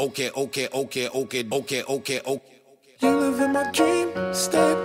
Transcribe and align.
Okay, 0.00 0.30
okay, 0.34 0.66
okay, 0.72 1.08
okay, 1.12 1.44
okay, 1.52 1.82
okay, 1.86 2.20
okay. 2.24 2.48
You 3.02 3.20
live 3.20 3.38
in 3.38 3.52
my 3.52 3.70
dream 3.70 4.08
state. 4.32 4.78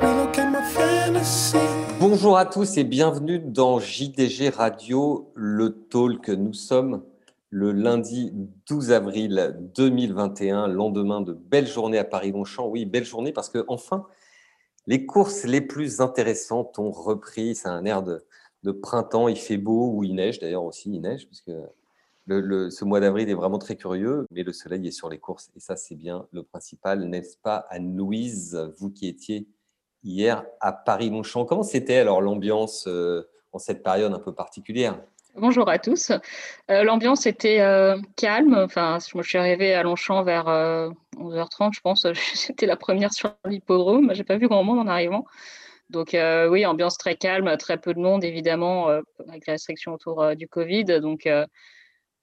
Relocate 0.00 0.50
my 0.50 0.62
fantasy. 0.62 1.58
Bonjour 2.00 2.38
à 2.38 2.46
tous 2.46 2.78
et 2.78 2.84
bienvenue 2.84 3.38
dans 3.38 3.80
JDG 3.80 4.48
Radio, 4.48 5.30
le 5.34 5.84
talk. 5.90 6.30
Nous 6.30 6.54
sommes 6.54 7.02
le 7.50 7.72
lundi 7.72 8.32
12 8.66 8.92
avril 8.92 9.58
2021, 9.76 10.68
lendemain 10.68 11.20
de 11.20 11.34
belle 11.34 11.66
journée 11.66 11.98
à 11.98 12.04
Paris-Longchamp. 12.04 12.68
Oui, 12.68 12.86
belle 12.86 13.04
journée 13.04 13.32
parce 13.32 13.50
que 13.50 13.62
enfin, 13.68 14.06
les 14.86 15.04
courses 15.04 15.44
les 15.44 15.60
plus 15.60 16.00
intéressantes 16.00 16.78
ont 16.78 16.92
repris. 16.92 17.56
C'est 17.56 17.68
un 17.68 17.84
air 17.84 18.02
de, 18.02 18.24
de, 18.62 18.72
printemps. 18.72 19.28
Il 19.28 19.36
fait 19.36 19.58
beau 19.58 19.90
ou 19.92 20.02
il 20.02 20.14
neige 20.14 20.38
d'ailleurs 20.38 20.64
aussi. 20.64 20.94
Il 20.94 21.02
neige 21.02 21.26
puisque 21.26 21.50
ce 22.28 22.84
mois 22.84 23.00
d'avril 23.00 23.28
est 23.28 23.34
vraiment 23.34 23.58
très 23.58 23.76
curieux, 23.76 24.26
mais 24.30 24.42
le 24.42 24.52
soleil 24.52 24.86
est 24.86 24.92
sur 24.92 25.08
les 25.08 25.18
courses 25.18 25.50
et 25.56 25.60
ça, 25.60 25.76
c'est 25.76 25.96
bien 25.96 26.26
le 26.32 26.42
principal, 26.42 27.04
n'est-ce 27.04 27.36
pas, 27.36 27.66
Anne-Louise, 27.70 28.72
vous 28.78 28.90
qui 28.90 29.08
étiez 29.08 29.48
hier 30.04 30.44
à 30.60 30.72
Paris-Longchamp. 30.72 31.44
Comment 31.44 31.62
c'était 31.62 31.98
alors 31.98 32.20
l'ambiance 32.20 32.86
euh, 32.86 33.28
en 33.52 33.58
cette 33.58 33.82
période 33.82 34.12
un 34.12 34.18
peu 34.18 34.34
particulière? 34.34 35.00
Bonjour 35.34 35.68
à 35.68 35.78
tous. 35.78 36.10
Euh, 36.70 36.84
l'ambiance 36.84 37.24
était 37.26 37.60
euh, 37.60 37.96
calme. 38.16 38.54
Enfin, 38.54 38.98
je 39.00 39.22
suis 39.22 39.38
arrivée 39.38 39.72
à 39.72 39.82
Longchamp 39.82 40.22
vers 40.24 40.44
11h30, 41.16 41.70
je 41.72 41.80
pense. 41.80 42.06
J'étais 42.46 42.66
la 42.66 42.76
première 42.76 43.12
sur 43.12 43.34
l'hippodrome. 43.46 44.12
J'ai 44.14 44.24
pas 44.24 44.36
vu 44.36 44.48
grand 44.48 44.62
monde 44.62 44.78
en 44.78 44.86
arrivant. 44.86 45.24
Donc 45.88 46.16
oui, 46.50 46.64
ambiance 46.64 46.96
très 46.96 47.16
calme, 47.16 47.54
très 47.58 47.78
peu 47.78 47.92
de 47.92 48.00
monde 48.00 48.24
évidemment, 48.24 48.88
avec 48.88 49.46
les 49.46 49.52
restrictions 49.52 49.92
autour 49.92 50.34
du 50.36 50.48
Covid. 50.48 50.84
Donc 51.00 51.28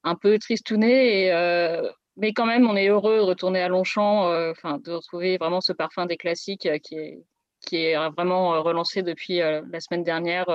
un 0.03 0.15
peu 0.15 0.37
tristouné, 0.39 1.25
et, 1.25 1.33
euh, 1.33 1.89
mais 2.17 2.33
quand 2.33 2.45
même, 2.45 2.67
on 2.67 2.75
est 2.75 2.87
heureux 2.87 3.17
de 3.17 3.21
retourner 3.21 3.61
à 3.61 3.67
Longchamp, 3.67 4.29
euh, 4.29 4.51
enfin, 4.51 4.77
de 4.83 4.91
retrouver 4.91 5.37
vraiment 5.37 5.61
ce 5.61 5.73
parfum 5.73 6.05
des 6.05 6.17
classiques 6.17 6.65
euh, 6.65 6.77
qui 6.79 6.95
est, 6.95 7.23
qui 7.61 7.77
est 7.77 7.95
vraiment 8.11 8.61
relancé 8.63 9.03
depuis 9.03 9.39
la 9.39 9.79
semaine 9.81 10.03
dernière. 10.03 10.47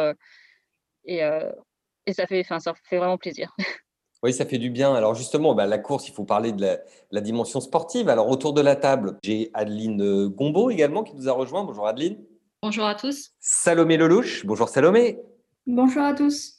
et, 1.05 1.21
et 2.07 2.13
ça, 2.15 2.27
fait, 2.27 2.43
ça 2.45 2.73
fait 2.89 2.99
vraiment 2.99 3.19
plaisir. 3.19 3.55
Oui, 4.23 4.33
ça 4.33 4.47
fait 4.47 4.57
du 4.57 4.71
bien. 4.71 4.95
Alors 4.95 5.15
justement, 5.15 5.55
bah, 5.55 5.67
la 5.67 5.77
course, 5.77 6.09
il 6.09 6.15
faut 6.15 6.25
parler 6.25 6.53
de 6.53 6.63
la, 6.63 6.79
la, 7.11 7.21
dimension 7.21 7.61
sportive. 7.61 8.09
Alors 8.09 8.31
autour 8.31 8.55
de 8.55 8.63
la 8.63 8.75
table, 8.75 9.19
j'ai 9.23 9.51
Adeline 9.53 10.29
Gombeau 10.29 10.71
également 10.71 11.03
qui 11.03 11.15
nous 11.15 11.29
a 11.29 11.33
rejoint. 11.33 11.63
Bonjour 11.63 11.87
Adeline. 11.87 12.17
Bonjour 12.63 12.87
à 12.87 12.95
tous. 12.95 13.33
Salomé 13.39 13.99
Lelouch. 13.99 14.47
Bonjour 14.47 14.71
Salomé. 14.71 15.19
Bonjour 15.67 16.03
à 16.03 16.15
tous. 16.15 16.59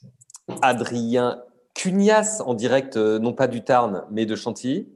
Adrien 0.62 1.42
Cunias 1.76 2.42
en 2.46 2.54
direct, 2.54 2.96
euh, 2.96 3.20
non 3.20 3.34
pas 3.34 3.48
du 3.48 3.62
Tarn, 3.62 4.06
mais 4.10 4.26
de 4.26 4.36
Chantilly. 4.36 4.88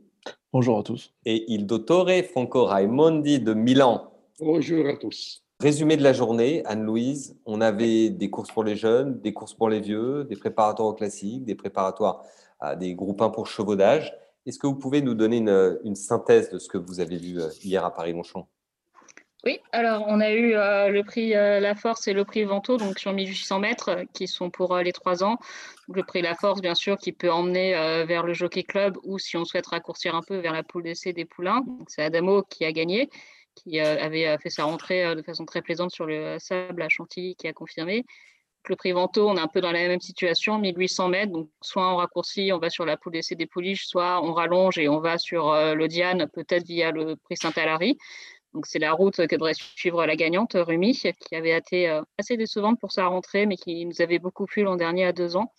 Bonjour 0.54 0.80
à 0.80 0.84
tous. 0.84 1.14
Et 1.26 1.44
il 1.52 1.68
dottore 1.68 2.10
Franco 2.32 2.64
Raimondi 2.66 3.40
de 3.40 3.54
Milan. 3.54 4.12
Bonjour 4.40 4.88
à 4.88 4.96
tous. 4.96 5.44
Résumé 5.60 5.98
de 5.98 6.04
la 6.04 6.14
journée, 6.14 6.64
Anne-Louise, 6.66 7.38
on 7.46 7.60
avait 7.60 8.10
des 8.10 8.30
courses 8.30 8.50
pour 8.50 8.64
les 8.64 8.78
jeunes, 8.78 9.20
des 9.20 9.34
courses 9.34 9.54
pour 9.54 9.68
les 9.68 9.82
vieux, 9.82 10.24
des 10.24 10.38
préparatoires 10.38 10.88
au 10.88 10.94
classique, 10.94 11.44
des 11.44 11.56
préparatoires 11.56 12.24
à 12.62 12.78
des 12.78 12.96
groupes 12.96 13.22
1 13.22 13.30
pour 13.30 13.46
chevaudage. 13.46 14.18
Est-ce 14.46 14.58
que 14.58 14.66
vous 14.66 14.76
pouvez 14.76 15.02
nous 15.02 15.14
donner 15.16 15.38
une, 15.38 15.80
une, 15.84 15.96
synthèse 15.96 16.50
de 16.50 16.60
ce 16.60 16.70
que 16.70 16.78
vous 16.78 17.02
avez 17.02 17.18
vu 17.18 17.42
euh, 17.42 17.50
hier 17.62 17.84
à 17.84 17.94
Paris-Longchamp? 17.94 18.48
Oui, 19.46 19.60
alors 19.72 20.04
on 20.08 20.20
a 20.20 20.32
eu 20.32 20.54
euh, 20.54 20.90
le 20.90 21.02
prix 21.02 21.34
euh, 21.34 21.62
La 21.62 21.74
Force 21.74 22.10
et 22.10 22.14
le 22.14 22.26
prix 22.26 22.44
Vento, 22.44 22.76
donc 22.76 23.00
sur 23.00 23.14
1800 23.14 23.60
mètres, 23.60 23.90
euh, 23.90 24.04
qui 24.14 24.28
sont 24.28 24.50
pour 24.50 24.76
les 24.78 24.92
trois 24.92 25.24
ans. 25.24 25.38
le 25.88 26.04
prix 26.04 26.22
La 26.22 26.36
Force, 26.36 26.60
bien 26.60 26.76
sûr, 26.76 26.98
qui 26.98 27.14
peut 27.14 27.32
emmener 27.32 27.72
vers 28.06 28.24
le 28.24 28.34
Jockey 28.34 28.64
Club 28.64 28.98
ou 29.04 29.18
si 29.18 29.38
on 29.38 29.46
souhaite 29.46 29.68
raccourcir 29.68 30.14
un 30.14 30.22
peu 30.22 30.38
vers 30.38 30.52
la 30.52 30.64
poule 30.64 30.84
d'essai 30.84 31.14
des 31.14 31.24
poulains. 31.24 31.64
C'est 31.88 32.04
Adamo 32.04 32.44
qui 32.44 32.66
a 32.66 32.72
gagné, 32.74 33.10
qui 33.56 33.80
avait 33.80 34.38
fait 34.40 34.50
sa 34.50 34.66
rentrée 34.66 35.16
de 35.16 35.22
façon 35.22 35.46
très 35.46 35.62
plaisante 35.62 35.92
sur 35.92 36.06
le 36.06 36.38
sable 36.40 36.82
à 36.82 36.90
Chantilly, 36.90 37.36
qui 37.36 37.48
a 37.48 37.54
confirmé. 37.54 38.06
Le 38.68 38.76
prix 38.76 38.92
Vento, 38.92 39.28
on 39.28 39.38
est 39.38 39.40
un 39.40 39.48
peu 39.48 39.62
dans 39.62 39.72
la 39.72 39.88
même 39.88 40.02
situation, 40.02 40.60
1800 40.60 41.08
mètres. 41.08 41.32
Donc, 41.32 41.50
soit 41.62 41.92
on 41.92 41.96
raccourcit, 41.96 42.52
on 42.52 42.60
va 42.60 42.70
sur 42.70 42.86
la 42.86 42.98
poule 42.98 43.14
d'essai 43.14 43.36
des 43.36 43.48
pouliches, 43.48 43.88
soit 43.88 44.22
on 44.24 44.34
rallonge 44.34 44.78
et 44.78 44.90
on 44.90 45.00
va 45.00 45.18
sur 45.18 45.54
le 45.54 45.88
Diane, 45.88 46.28
peut-être 46.34 46.66
via 46.68 46.92
le 46.92 47.16
prix 47.16 47.38
Saint-Alary. 47.38 47.98
Donc 48.54 48.66
c'est 48.66 48.80
la 48.80 48.94
route 48.94 49.16
que 49.28 49.36
devrait 49.36 49.54
suivre 49.54 50.06
la 50.06 50.16
gagnante, 50.16 50.54
Rumi, 50.56 50.94
qui 50.94 51.36
avait 51.36 51.56
été 51.56 51.88
euh, 51.90 52.02
assez 52.18 52.36
décevante 52.36 52.80
pour 52.80 52.92
sa 52.92 53.06
rentrée, 53.06 53.46
mais 53.46 53.58
qui 53.58 53.86
nous 53.86 54.02
avait 54.02 54.20
beaucoup 54.20 54.46
plu 54.46 54.64
l'an 54.64 54.76
dernier 54.76 55.06
à 55.06 55.14
deux 55.14 55.36
ans. 55.36 55.54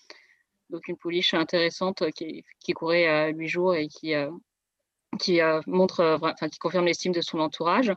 Donc 0.70 0.88
une 0.88 0.96
pouliche 0.96 1.34
intéressante 1.34 2.10
qui, 2.12 2.44
courait 2.74 3.06
à 3.06 3.28
huit 3.28 3.48
jours 3.48 3.74
et 3.74 3.88
qui, 3.88 4.14
euh, 4.14 4.30
qui 5.18 5.40
euh, 5.40 5.60
montre, 5.66 6.18
enfin 6.22 6.48
qui 6.48 6.58
confirme 6.58 6.86
l'estime 6.86 7.12
de 7.12 7.20
son 7.20 7.38
entourage. 7.38 7.92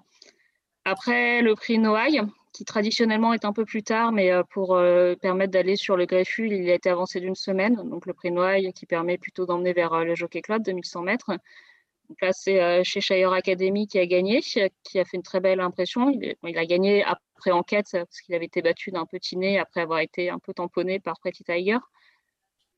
Après 0.86 1.42
le 1.42 1.56
prix 1.56 1.80
Noailles, 1.80 2.22
qui 2.52 2.66
traditionnellement 2.66 3.34
est 3.34 3.46
un 3.46 3.54
peu 3.54 3.66
plus 3.66 3.84
tard, 3.84 4.12
mais 4.12 4.32
pour 4.52 4.78
permettre 5.22 5.52
d'aller 5.52 5.76
sur 5.76 5.96
le 5.96 6.06
greffule, 6.06 6.52
il 6.52 6.70
a 6.70 6.76
été 6.76 6.90
avancé 6.90 7.20
d'une 7.20 7.36
semaine. 7.36 7.76
Donc 7.90 8.06
le 8.06 8.14
prix 8.14 8.32
Noailles 8.32 8.74
qui 8.74 8.86
permet 8.86 9.18
plutôt 9.18 9.46
d'emmener 9.46 9.74
vers 9.74 10.04
le 10.04 10.14
Jockey 10.14 10.42
Club, 10.42 10.62
2100 10.62 11.02
mètres. 11.02 11.32
Donc 12.10 12.22
là, 12.22 12.32
c'est 12.34 12.62
euh, 12.62 12.82
chez 12.84 13.02
Shire 13.02 13.32
Academy 13.32 13.88
qui 13.88 13.98
a 13.98 14.06
gagné, 14.06 14.42
qui 14.42 15.00
a 15.00 15.06
fait 15.06 15.18
une 15.18 15.24
très 15.24 15.40
belle 15.40 15.60
impression. 15.60 16.10
Il, 16.10 16.58
a 16.58 16.66
gagné 16.66 17.04
après 17.04 17.52
enquête 17.52 17.90
parce 17.92 18.22
qu'il 18.22 18.36
avait 18.36 18.46
été 18.46 18.62
battu 18.62 18.92
d'un 18.92 19.06
petit 19.06 19.38
nez 19.38 19.58
après 19.58 19.82
avoir 19.82 20.00
été 20.00 20.30
un 20.30 20.40
peu 20.40 20.54
tamponné 20.54 21.00
par 21.00 21.20
Pretty 21.20 21.44
Tiger. 21.44 21.78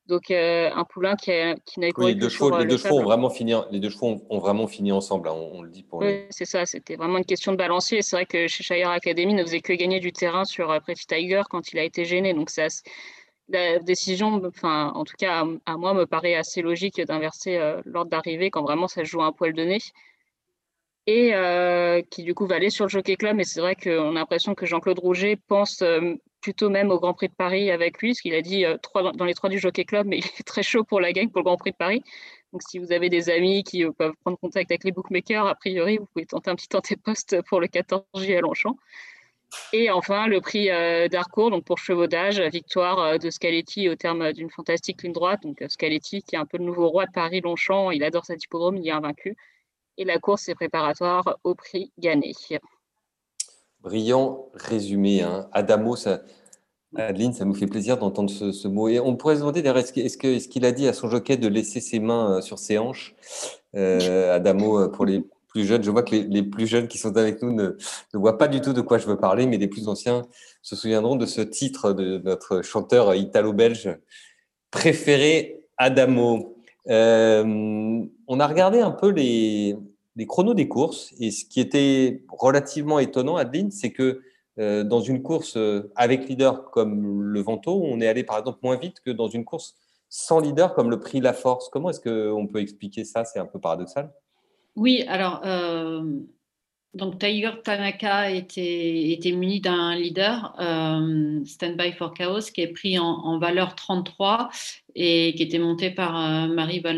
Donc 0.06 0.30
euh, 0.30 0.70
un 0.72 0.84
poulain 0.84 1.16
qui, 1.16 1.32
qui 1.64 1.80
n'a 1.80 1.88
oui, 1.96 2.06
les 2.06 2.14
deux 2.14 2.28
chevaux, 2.28 2.56
les 2.56 2.64
deux 2.64 2.78
chevaux 2.78 3.00
ont 3.00 3.02
vraiment 3.02 3.28
fini, 3.28 3.54
les 3.72 3.80
deux 3.80 3.90
chevaux 3.90 4.24
ont, 4.30 4.38
vraiment 4.38 4.68
fini 4.68 4.92
ensemble. 4.92 5.28
Hein, 5.28 5.32
on, 5.32 5.62
le 5.62 5.70
dit 5.70 5.82
pour. 5.82 5.98
Oui, 6.00 6.26
c'est 6.30 6.44
ça. 6.44 6.64
C'était 6.64 6.94
vraiment 6.94 7.18
une 7.18 7.24
question 7.24 7.50
de 7.50 7.56
balancier. 7.56 8.02
C'est 8.02 8.14
vrai 8.14 8.26
que 8.26 8.46
chez 8.46 8.62
Shire 8.62 8.90
Academy 8.90 9.34
ne 9.34 9.42
faisait 9.42 9.60
que 9.60 9.72
gagner 9.72 9.98
du 9.98 10.12
terrain 10.12 10.44
sur 10.44 10.70
euh, 10.70 10.78
Pretty 10.78 11.06
Tiger 11.06 11.42
quand 11.50 11.72
il 11.72 11.80
a 11.80 11.82
été 11.82 12.04
gêné. 12.04 12.34
Donc 12.34 12.50
c'est 12.50 12.68
la 13.48 13.78
décision, 13.78 14.42
enfin, 14.44 14.92
en 14.94 15.04
tout 15.04 15.14
cas, 15.16 15.44
à, 15.66 15.76
moi, 15.76 15.94
me 15.94 16.06
paraît 16.06 16.34
assez 16.34 16.62
logique 16.62 17.00
d'inverser 17.00 17.56
euh, 17.56 17.80
l'ordre 17.84 18.10
d'arrivée 18.10 18.50
quand 18.50 18.62
vraiment 18.62 18.88
ça 18.88 19.04
joue 19.04 19.22
un 19.22 19.32
poil 19.32 19.52
de 19.52 19.62
nez. 19.62 19.78
Et 21.06 21.34
euh, 21.34 22.02
qui, 22.10 22.24
du 22.24 22.34
coup, 22.34 22.46
va 22.46 22.56
aller 22.56 22.70
sur 22.70 22.86
le 22.86 22.88
Jockey 22.88 23.14
Club. 23.14 23.36
Mais 23.36 23.44
c'est 23.44 23.60
vrai 23.60 23.76
qu'on 23.76 24.10
a 24.10 24.14
l'impression 24.14 24.54
que 24.54 24.66
Jean-Claude 24.66 24.98
Rouget 24.98 25.36
pense 25.36 25.82
euh, 25.82 26.14
plutôt 26.40 26.68
même 26.68 26.90
au 26.90 26.98
Grand 26.98 27.14
Prix 27.14 27.28
de 27.28 27.34
Paris 27.34 27.70
avec 27.70 28.00
lui, 28.00 28.10
parce 28.10 28.20
qu'il 28.20 28.34
a 28.34 28.42
dit 28.42 28.64
trois, 28.82 29.12
dans 29.12 29.24
les 29.24 29.34
trois 29.34 29.48
du 29.48 29.58
Jockey 29.58 29.84
Club, 29.84 30.06
mais 30.06 30.18
il 30.18 30.24
est 30.24 30.46
très 30.46 30.62
chaud 30.64 30.82
pour 30.82 31.00
la 31.00 31.12
gagne 31.12 31.28
pour 31.28 31.40
le 31.40 31.44
Grand 31.44 31.56
Prix 31.56 31.72
de 31.72 31.76
Paris. 31.76 32.02
Donc, 32.52 32.62
si 32.62 32.78
vous 32.78 32.92
avez 32.92 33.08
des 33.08 33.30
amis 33.30 33.62
qui 33.62 33.84
peuvent 33.98 34.14
prendre 34.22 34.38
contact 34.38 34.70
avec 34.70 34.82
les 34.82 34.92
bookmakers, 34.92 35.46
a 35.46 35.54
priori, 35.54 35.98
vous 35.98 36.06
pouvez 36.06 36.26
tenter 36.26 36.50
un 36.50 36.56
petit 36.56 36.68
tenter 36.68 36.96
poste 36.96 37.40
pour 37.48 37.60
le 37.60 37.68
14 37.68 38.02
juillet 38.16 38.38
à 38.38 38.40
Longchamp. 38.40 38.76
Et 39.72 39.90
enfin, 39.90 40.26
le 40.26 40.40
prix 40.40 40.70
euh, 40.70 41.08
d'Arcourt, 41.08 41.50
donc 41.50 41.64
pour 41.64 41.78
chevaudage, 41.78 42.40
victoire 42.40 42.98
euh, 42.98 43.18
de 43.18 43.30
Scaletti 43.30 43.88
au 43.88 43.96
terme 43.96 44.32
d'une 44.32 44.50
fantastique 44.50 45.02
ligne 45.02 45.12
droite. 45.12 45.40
Donc 45.42 45.60
euh, 45.60 45.68
Scaletti, 45.68 46.22
qui 46.22 46.36
est 46.36 46.38
un 46.38 46.46
peu 46.46 46.58
le 46.58 46.64
nouveau 46.64 46.88
roi 46.88 47.06
de 47.06 47.12
Paris-Longchamp, 47.12 47.90
il 47.90 48.04
adore 48.04 48.24
cet 48.24 48.42
hippodrome, 48.44 48.76
il 48.76 48.88
est 48.88 48.92
invaincu. 48.92 49.36
Et 49.98 50.04
la 50.04 50.18
course 50.18 50.48
est 50.48 50.54
préparatoire 50.54 51.38
au 51.42 51.54
prix 51.54 51.92
Gannet. 51.98 52.32
Brillant 53.80 54.46
résumé. 54.54 55.22
Hein. 55.22 55.48
Adamo, 55.52 55.96
Adeline, 56.94 57.32
ça 57.32 57.44
nous 57.44 57.54
fait 57.54 57.66
plaisir 57.66 57.98
d'entendre 57.98 58.30
ce, 58.30 58.68
mot. 58.68 58.88
Et 58.88 59.00
on 59.00 59.16
pourrait 59.16 59.36
se 59.36 59.40
demander 59.40 59.60
est-ce 59.60 60.48
qu'il 60.48 60.64
a 60.64 60.72
dit 60.72 60.86
à 60.86 60.92
son 60.92 61.08
jockey 61.08 61.36
de 61.36 61.48
laisser 61.48 61.80
ses 61.80 61.98
mains 61.98 62.40
sur 62.40 62.58
ses 62.58 62.78
hanches 62.78 63.14
Adamo, 63.74 64.88
pour 64.90 65.06
les 65.06 65.22
Je 65.64 65.90
vois 65.90 66.02
que 66.02 66.14
les, 66.14 66.42
plus 66.42 66.66
jeunes 66.66 66.88
qui 66.88 66.98
sont 66.98 67.16
avec 67.16 67.42
nous 67.42 67.52
ne, 67.52 67.76
voient 68.12 68.38
pas 68.38 68.48
du 68.48 68.60
tout 68.60 68.72
de 68.72 68.80
quoi 68.80 68.98
je 68.98 69.06
veux 69.06 69.16
parler, 69.16 69.46
mais 69.46 69.58
les 69.58 69.68
plus 69.68 69.88
anciens 69.88 70.22
se 70.62 70.76
souviendront 70.76 71.16
de 71.16 71.26
ce 71.26 71.40
titre 71.40 71.92
de 71.92 72.18
notre 72.18 72.62
chanteur 72.62 73.14
italo-belge 73.14 73.96
préféré, 74.70 75.62
Adamo. 75.76 76.56
Euh, 76.88 77.44
on 78.28 78.40
a 78.40 78.46
regardé 78.46 78.80
un 78.80 78.90
peu 78.90 79.10
les, 79.10 79.76
les, 80.14 80.26
chronos 80.26 80.54
des 80.54 80.68
courses 80.68 81.12
et 81.18 81.30
ce 81.30 81.44
qui 81.44 81.60
était 81.60 82.22
relativement 82.28 82.98
étonnant, 82.98 83.36
Adeline, 83.36 83.70
c'est 83.70 83.90
que 83.90 84.20
euh, 84.58 84.84
dans 84.84 85.00
une 85.00 85.22
course 85.22 85.56
euh, 85.56 85.92
avec 85.96 86.28
leader 86.28 86.70
comme 86.70 87.22
le 87.22 87.40
Vento, 87.40 87.82
on 87.84 88.00
est 88.00 88.06
allé 88.06 88.24
par 88.24 88.38
exemple 88.38 88.60
moins 88.62 88.76
vite 88.76 89.00
que 89.00 89.10
dans 89.10 89.28
une 89.28 89.44
course 89.44 89.74
sans 90.08 90.40
leader 90.40 90.74
comme 90.74 90.90
le 90.90 90.98
Prix 90.98 91.20
La 91.20 91.32
Force. 91.32 91.68
Comment 91.68 91.90
est-ce 91.90 92.00
qu'on 92.00 92.46
peut 92.46 92.60
expliquer 92.60 93.04
ça? 93.04 93.24
C'est 93.24 93.38
un 93.38 93.46
peu 93.46 93.58
paradoxal. 93.58 94.12
Oui, 94.76 95.02
alors, 95.08 95.40
euh, 95.46 96.02
donc 96.92 97.18
Tiger 97.18 97.52
Tanaka 97.64 98.30
était, 98.30 99.18
muni 99.34 99.60
d'un 99.60 99.94
leader, 99.94 100.54
euh, 100.60 101.44
Standby 101.44 101.92
for 101.92 102.12
Chaos, 102.12 102.50
qui 102.54 102.60
est 102.60 102.72
pris 102.72 102.98
en, 102.98 103.38
valeur 103.38 103.74
33 103.74 104.50
et 104.94 105.34
qui 105.34 105.42
était 105.42 105.58
monté 105.58 105.90
par 105.90 106.16
euh, 106.16 106.46
Marie 106.48 106.80
Van 106.80 106.94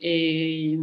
Et 0.00 0.78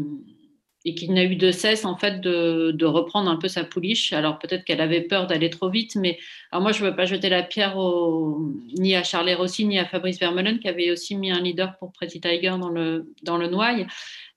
et 0.85 0.93
qui 0.93 1.09
n'a 1.09 1.23
eu 1.23 1.35
de 1.35 1.51
cesse 1.51 1.83
en 1.83 1.97
fait 1.97 2.21
de, 2.21 2.85
reprendre 2.85 3.29
un 3.29 3.37
peu 3.37 3.47
sa 3.47 3.63
pouliche. 3.63 4.13
Alors 4.13 4.37
peut-être 4.37 4.63
qu'elle 4.63 4.79
avait 4.79 5.01
peur 5.01 5.25
d'aller 5.25 5.49
trop 5.49 5.69
vite, 5.69 5.95
mais 5.95 6.19
alors 6.51 6.61
moi 6.61 6.71
je 6.71 6.83
ne 6.83 6.89
veux 6.89 6.95
pas 6.95 7.05
jeter 7.05 7.27
la 7.27 7.41
pierre 7.41 7.75
ni 8.77 8.95
à 8.95 9.03
Charles 9.03 9.33
Rossi 9.33 9.65
ni 9.65 9.79
à 9.79 9.85
Fabrice 9.85 10.19
Vermeulen 10.19 10.59
qui 10.59 10.67
avait 10.67 10.91
aussi 10.91 11.15
mis 11.15 11.31
un 11.31 11.41
leader 11.41 11.75
pour 11.79 11.91
Pretty 11.91 12.21
Tiger 12.21 12.55
dans 12.59 12.69
le 12.69 13.11
dans 13.23 13.37
le. 13.37 13.49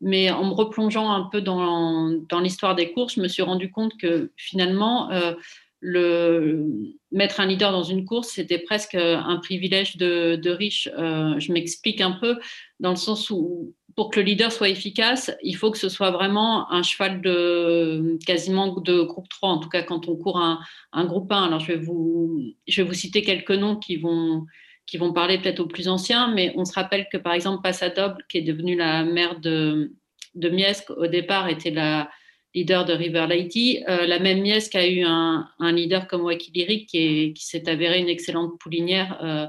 Mais 0.01 0.31
en 0.31 0.45
me 0.45 0.53
replongeant 0.53 1.11
un 1.11 1.29
peu 1.31 1.41
dans, 1.41 2.11
dans 2.29 2.41
l'histoire 2.41 2.75
des 2.75 2.93
courses, 2.93 3.17
je 3.17 3.21
me 3.21 3.29
suis 3.29 3.43
rendu 3.43 3.71
compte 3.71 3.97
que 3.99 4.31
finalement 4.37 5.11
euh, 5.11 5.35
le 5.81 6.67
mettre 7.13 7.41
un 7.41 7.47
leader 7.47 7.73
dans 7.73 7.83
une 7.83 8.05
course, 8.05 8.29
c'était 8.29 8.59
presque 8.59 8.95
un 8.95 9.37
privilège 9.37 9.97
de, 9.97 10.37
de 10.37 10.51
riche. 10.51 10.89
Euh, 10.99 11.39
je 11.39 11.53
m'explique 11.53 12.01
un 12.01 12.13
peu 12.13 12.39
dans 12.81 12.91
le 12.91 12.97
sens 12.97 13.31
où 13.31 13.75
pour 13.99 14.11
que 14.11 14.21
le 14.21 14.27
leader 14.27 14.53
soit 14.53 14.69
efficace, 14.69 15.37
il 15.43 15.57
faut 15.57 15.73
que 15.73 15.77
ce 15.77 15.89
soit 15.89 16.13
vraiment 16.13 16.71
un 16.71 16.85
cheval 16.85 17.21
de 17.21 18.17
quasiment 18.25 18.69
de 18.81 19.01
groupe 19.01 19.29
3, 19.29 19.49
en 19.49 19.59
tout 19.59 19.69
cas 19.69 19.83
quand 19.83 20.07
on 20.07 20.15
court 20.15 20.39
un, 20.39 21.05
groupe 21.05 21.33
1. 21.33 21.47
Alors 21.47 21.59
je 21.59 21.73
vais, 21.73 21.79
vous, 21.79 22.41
je 22.69 22.81
vais 22.81 22.87
vous 22.87 22.95
citer 22.95 23.23
quelques 23.23 23.51
noms 23.51 23.75
qui 23.75 23.97
vont, 23.97 24.47
qui 24.87 24.99
vont 24.99 25.13
parler 25.13 25.39
peut-être 25.39 25.59
aux 25.59 25.67
plus 25.67 25.89
anciens, 25.89 26.33
mais 26.33 26.53
on 26.55 26.65
se 26.65 26.75
rappelle 26.75 27.09
que 27.11 27.17
par 27.17 27.33
exemple 27.33 27.61
Passadoble, 27.61 28.25
qui 28.29 28.39
est 28.39 28.43
devenue 28.43 28.77
la 28.77 29.03
mère 29.03 29.41
de, 29.41 29.93
de 30.37 30.93
au 30.93 31.07
départ 31.09 31.49
était 31.49 31.73
la 31.73 32.09
leader 32.55 32.85
de 32.85 32.93
River 32.93 33.27
Lady. 33.29 33.83
Euh, 33.89 34.07
la 34.07 34.21
même 34.21 34.43
Miesque 34.43 34.77
a 34.77 34.87
eu 34.87 35.03
un, 35.03 35.49
un 35.59 35.73
leader 35.73 36.07
comme 36.07 36.23
Wakiliri 36.23 36.87
qui, 36.87 37.33
qui 37.33 37.45
s'est 37.45 37.69
avéré 37.69 37.99
une 37.99 38.09
excellente 38.09 38.61
poulinière. 38.61 39.19
Euh, 39.25 39.49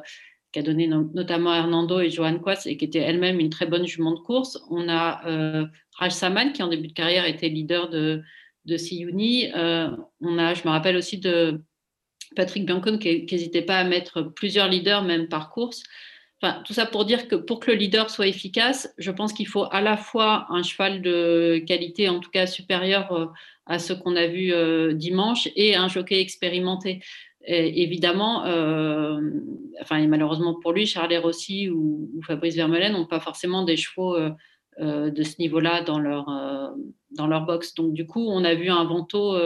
qui 0.52 0.60
a 0.60 0.64
donné 0.64 0.88
notamment 0.88 1.54
Hernando 1.54 2.00
et 2.00 2.10
Johan 2.10 2.40
Quas 2.40 2.64
et 2.66 2.78
qui 2.78 2.86
était 2.86 3.00
elle-même 3.00 3.40
une 3.40 3.50
très 3.50 3.68
bonne 3.68 3.86
jument 3.86 4.14
de 4.14 4.20
course. 4.20 4.60
On 4.70 4.90
a 4.90 5.26
euh, 5.28 5.66
Raj 5.98 6.12
Saman 6.12 6.52
qui 6.54 6.64
en 6.64 6.68
début 6.68 6.88
de 6.88 6.94
carrière 6.94 7.26
était 7.26 7.50
leader 7.50 7.90
de, 7.90 8.24
de. 8.66 8.76
Euh, 8.76 9.90
on 10.22 10.38
a, 10.40 10.54
je 10.54 10.64
me 10.64 10.70
rappelle 10.70 10.96
aussi 10.96 11.20
de 11.20 11.62
Patrick 12.36 12.66
Biancon 12.66 12.98
qui 12.98 13.28
n'hésitait 13.32 13.62
pas 13.62 13.78
à 13.78 13.84
mettre 13.84 14.24
plusieurs 14.24 14.68
leaders 14.68 15.04
même 15.04 15.28
par 15.28 15.52
course. 15.52 15.84
Enfin, 16.42 16.64
tout 16.66 16.74
ça 16.74 16.86
pour 16.86 17.06
dire 17.06 17.28
que 17.28 17.36
pour 17.36 17.60
que 17.60 17.70
le 17.70 17.78
leader 17.78 18.10
soit 18.10 18.28
efficace, 18.28 18.94
je 18.98 19.12
pense 19.12 19.34
qu'il 19.34 19.48
faut 19.48 19.66
à 19.72 19.82
la 19.82 19.98
fois 19.98 20.48
un 20.50 20.64
cheval 20.64 21.02
de 21.02 21.62
qualité, 21.68 22.08
en 22.08 22.22
tout 22.22 22.30
cas 22.30 22.48
supérieur 22.48 23.12
euh, 23.12 23.26
à 23.66 23.78
ce 23.78 23.94
qu'on 23.94 24.16
a 24.16 24.26
vu 24.26 24.52
dimanche, 24.96 25.48
et 25.56 25.76
un 25.76 25.88
jockey 25.90 26.20
expérimenté 26.20 27.04
évidemment, 27.50 28.46
euh, 28.46 29.20
enfin, 29.82 29.98
et 29.98 30.08
malheureusement 30.08 30.54
pour 30.60 30.72
lui, 30.72 30.86
Charles 30.86 31.16
Rossi 31.18 31.70
ou, 31.70 32.10
ou 32.16 32.22
Fabrice 32.22 32.56
Vermeulen 32.56 32.94
n'ont 32.94 33.06
pas 33.06 33.20
forcément 33.20 33.64
des 33.64 33.78
chevaux 33.78 34.16
euh, 34.16 34.30
euh, 34.80 35.10
de 35.10 35.24
ce 35.24 35.36
niveau-là 35.40 35.82
dans 35.82 36.00
leur, 36.00 36.26
dans 37.12 37.28
leur 37.28 37.46
box. 37.46 37.74
Donc, 37.74 37.94
du 37.94 38.06
coup, 38.06 38.26
on 38.28 38.44
a 38.44 38.54
vu 38.54 38.70
un 38.70 38.84
Vento 38.84 39.38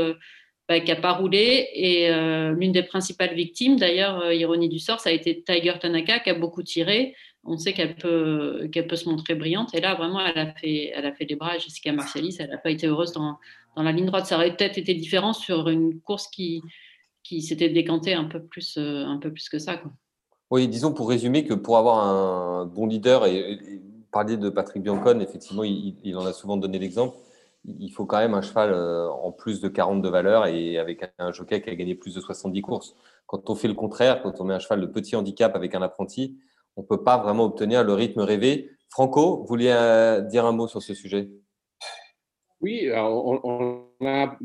bah, 0.67 0.79
qui 0.79 0.91
n'a 0.91 0.97
pas 0.97 1.13
roulé. 1.13 1.69
Et 1.73 2.09
l'une 2.55 2.71
des 2.71 2.83
principales 2.83 3.33
victimes, 3.33 3.77
d'ailleurs, 3.77 4.31
ironie 4.31 4.69
du 4.69 4.79
sort, 4.79 4.99
ça 4.99 5.09
a 5.09 5.13
été 5.13 5.41
Tiger 5.41 5.73
Tanaka 5.79 6.19
qui 6.19 6.29
a 6.29 6.35
beaucoup 6.35 6.61
tiré. 6.61 7.15
On 7.45 7.57
sait 7.57 7.73
qu'elle 7.73 7.95
peut, 7.95 8.69
peut 8.71 8.95
se 8.95 9.09
montrer 9.09 9.35
brillante. 9.35 9.73
Et 9.73 9.81
là, 9.81 9.95
vraiment, 9.95 10.19
elle 10.19 10.38
a 10.38 10.53
fait, 10.53 10.91
elle 10.94 11.06
a 11.06 11.13
fait 11.13 11.25
des 11.25 11.35
bras 11.35 11.53
à 11.53 11.57
Jessica 11.57 11.91
Marcellis. 11.91 12.38
Elle 12.39 12.49
n'a 12.49 12.57
pas 12.57 12.71
été 12.71 12.85
heureuse 12.88 13.13
dans, 13.13 13.38
dans 13.75 13.83
la 13.83 13.91
ligne 13.91 14.06
droite. 14.06 14.27
Ça 14.27 14.35
aurait 14.35 14.56
peut-être 14.56 14.77
été 14.77 14.94
différent 14.94 15.33
sur 15.33 15.67
une 15.69 15.99
course 16.01 16.27
qui, 16.27 16.61
qui 17.23 17.41
s'était 17.41 17.69
décanté 17.69 18.13
un 18.13 18.25
peu 18.25 18.41
plus, 18.43 18.77
euh, 18.77 19.05
un 19.05 19.17
peu 19.17 19.31
plus 19.31 19.49
que 19.49 19.59
ça. 19.59 19.77
Quoi. 19.77 19.91
Oui, 20.51 20.67
disons 20.67 20.93
pour 20.93 21.09
résumer 21.09 21.45
que 21.45 21.53
pour 21.53 21.77
avoir 21.77 22.05
un 22.05 22.65
bon 22.65 22.85
leader, 22.85 23.25
et, 23.25 23.59
parler 24.11 24.37
de 24.37 24.49
Patrick 24.49 24.83
Biancon, 24.83 25.19
effectivement, 25.19 25.63
il, 25.63 26.15
en 26.15 26.25
a 26.25 26.33
souvent 26.33 26.55
donné 26.55 26.77
l'exemple, 26.77 27.17
il 27.65 27.89
faut 27.89 28.05
quand 28.05 28.19
même 28.19 28.35
un 28.35 28.41
cheval 28.41 28.71
euh, 28.71 29.09
en 29.09 29.31
plus 29.31 29.61
de 29.61 29.67
40 29.67 30.01
de 30.01 30.09
valeur 30.09 30.45
et 30.45 30.77
avec 30.77 31.03
un 31.17 31.31
jockey 31.31 31.61
qui 31.61 31.69
a 31.69 31.75
gagné 31.75 31.95
plus 31.95 32.13
de 32.13 32.21
70 32.21 32.61
courses. 32.61 32.95
Quand 33.25 33.49
on 33.49 33.55
fait 33.55 33.67
le 33.67 33.73
contraire, 33.73 34.21
quand 34.21 34.39
on 34.39 34.43
met 34.43 34.53
un 34.53 34.59
cheval 34.59 34.81
de 34.81 34.85
petit 34.85 35.15
handicap 35.15 35.55
avec 35.55 35.73
un 35.73 35.81
apprenti, 35.81 36.37
on 36.75 36.81
ne 36.81 36.85
peut 36.85 37.03
pas 37.03 37.17
vraiment 37.17 37.45
obtenir 37.45 37.83
le 37.83 37.93
rythme 37.93 38.19
rêvé. 38.19 38.69
Franco, 38.89 39.37
vous 39.37 39.45
vouliez 39.47 39.71
euh, 39.71 40.21
dire 40.21 40.45
un 40.45 40.51
mot 40.51 40.67
sur 40.67 40.83
ce 40.83 40.93
sujet? 40.93 41.29
Oui, 42.63 42.89
on, 42.95 43.89
a 44.06 44.38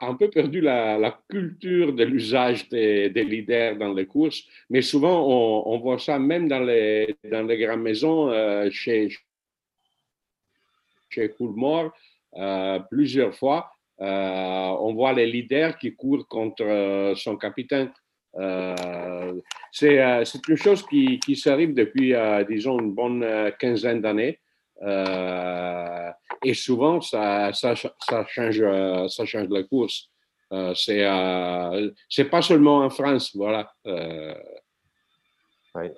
un 0.00 0.14
peu 0.14 0.30
perdu 0.30 0.60
la, 0.60 1.18
culture 1.28 1.92
de 1.92 2.04
l'usage 2.04 2.68
des, 2.68 3.08
leaders 3.08 3.76
dans 3.76 3.92
les 3.92 4.06
courses, 4.06 4.44
mais 4.70 4.82
souvent 4.82 5.26
on, 5.66 5.76
voit 5.80 5.98
ça 5.98 6.16
même 6.20 6.48
dans 6.48 6.60
les, 6.60 7.16
grandes 7.24 7.82
maisons, 7.82 8.30
euh, 8.30 8.70
chez, 8.70 9.08
chez 11.08 11.34
euh, 12.38 12.78
plusieurs 12.88 13.34
fois. 13.34 13.68
Euh, 14.00 14.76
on 14.86 14.94
voit 14.94 15.12
les 15.12 15.26
leaders 15.26 15.76
qui 15.76 15.96
courent 15.96 16.28
contre 16.28 17.14
son 17.16 17.36
capitaine. 17.36 17.90
c'est 19.72 20.48
une 20.48 20.56
chose 20.56 20.86
qui, 20.86 21.18
qui 21.18 21.34
s'arrive 21.34 21.74
depuis, 21.74 22.14
disons, 22.48 22.78
une 22.78 22.92
bonne 22.92 23.26
quinzaine 23.58 24.00
d'années. 24.00 24.38
Euh, 24.82 26.10
et 26.44 26.54
souvent, 26.54 27.00
ça, 27.00 27.52
ça, 27.52 27.74
ça, 27.76 28.26
change, 28.26 28.62
ça 29.08 29.24
change 29.24 29.48
la 29.48 29.62
course. 29.62 30.08
Euh, 30.52 30.74
c'est 30.74 31.04
euh, 31.04 31.90
c'est 32.08 32.26
pas 32.26 32.42
seulement 32.42 32.78
en 32.78 32.90
France, 32.90 33.34
voilà. 33.34 33.72
Oui. 33.84 35.88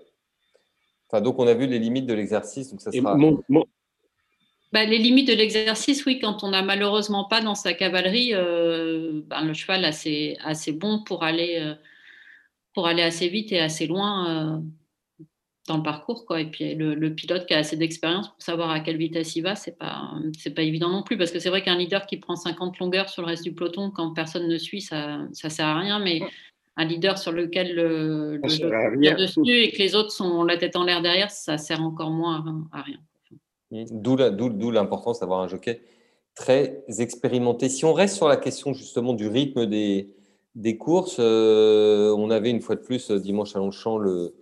Enfin, 1.10 1.22
donc, 1.22 1.38
on 1.38 1.46
a 1.46 1.54
vu 1.54 1.66
les 1.66 1.78
limites 1.78 2.06
de 2.06 2.14
l'exercice. 2.14 2.70
Donc, 2.70 2.80
ça 2.80 2.92
sera... 2.92 3.16
Bah, 4.70 4.84
les 4.84 4.98
limites 4.98 5.28
de 5.28 5.32
l'exercice, 5.32 6.04
oui, 6.04 6.19
quand 6.19 6.44
on 6.44 6.50
n'a 6.50 6.60
malheureusement 6.60 7.25
pas 7.25 7.40
dans 7.40 7.54
sa 7.54 7.72
cavalerie 7.72 8.34
ben, 8.34 9.42
le 9.42 9.54
cheval 9.54 9.86
assez, 9.86 10.36
assez 10.44 10.72
bon 10.72 11.02
pour 11.02 11.25
aller, 11.25 11.75
pour 12.75 12.86
aller 12.86 13.02
assez 13.02 13.28
vite 13.28 13.50
et 13.52 13.60
assez 13.60 13.86
loin 13.86 14.62
dans 15.69 15.76
le 15.76 15.82
parcours. 15.82 16.26
Quoi. 16.26 16.41
Et 16.41 16.47
puis 16.47 16.75
le, 16.75 17.15
pilote 17.15 17.47
qui 17.47 17.55
a 17.55 17.59
assez 17.59 17.76
d'expérience 17.76 18.29
pour 18.29 18.43
savoir 18.43 18.70
à 18.70 18.81
quelle 18.81 18.97
vitesse 18.97 19.37
il 19.37 19.43
va, 19.43 19.55
c'est 19.55 19.79
pas, 19.79 20.11
c'est 20.37 20.55
pas 20.55 20.62
évident 20.62 20.88
non 20.88 21.03
plus. 21.03 21.17
Parce 21.17 21.31
que 21.31 21.38
c'est 21.38 21.50
vrai 21.50 21.62
qu'un 21.62 21.76
leader 21.76 22.06
qui 22.06 22.17
prend 22.17 22.37
50 22.37 22.79
longueurs 22.79 23.09
sur 23.09 23.23
le 23.23 23.29
reste 23.29 23.44
du 23.44 23.53
peloton 23.53 23.91
quand 23.91 24.12
personne 24.12 24.49
ne 24.49 24.59
suit, 24.59 24.81
ça 24.81 25.19
ne 25.19 25.49
sert 25.49 25.67
à 25.67 25.79
rien. 25.79 25.99
Mais 26.00 26.20
un 26.76 26.85
leader 26.85 27.19
sur 27.19 27.32
lequel 27.32 27.75
le, 27.75 28.37
le 28.37 29.17
dessus 29.17 29.56
et 29.56 29.70
que 29.70 29.79
les 29.79 29.94
autres 29.94 30.12
sont 30.12 30.44
la 30.44 30.56
tête 30.56 30.76
en 30.76 30.85
l'air 30.85 31.03
derrière, 31.03 31.31
ça 31.31 31.59
sert 31.59 31.82
encore 31.82 32.11
moins 32.11 32.69
à, 32.73 32.82
rien. 32.82 32.99
D'où 33.71 34.71
l'importance 34.71 35.21
d'avoir 35.21 35.41
un 35.41 35.49
jockey 35.49 35.82
très 36.35 36.85
expérimenté. 36.99 37.69
Si 37.69 37.85
on 37.85 37.93
reste 37.93 38.17
sur 38.17 38.29
la 38.29 38.37
question 38.37 38.73
justement 38.73 39.12
du 39.12 39.26
rythme 39.26 39.67
des, 39.67 40.14
des 40.55 40.79
courses, 40.79 41.17
euh, 41.19 42.14
on 42.17 42.31
avait 42.31 42.50
une 42.50 42.61
fois 42.61 42.76
de 42.76 42.81
plus 42.81 43.11
dimanche 43.11 43.56
à 43.56 43.59
Longchamp 43.59 43.99
le, 43.99 44.35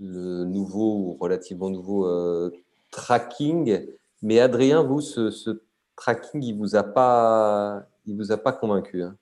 le 0.00 0.44
nouveau 0.44 0.96
ou 0.96 1.16
relativement 1.20 1.70
nouveau 1.70 2.06
euh, 2.06 2.50
tracking. 2.90 3.86
Mais 4.22 4.40
Adrien, 4.40 4.82
vous, 4.82 5.00
ce, 5.00 5.62
tracking, 5.96 6.42
il 6.42 6.56
vous 6.56 6.76
a 6.76 6.82
pas, 6.82 7.82
il 8.06 8.16
vous 8.16 8.32
a 8.32 8.36
pas 8.36 8.52
convaincu. 8.52 9.02
Hein? 9.02 9.16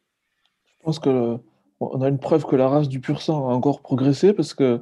Je 0.66 0.84
pense 0.84 0.98
que 0.98 1.38
on 1.80 2.02
a 2.02 2.08
une 2.08 2.18
preuve 2.18 2.44
que 2.44 2.56
la 2.56 2.68
race 2.68 2.88
du 2.88 3.00
pur 3.00 3.22
sang 3.22 3.48
a 3.48 3.54
encore 3.54 3.80
progressé 3.80 4.34
parce 4.34 4.52
que 4.52 4.80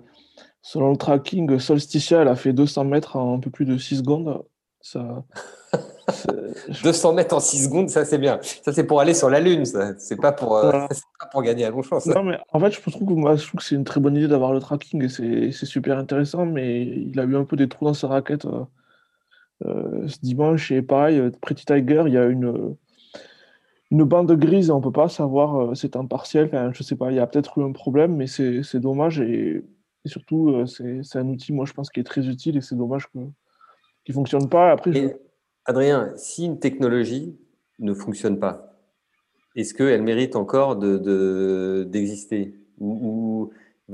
selon 0.63 0.91
le 0.91 0.97
tracking, 0.97 1.59
Solsticia, 1.59 2.23
elle 2.23 2.29
a 2.29 2.35
fait 2.35 2.53
200 2.53 2.85
mètres 2.85 3.17
en 3.17 3.37
un 3.37 3.39
peu 3.39 3.51
plus 3.51 3.65
de 3.65 3.79
6 3.79 3.99
secondes. 3.99 4.43
Ça, 4.91 5.23
200 6.83 7.13
mètres 7.13 7.37
en 7.37 7.41
6 7.41 7.65
secondes, 7.65 7.91
ça 7.91 8.07
c'est 8.07 8.17
bien. 8.17 8.39
Ça 8.43 8.73
c'est 8.73 8.85
pour 8.85 9.01
aller 9.01 9.13
sur 9.13 9.29
la 9.29 9.39
Lune, 9.39 9.67
ça. 9.67 9.93
C'est 9.99 10.17
pas 10.17 10.33
pour, 10.33 10.57
euh, 10.57 10.73
pas 11.21 11.27
pour 11.31 11.43
gagner 11.43 11.67
à 11.67 11.71
Longchamp. 11.71 11.99
Non, 12.07 12.23
mais 12.23 12.39
en 12.55 12.59
fait, 12.59 12.71
je 12.71 12.81
trouve 12.81 13.07
que, 13.07 13.13
moi, 13.13 13.37
je 13.37 13.47
trouve 13.47 13.61
que 13.61 13.67
c'est 13.67 13.75
une 13.75 13.85
très 13.85 14.01
bonne 14.01 14.17
idée 14.17 14.29
d'avoir 14.29 14.55
le 14.55 14.61
tracking 14.61 15.05
et 15.05 15.53
c'est 15.53 15.67
super 15.67 15.99
intéressant, 15.99 16.47
mais 16.47 16.87
il 16.87 17.21
a 17.21 17.25
eu 17.25 17.37
un 17.37 17.45
peu 17.45 17.57
des 17.57 17.69
trous 17.69 17.85
dans 17.85 17.93
sa 17.93 18.09
raquette 18.09 18.47
euh, 18.47 18.65
euh, 19.67 20.09
ce 20.09 20.19
dimanche. 20.23 20.73
Et 20.73 20.81
pareil, 20.81 21.21
Pretty 21.43 21.67
Tiger, 21.67 22.05
il 22.07 22.15
y 22.15 22.19
a 22.19 22.25
une, 22.25 22.75
une 23.91 24.05
bande 24.05 24.33
grise, 24.33 24.71
on 24.71 24.81
peut 24.81 24.91
pas 24.91 25.11
savoir, 25.11 25.77
c'est 25.77 25.97
un 25.97 26.07
partiel, 26.07 26.47
enfin, 26.47 26.71
je 26.73 26.83
sais 26.83 26.97
pas, 26.97 27.11
il 27.11 27.17
y 27.17 27.21
a 27.21 27.27
peut-être 27.27 27.59
eu 27.59 27.63
un 27.63 27.73
problème, 27.73 28.17
mais 28.17 28.27
c'est 28.27 28.81
dommage 28.81 29.21
et, 29.21 29.63
surtout, 30.07 30.65
c'est 30.67 31.19
un 31.19 31.29
outil, 31.29 31.53
moi 31.53 31.67
je 31.67 31.75
pense, 31.75 31.91
qui 31.91 32.01
est 32.01 32.05
très 32.05 32.27
utile 32.27 32.57
et 32.57 32.63
c'est 32.63 32.77
dommage 32.77 33.07
qu'il 33.09 33.31
ne 34.09 34.15
fonctionne 34.15 34.49
pas. 34.49 34.73
Après, 34.73 34.93
je 34.93 35.09
Adrien, 35.65 36.13
si 36.17 36.47
une 36.47 36.59
technologie 36.59 37.39
ne 37.79 37.93
fonctionne 37.93 38.39
pas, 38.39 38.73
est-ce 39.55 39.75
qu'elle 39.75 40.03
mérite 40.03 40.35
encore 40.35 40.77
d'exister 40.77 42.47
de, 42.47 42.85
ou, 42.85 43.51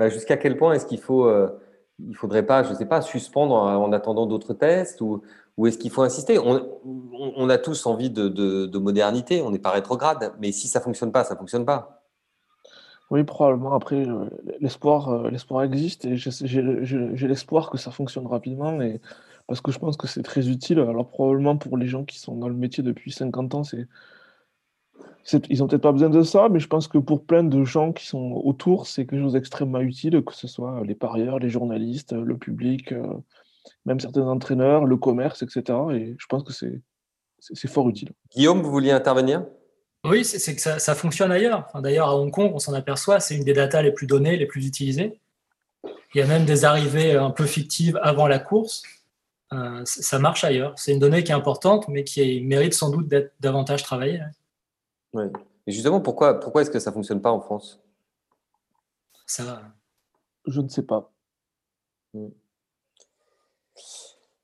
jusqu'à 0.09 0.37
quel 0.37 0.57
point 0.57 0.75
est-ce 0.75 0.87
qu'il 0.87 1.01
faut, 1.01 1.27
euh, 1.27 1.49
il 1.99 2.15
faudrait 2.15 2.47
pas, 2.47 2.63
je 2.63 2.71
ne 2.71 2.75
sais 2.77 2.87
pas, 2.87 3.01
suspendre 3.01 3.55
en, 3.57 3.93
attendant 3.93 4.27
d'autres 4.27 4.55
tests 4.55 5.01
ou, 5.01 5.23
ou 5.57 5.67
est-ce 5.67 5.79
qu'il 5.79 5.91
faut 5.91 6.03
insister? 6.03 6.39
On, 6.39 7.49
a 7.49 7.59
tous 7.59 7.87
envie 7.87 8.11
de, 8.11 8.79
modernité, 8.79 9.43
on 9.43 9.51
n'est 9.51 9.59
pas 9.59 9.71
rétrograde, 9.71 10.33
mais 10.41 10.53
si 10.53 10.69
ça 10.69 10.81
fonctionne 10.81 11.13
pas, 11.13 11.25
ça 11.25 11.37
fonctionne 11.37 11.65
pas. 11.65 12.03
Oui, 13.11 13.23
probablement. 13.23 13.75
Après, 13.75 14.07
l'espoir, 14.61 15.09
euh, 15.09 15.31
l'espoir 15.31 15.63
existe 15.63 16.05
et 16.05 16.17
j'ai 16.17 17.29
l'espoir 17.29 17.71
que 17.71 17.79
ça 17.79 17.91
fonctionne 17.91 18.27
rapidement. 18.27 18.73
Mais 18.73 19.01
parce 19.47 19.61
que 19.61 19.73
je 19.73 19.79
pense 19.79 19.97
que 19.97 20.07
c'est 20.07 20.23
très 20.23 20.49
utile. 20.49 20.79
Alors 20.81 21.09
probablement 21.09 21.57
pour 21.57 21.77
les 21.77 21.87
gens 21.87 22.05
qui 22.05 22.19
sont 22.19 22.37
dans 22.37 22.49
le 22.49 22.55
métier 22.55 22.83
depuis 22.83 23.13
50 23.13 23.55
ans, 23.55 23.65
c'est 23.65 23.87
ils 25.49 25.59
n'ont 25.59 25.69
peut-être 25.69 25.83
pas 25.83 25.93
besoin 25.93 26.11
de 26.11 26.23
ça, 26.23 26.49
mais 26.51 26.61
je 26.61 26.69
pense 26.69 26.87
que 26.87 26.99
pour 26.99 27.25
plein 27.25 27.45
de 27.45 27.65
gens 27.65 27.93
qui 27.93 28.07
sont 28.07 28.43
autour, 28.45 28.87
c'est 28.87 29.07
quelque 29.07 29.23
chose 29.23 29.33
d'extrêmement 29.33 29.81
utile, 29.81 30.23
que 30.23 30.35
ce 30.35 30.47
soit 30.47 30.83
les 30.85 30.95
parieurs, 30.95 31.39
les 31.39 31.49
journalistes, 31.49 32.13
le 32.13 32.37
public, 32.37 32.93
euh, 32.93 33.07
même 33.87 34.01
certains 34.01 34.27
entraîneurs, 34.27 34.85
le 34.85 34.97
commerce, 34.97 35.43
etc. 35.43 35.79
Et 35.93 36.15
je 36.19 36.27
pense 36.27 36.43
que 36.43 36.53
c'est 36.53 37.69
fort 37.69 37.89
utile. 37.89 38.11
Guillaume, 38.35 38.61
vous 38.61 38.71
vouliez 38.71 38.91
intervenir? 38.91 39.45
Oui, 40.05 40.25
c'est 40.25 40.55
que 40.55 40.61
ça, 40.61 40.95
fonctionne 40.95 41.33
ailleurs. 41.33 41.69
D'ailleurs, 41.83 42.09
à 42.09 42.17
Hong 42.17 42.31
Kong, 42.31 42.51
on 42.55 42.59
s'en 42.59 42.75
aperçoit, 42.75 43.21
c'est 43.21 43.37
une 43.37 43.45
des 43.45 43.55
datas 43.55 43.81
les 43.81 43.93
plus 43.93 44.07
données, 44.07 44.37
les 44.37 44.45
plus 44.45 44.67
utilisées. 44.67 45.19
Il 46.15 46.19
y 46.19 46.21
a 46.21 46.27
même 46.27 46.45
des 46.45 46.67
arrivées 46.67 47.13
un 47.15 47.31
peu 47.31 47.47
fictives 47.47 47.99
avant 48.03 48.29
la 48.29 48.39
course. 48.39 48.83
Euh, 49.55 49.83
ça 49.85 50.19
marche 50.19 50.45
ailleurs. 50.45 50.75
C'est 50.77 50.93
une 50.93 50.99
donnée 50.99 51.23
qui 51.23 51.33
est 51.33 51.35
importante, 51.35 51.89
mais 51.89 52.05
qui 52.05 52.41
mérite 52.41 52.75
sans 52.75 52.91
doute 52.91 53.09
d'être 53.09 53.33
davantage 53.41 53.83
travaillée. 53.83 54.21
Et 55.67 55.73
justement, 55.73 56.01
pourquoi, 56.01 56.41
pourquoi 56.41 56.63
est-ce 56.63 56.71
que 56.71 56.79
ça 56.79 56.91
ne 56.91 56.95
fonctionne 56.95 57.23
pas 57.23 57.31
en 57.31 57.41
France? 57.41 57.81
Ça 59.27 59.45
va. 59.45 59.63
Je 60.47 60.61
ne 60.61 60.69
sais 60.69 60.83
pas. 60.83 61.13
Hmm. 62.13 62.29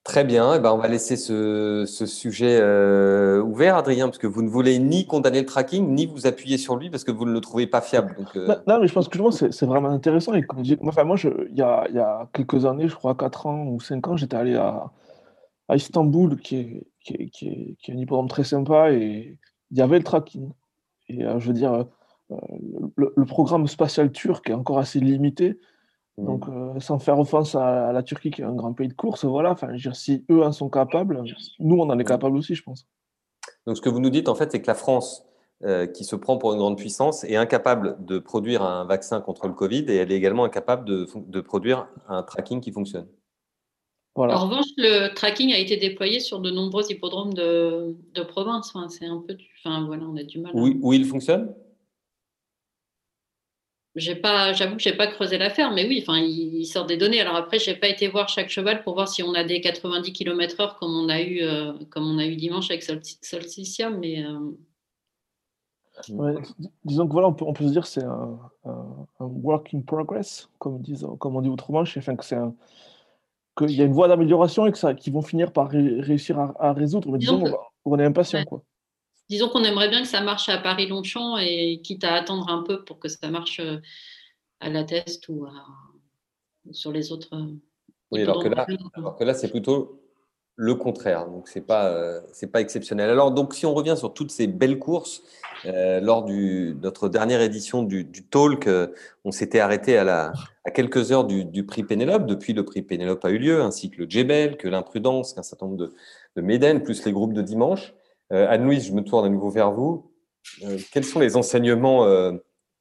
Très 0.03 0.25
bien, 0.25 0.55
et 0.55 0.57
eh 0.57 0.61
ben 0.61 0.73
on 0.73 0.79
va 0.79 0.89
laisser 0.89 1.15
ce, 1.17 1.85
ce 1.87 2.07
sujet 2.07 2.59
euh, 2.61 3.41
ouvert, 3.43 3.77
Adrien, 3.77 4.07
parce 4.07 4.19
que 4.19 4.27
vous 4.27 4.43
ne 4.43 4.49
voulez 4.49 4.79
ni 4.79 5.07
condamner 5.07 5.41
le 5.41 5.47
tracking, 5.47 5.95
ni 5.95 6.07
vous 6.07 6.27
appuyer 6.27 6.57
sur 6.57 6.77
lui, 6.77 6.89
parce 6.91 7.05
que 7.05 7.13
vous 7.13 7.27
ne 7.27 7.33
le 7.33 7.41
trouvez 7.41 7.67
pas 7.67 7.81
fiable. 7.81 8.17
Euh. 8.35 8.57
non, 8.67 8.81
mais 8.81 8.89
je 8.89 8.93
pense 8.95 9.09
que 9.09 9.19
c'est 9.31 9.67
vraiment 9.67 9.91
intéressant. 9.91 10.33
Et 10.35 10.43
comme 10.43 10.65
enfin, 10.87 11.05
moi, 11.05 11.17
il 11.23 11.57
y 11.57 11.63
a, 11.63 11.87
y 11.91 11.99
a, 11.99 12.27
quelques 12.33 12.65
années, 12.65 12.89
je 12.89 12.97
crois 12.97 13.15
4 13.15 13.47
ans 13.47 13.67
ou 13.67 13.79
5 13.79 14.09
ans, 14.09 14.17
j'étais 14.17 14.37
allé 14.37 14.57
à, 14.57 14.91
à, 15.71 15.77
Istanbul, 15.77 16.39
qui 16.41 16.57
est, 16.57 16.87
qui, 17.01 17.15
est, 17.15 17.29
qui, 17.29 17.49
est, 17.49 17.77
qui 17.81 17.91
est 17.91 17.95
un 17.95 17.99
hippodrome 17.99 18.29
très 18.29 18.45
sympa, 18.45 18.93
et 18.93 19.39
il 19.71 19.79
y 19.79 19.83
avait 19.83 19.99
le 19.99 20.05
tracking. 20.05 20.51
Et 21.09 21.25
euh, 21.25 21.39
je 21.39 21.49
veux 21.49 21.55
dire, 21.55 21.73
euh, 22.31 22.37
le, 22.97 23.25
programme 23.25 23.67
spatial 23.67 24.13
turc 24.13 24.49
est 24.49 24.55
encore 24.55 24.79
assez 24.79 25.01
limité. 25.01 25.59
Mmh. 26.19 26.25
Donc, 26.25 26.49
euh, 26.49 26.79
sans 26.81 26.99
faire 26.99 27.19
offense 27.19 27.55
à, 27.55 27.93
la 27.93 28.03
Turquie, 28.03 28.31
qui 28.31 28.43
est 28.43 28.45
un 28.45 28.55
grand 28.55 28.73
pays 28.73 28.89
de 28.89 28.95
course, 28.95 29.25
voilà, 29.25 29.51
enfin, 29.51 29.73
dire, 29.75 29.97
si 29.97 30.25
eux 30.31 30.43
en 30.43 30.53
sont 30.53 30.71
capables, 30.71 31.23
nous, 31.59 31.77
on 31.77 31.89
en 31.89 31.99
est 31.99 32.03
mmh. 32.03 32.07
capables 32.07 32.37
aussi, 32.37 32.55
je 32.55 32.63
pense. 32.63 32.87
Donc, 33.67 33.77
ce 33.77 33.83
que 33.83 33.89
vous 33.89 34.01
nous 34.01 34.11
dites, 34.11 34.29
en 34.29 34.35
fait, 34.35 34.53
c'est 34.53 34.61
que 34.61 34.67
la 34.67 34.75
France, 34.75 35.27
qui 35.93 36.05
se 36.05 36.17
prend 36.17 36.39
pour 36.39 36.55
une 36.55 36.59
grande 36.59 36.79
puissance, 36.79 37.23
est 37.25 37.37
incapable 37.37 37.99
de 38.01 38.19
produire 38.19 38.63
un 38.63 38.87
vaccin 38.87 39.21
contre 39.21 39.47
le 39.47 39.53
Covid 39.53 39.85
et 39.89 39.97
elle 39.97 40.11
est 40.11 40.17
également 40.17 40.45
incapable 40.45 40.87
de, 40.87 41.07
de 41.15 41.41
produire 41.43 41.87
un 42.09 42.23
tracking 42.23 42.63
qui 42.63 42.73
fonctionne. 42.73 43.07
En 44.17 44.49
revanche, 44.49 44.67
le 44.77 45.15
tracking 45.15 45.53
a 45.53 45.59
été 45.59 45.77
déployé 45.77 46.21
sur 46.21 46.41
de 46.41 46.51
nombreux 46.51 46.91
hippodromes 46.91 47.33
de, 47.33 47.95
province. 48.29 48.73
c'est 48.89 49.07
un 49.07 49.19
peu, 49.19 49.37
enfin 49.59 49.87
voilà, 49.87 50.05
on 50.05 50.17
a 50.17 50.25
du 50.25 50.41
mal. 50.41 50.53
Oui, 50.55 50.79
où 50.83 50.93
il 50.93 51.05
fonctionne? 51.05 51.55
J'ai 53.97 54.15
pas, 54.15 54.53
j'avoue 54.53 54.77
que 54.77 54.83
j'ai 54.83 54.97
pas 54.97 55.09
creusé 55.09 55.37
l'affaire, 55.37 55.73
mais 55.73 55.87
oui, 55.87 55.99
enfin, 56.01 56.19
il, 56.19 56.65
sort 56.65 56.87
des 56.87 56.97
données. 56.97 57.21
Alors 57.21 57.35
après, 57.35 57.59
j'ai 57.59 57.75
pas 57.75 57.89
été 57.89 58.07
voir 58.07 58.29
chaque 58.29 58.49
cheval 58.49 58.85
pour 58.85 58.95
voir 58.95 59.09
si 59.09 59.23
on 59.23 59.35
a 59.35 59.43
des 59.43 59.61
90 59.61 60.13
km/h 60.13 60.79
comme 60.79 60.95
on 60.95 61.09
a 61.09 61.21
eu, 61.21 61.43
euh, 61.43 61.73
comme 61.91 62.07
on 62.07 62.19
a 62.19 62.27
eu 62.27 62.37
dimanche 62.37 62.71
avec 62.71 62.85
Solsticia, 62.85 63.91
mais. 63.91 64.25
Euh, 64.25 64.53
disons 66.85 67.07
que 67.07 67.13
voilà, 67.13 67.29
on 67.29 67.35
peut, 67.35 67.45
on 67.45 67.53
peut 67.53 67.67
se 67.67 67.73
dire 67.73 67.87
c'est 67.87 68.05
un, 68.05 68.39
work 69.19 69.75
in 69.75 69.81
progress, 69.81 70.49
comme, 70.59 70.81
disent, 70.81 71.07
comme 71.19 71.35
on 71.37 71.41
dit 71.41 71.51
autrement. 71.51 71.85
Je 71.85 71.99
enfin, 71.99 72.15
que 72.15 72.25
c'est 72.25 72.37
un, 72.37 72.55
qu'il 73.57 73.73
y 73.73 73.83
a 73.83 73.85
une 73.85 73.93
voie 73.93 74.09
d'amélioration 74.09 74.67
et 74.67 74.73
que 74.73 74.79
ça, 74.79 74.95
qu'ils 74.95 75.13
vont 75.13 75.23
finir 75.23 75.53
par 75.53 75.71
réussir 75.71 76.39
à, 76.39 76.73
résoudre. 76.73 77.11
Mais 77.11 77.19
disons, 77.19 77.45
on 77.85 77.99
est 77.99 78.05
impatient. 78.05 78.45
Quoi. 78.45 78.63
Disons 79.29 79.49
qu'on 79.49 79.63
aimerait 79.63 79.89
bien 79.89 80.03
que 80.03 80.09
ça 80.09 80.23
marche 80.23 80.49
à 80.49 80.59
Paris-Longchamp 80.59 81.39
et 81.39 81.81
quitte 81.83 82.05
à 82.05 82.15
attendre 82.15 82.49
un 82.49 82.63
peu 82.63 82.85
pour 82.85 82.99
que 82.99 83.09
ça 83.09 83.31
marche 83.31 83.61
euh, 83.61 83.79
à 84.59 84.69
la 84.69 84.83
test 84.85 85.29
ou, 85.29 85.47
sur 86.73 86.91
les 86.93 87.13
autres. 87.13 87.29
Euh, 87.35 87.55
oui, 88.11 88.23
alors 88.23 88.43
que, 88.43 88.49
là, 88.49 88.67
alors 88.95 89.17
que 89.17 89.23
là, 89.23 89.35
c'est 89.35 89.49
plutôt 89.49 90.00
le 90.61 90.75
contraire. 90.75 91.27
Donc, 91.27 91.49
ce 91.49 91.59
n'est 91.59 91.65
pas, 91.65 91.87
euh, 91.87 92.21
c'est 92.33 92.53
pas 92.53 92.61
exceptionnel. 92.61 93.09
Alors, 93.09 93.31
donc, 93.31 93.55
si 93.55 93.65
on 93.65 93.73
revient 93.73 93.95
sur 93.97 94.13
toutes 94.13 94.31
ces 94.31 94.47
belles 94.47 94.79
courses, 94.79 95.23
euh, 95.65 96.01
lors 96.01 96.23
de 96.23 96.77
notre 96.83 97.09
dernière 97.09 97.41
édition 97.41 97.83
du, 97.83 98.07
Talk, 98.31 98.67
euh, 98.67 98.89
on 99.25 99.31
s'était 99.31 99.61
arrêté 99.61 99.97
à, 99.97 100.05
la, 100.05 100.33
à 100.67 100.71
quelques 100.71 101.13
heures 101.13 101.25
du, 101.25 101.65
prix 101.65 101.83
Pénélope. 101.83 102.27
Depuis, 102.27 102.53
le 102.53 102.63
prix 102.67 102.83
Pénélope 102.83 103.25
a 103.25 103.31
eu 103.31 103.39
lieu, 103.39 103.63
ainsi 103.63 103.91
que 103.91 104.03
le 104.03 104.11
Djebel, 104.11 104.59
que 104.59 104.69
l'Imprudence, 104.69 105.33
qu'un 105.33 105.43
certain 105.43 105.65
nombre 105.65 105.79
de, 105.79 105.95
de 106.37 106.79
plus 106.79 107.07
les 107.07 107.13
groupes 107.13 107.33
de 107.33 107.43
dimanche. 107.43 107.95
Anne-Louise, 108.29 108.87
je 108.87 108.93
me 108.93 109.01
tourne 109.01 109.25
à 109.25 109.31
nouveau 109.31 109.49
vers 109.49 109.73
vous. 109.73 110.13
quels 110.93 111.05
sont 111.05 111.21
les 111.21 111.37
enseignements 111.37 112.05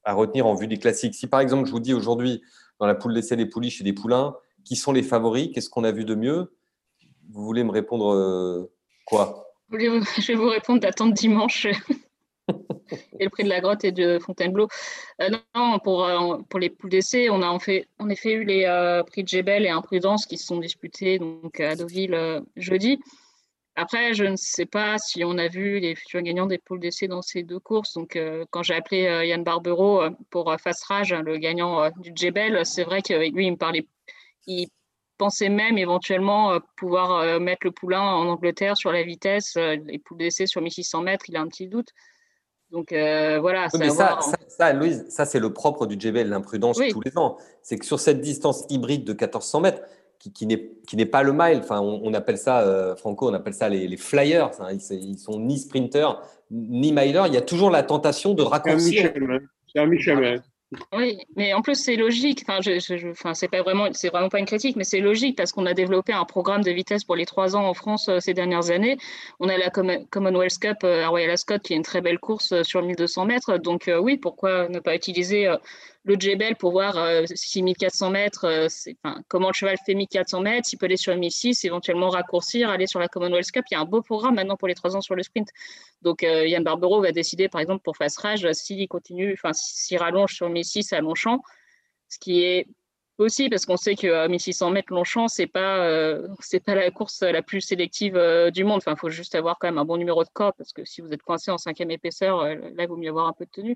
à 0.03 0.13
retenir 0.13 0.45
en 0.45 0.53
vue 0.53 0.67
des 0.67 0.77
classiques? 0.77 1.15
Si 1.15 1.27
par 1.27 1.39
exemple, 1.39 1.65
je 1.65 1.71
vous 1.71 1.79
dis 1.79 1.93
aujourd'hui, 1.93 2.43
dans 2.79 2.85
la 2.85 2.93
poule 2.93 3.13
d'essai 3.13 3.35
des 3.37 3.45
pouliches 3.47 3.79
et 3.79 3.83
des 3.85 3.93
poulains, 3.93 4.35
qui 4.65 4.75
sont 4.75 4.91
les 4.91 5.01
favoris? 5.01 5.49
Qu'est-ce 5.53 5.69
qu'on 5.69 5.85
a 5.85 5.91
vu 5.91 6.05
de 6.05 6.13
mieux? 6.13 6.51
Vous 7.31 7.43
voulez 7.43 7.63
me 7.63 7.71
répondre 7.71 8.13
euh, 8.13 8.71
quoi? 9.05 9.45
Je 9.71 10.27
vais 10.27 10.35
vous 10.35 10.49
répondre 10.49 10.79
d'attendre 10.79 11.13
dimanche. 11.13 11.67
et 13.19 13.23
le 13.23 13.29
prix 13.29 13.43
de 13.43 13.49
la 13.49 13.61
grotte 13.61 13.83
et 13.83 13.91
de 13.91 14.17
Fontainebleau. 14.19 14.67
Euh, 15.21 15.29
non, 15.55 15.77
pour, 15.79 16.05
euh, 16.05 16.37
pour 16.49 16.59
les 16.59 16.69
poules 16.69 16.89
d'essai, 16.89 17.29
on 17.29 17.41
a 17.41 17.47
en, 17.47 17.59
fait, 17.59 17.87
en 17.99 18.09
effet 18.09 18.33
eu 18.33 18.43
les 18.43 19.01
prix 19.07 19.23
de 19.23 19.27
Jebel 19.27 19.65
et 19.65 19.69
Imprudence 19.69 20.25
qui 20.25 20.37
se 20.37 20.47
sont 20.47 20.57
disputés 20.57 21.19
donc, 21.19 21.59
à 21.59 21.75
Deauville 21.75 22.43
jeudi. 22.55 22.99
Après, 23.75 24.13
je 24.13 24.25
ne 24.25 24.35
sais 24.35 24.65
pas 24.65 24.97
si 24.97 25.23
on 25.23 25.37
a 25.37 25.47
vu 25.47 25.79
les 25.79 25.95
futurs 25.95 26.21
gagnants 26.21 26.47
des 26.47 26.57
poules 26.57 26.81
d'essai 26.81 27.07
dans 27.07 27.21
ces 27.21 27.43
deux 27.43 27.59
courses. 27.59 27.93
Donc, 27.93 28.19
quand 28.49 28.63
j'ai 28.63 28.73
appelé 28.73 29.03
Yann 29.25 29.43
Barbero 29.43 30.01
pour 30.31 30.53
Fast 30.59 30.83
Rage, 30.85 31.13
le 31.13 31.37
gagnant 31.37 31.89
du 31.97 32.11
Jebel, 32.13 32.65
c'est 32.65 32.83
vrai 32.83 33.01
que 33.01 33.13
lui, 33.13 33.45
il 33.45 33.51
me 33.51 33.57
parlait, 33.57 33.87
il 34.47 34.67
pensait 35.19 35.49
même 35.49 35.77
éventuellement 35.77 36.53
euh, 36.53 36.59
pouvoir 36.75 37.11
euh, 37.11 37.39
mettre 37.39 37.67
le 37.67 37.71
poulain 37.71 38.01
en 38.01 38.25
Angleterre 38.27 38.75
sur 38.75 38.91
la 38.91 39.03
vitesse, 39.03 39.55
euh, 39.57 39.75
les 39.85 39.99
poules 39.99 40.17
d'essai 40.17 40.47
sur 40.47 40.61
1600 40.61 41.01
mètres, 41.01 41.25
il 41.27 41.37
a 41.37 41.41
un 41.41 41.47
petit 41.47 41.67
doute. 41.67 41.89
Donc 42.71 42.89
voilà. 42.91 43.67
mais 43.79 43.89
ça, 43.89 44.19
ça, 44.47 44.73
Louise, 44.73 45.03
ça 45.09 45.25
c'est 45.25 45.39
le 45.39 45.51
propre 45.51 45.87
du 45.87 45.99
JBL, 45.99 46.29
l'imprudence 46.29 46.79
tous 46.91 47.01
les 47.01 47.17
ans. 47.17 47.37
C'est 47.63 47.79
que 47.79 47.85
sur 47.85 47.99
cette 47.99 48.21
distance 48.21 48.65
hybride 48.69 49.05
de 49.05 49.13
1400 49.13 49.61
mètres, 49.61 49.81
qui, 50.19 50.31
qui 50.31 50.45
n'est 50.45 51.05
pas 51.07 51.23
le 51.23 51.33
mile, 51.33 51.61
enfin, 51.63 51.79
on, 51.79 52.13
appelle 52.13 52.37
ça, 52.37 52.93
Franco, 52.97 53.27
on 53.27 53.33
appelle 53.33 53.55
ça 53.55 53.69
les, 53.69 53.97
flyers, 53.97 54.51
hein, 54.59 54.77
ils, 54.91 55.17
sont 55.17 55.39
ni 55.39 55.57
sprinters, 55.57 56.21
ni 56.51 56.91
milers, 56.91 57.25
il 57.25 57.33
y 57.33 57.37
a 57.37 57.41
toujours 57.41 57.71
la 57.71 57.81
tentation 57.81 58.35
de 58.35 58.43
raccourcir. 58.43 59.13
C'est 59.73 59.79
un 59.79 59.87
Michelin. 59.87 60.39
Oui, 60.93 61.17
mais 61.35 61.53
en 61.55 61.63
plus 61.63 61.73
c'est 61.75 61.95
logique. 61.95 62.43
Enfin, 62.47 62.61
je, 62.61 62.79
je, 62.79 63.07
enfin, 63.09 63.33
c'est 63.33 63.47
pas 63.47 63.63
vraiment, 63.63 63.87
c'est 63.93 64.09
vraiment 64.09 64.29
pas 64.29 64.37
une 64.37 64.45
critique, 64.45 64.75
mais 64.75 64.83
c'est 64.83 64.99
logique 64.99 65.35
parce 65.35 65.51
qu'on 65.51 65.65
a 65.65 65.73
développé 65.73 66.13
un 66.13 66.25
programme 66.25 66.63
de 66.63 66.69
vitesse 66.69 67.03
pour 67.03 67.15
les 67.15 67.25
trois 67.25 67.55
ans 67.55 67.65
en 67.65 67.73
France 67.73 68.07
euh, 68.07 68.19
ces 68.19 68.35
dernières 68.35 68.69
années. 68.69 68.97
On 69.39 69.49
a 69.49 69.57
la 69.57 69.71
Commonwealth 69.71 70.59
Cup 70.59 70.77
euh, 70.83 71.03
à 71.03 71.07
Royal 71.07 71.31
Ascot 71.31 71.57
qui 71.57 71.73
est 71.73 71.75
une 71.75 71.81
très 71.81 72.01
belle 72.01 72.19
course 72.19 72.51
euh, 72.51 72.63
sur 72.63 72.83
1200 72.83 73.25
mètres. 73.25 73.57
Donc 73.57 73.89
oui, 73.99 74.17
pourquoi 74.17 74.69
ne 74.69 74.79
pas 74.79 74.95
utiliser 74.95 75.47
le 76.03 76.15
Jebel 76.19 76.55
pour 76.55 76.71
voir 76.71 76.97
euh, 76.97 77.23
si 77.33 77.61
1400 77.61 78.09
mètres, 78.09 78.45
euh, 78.45 78.67
comment 79.27 79.49
le 79.49 79.53
cheval 79.53 79.77
fait 79.85 79.93
1400 79.93 80.41
mètres, 80.41 80.67
s'il 80.67 80.79
peut 80.79 80.85
aller 80.85 80.97
sur 80.97 81.15
1006, 81.15 81.65
éventuellement 81.65 82.09
raccourcir, 82.09 82.69
aller 82.69 82.87
sur 82.87 82.99
la 82.99 83.07
Commonwealth 83.07 83.51
Cup. 83.51 83.65
Il 83.69 83.73
y 83.73 83.77
a 83.77 83.81
un 83.81 83.85
beau 83.85 84.01
programme 84.01 84.35
maintenant 84.35 84.55
pour 84.55 84.67
les 84.67 84.75
trois 84.75 84.95
ans 84.95 85.01
sur 85.01 85.15
le 85.15 85.23
sprint. 85.23 85.49
Donc 86.01 86.23
euh, 86.23 86.47
Yann 86.47 86.63
Barbero 86.63 87.01
va 87.01 87.11
décider, 87.11 87.49
par 87.49 87.59
exemple, 87.59 87.83
pour 87.83 87.97
Fast 87.97 88.17
Rage, 88.19 88.49
s'il 88.53 88.87
continue, 88.87 89.33
enfin, 89.33 89.51
s'il 89.53 89.97
rallonge 89.97 90.33
sur 90.33 90.49
1006 90.49 90.93
à 90.93 91.01
Longchamp, 91.01 91.41
ce 92.07 92.17
qui 92.17 92.43
est 92.43 92.67
aussi 93.17 93.49
parce 93.49 93.65
qu'on 93.65 93.75
sait 93.75 93.95
que 93.95 94.27
1600 94.29 94.71
mètres 94.71 94.93
Longchamp, 94.93 95.27
c'est 95.27 95.45
pas 95.45 96.17
c'est 96.39 96.63
pas 96.63 96.73
la 96.73 96.89
course 96.89 97.21
la 97.21 97.41
plus 97.41 97.59
sélective 97.59 98.17
du 98.53 98.63
monde. 98.63 98.81
Il 98.87 98.95
faut 98.95 99.09
juste 99.09 99.35
avoir 99.35 99.59
quand 99.59 99.67
même 99.67 99.77
un 99.77 99.83
bon 99.83 99.97
numéro 99.97 100.23
de 100.23 100.29
corps 100.31 100.53
parce 100.53 100.71
que 100.71 100.85
si 100.85 101.01
vous 101.01 101.11
êtes 101.11 101.21
coincé 101.21 101.51
en 101.51 101.57
cinquième 101.57 101.91
épaisseur, 101.91 102.45
là, 102.45 102.55
il 102.79 102.87
vaut 102.87 102.95
mieux 102.95 103.09
avoir 103.09 103.27
un 103.27 103.33
peu 103.33 103.43
de 103.43 103.51
tenue. 103.51 103.75